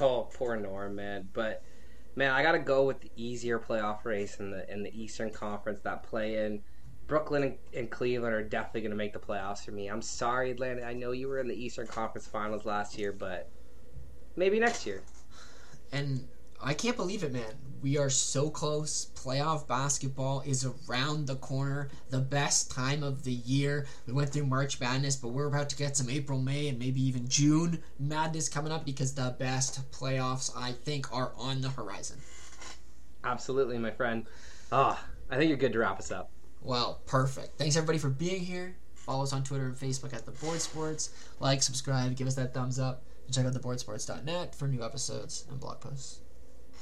Oh, 0.00 0.28
poor 0.34 0.56
Norm, 0.56 0.94
man. 0.94 1.28
But 1.32 1.64
man, 2.14 2.30
I 2.30 2.44
gotta 2.44 2.60
go 2.60 2.84
with 2.84 3.00
the 3.00 3.10
easier 3.16 3.58
playoff 3.58 4.04
race 4.04 4.38
in 4.38 4.52
the 4.52 4.70
in 4.72 4.84
the 4.84 4.92
Eastern 4.94 5.30
Conference. 5.30 5.80
That 5.82 6.04
play 6.04 6.44
in 6.44 6.62
Brooklyn 7.08 7.42
and, 7.42 7.56
and 7.74 7.90
Cleveland 7.90 8.34
are 8.34 8.44
definitely 8.44 8.82
gonna 8.82 8.94
make 8.94 9.14
the 9.14 9.18
playoffs 9.18 9.64
for 9.64 9.72
me. 9.72 9.88
I'm 9.88 10.02
sorry, 10.02 10.52
Atlanta. 10.52 10.84
I 10.84 10.92
know 10.92 11.10
you 11.10 11.26
were 11.26 11.40
in 11.40 11.48
the 11.48 11.56
Eastern 11.56 11.88
Conference 11.88 12.28
Finals 12.28 12.64
last 12.64 12.96
year, 12.98 13.12
but 13.12 13.50
maybe 14.36 14.60
next 14.60 14.86
year. 14.86 15.02
And 15.90 16.28
I 16.60 16.74
can't 16.74 16.96
believe 16.96 17.22
it, 17.22 17.32
man. 17.32 17.54
We 17.80 17.96
are 17.96 18.10
so 18.10 18.50
close. 18.50 19.10
Playoff 19.14 19.68
basketball 19.68 20.42
is 20.44 20.66
around 20.88 21.28
the 21.28 21.36
corner. 21.36 21.88
The 22.10 22.18
best 22.18 22.72
time 22.72 23.04
of 23.04 23.22
the 23.22 23.32
year. 23.32 23.86
We 24.06 24.12
went 24.12 24.30
through 24.30 24.46
March 24.46 24.80
Madness, 24.80 25.14
but 25.14 25.28
we're 25.28 25.46
about 25.46 25.68
to 25.70 25.76
get 25.76 25.96
some 25.96 26.10
April, 26.10 26.40
May, 26.40 26.68
and 26.68 26.78
maybe 26.78 27.00
even 27.00 27.28
June 27.28 27.80
madness 28.00 28.48
coming 28.48 28.72
up 28.72 28.84
because 28.84 29.14
the 29.14 29.36
best 29.38 29.88
playoffs, 29.92 30.50
I 30.56 30.72
think, 30.72 31.12
are 31.12 31.32
on 31.36 31.60
the 31.60 31.68
horizon. 31.68 32.18
Absolutely, 33.22 33.78
my 33.78 33.92
friend. 33.92 34.26
Ah, 34.72 34.98
oh, 35.00 35.08
I 35.30 35.36
think 35.36 35.48
you're 35.48 35.58
good 35.58 35.72
to 35.74 35.78
wrap 35.78 36.00
us 36.00 36.10
up. 36.10 36.30
Well, 36.60 37.00
perfect. 37.06 37.58
Thanks 37.58 37.76
everybody 37.76 37.98
for 37.98 38.10
being 38.10 38.42
here. 38.42 38.74
Follow 38.94 39.22
us 39.22 39.32
on 39.32 39.44
Twitter 39.44 39.66
and 39.66 39.76
Facebook 39.76 40.12
at 40.12 40.26
The 40.26 40.32
Board 40.32 40.60
Sports. 40.60 41.10
Like, 41.38 41.62
subscribe, 41.62 42.16
give 42.16 42.26
us 42.26 42.34
that 42.34 42.52
thumbs 42.52 42.80
up, 42.80 43.04
and 43.26 43.34
check 43.34 43.46
out 43.46 43.54
theboardsports.net 43.54 44.56
for 44.56 44.66
new 44.66 44.82
episodes 44.82 45.46
and 45.48 45.60
blog 45.60 45.80
posts 45.80 46.20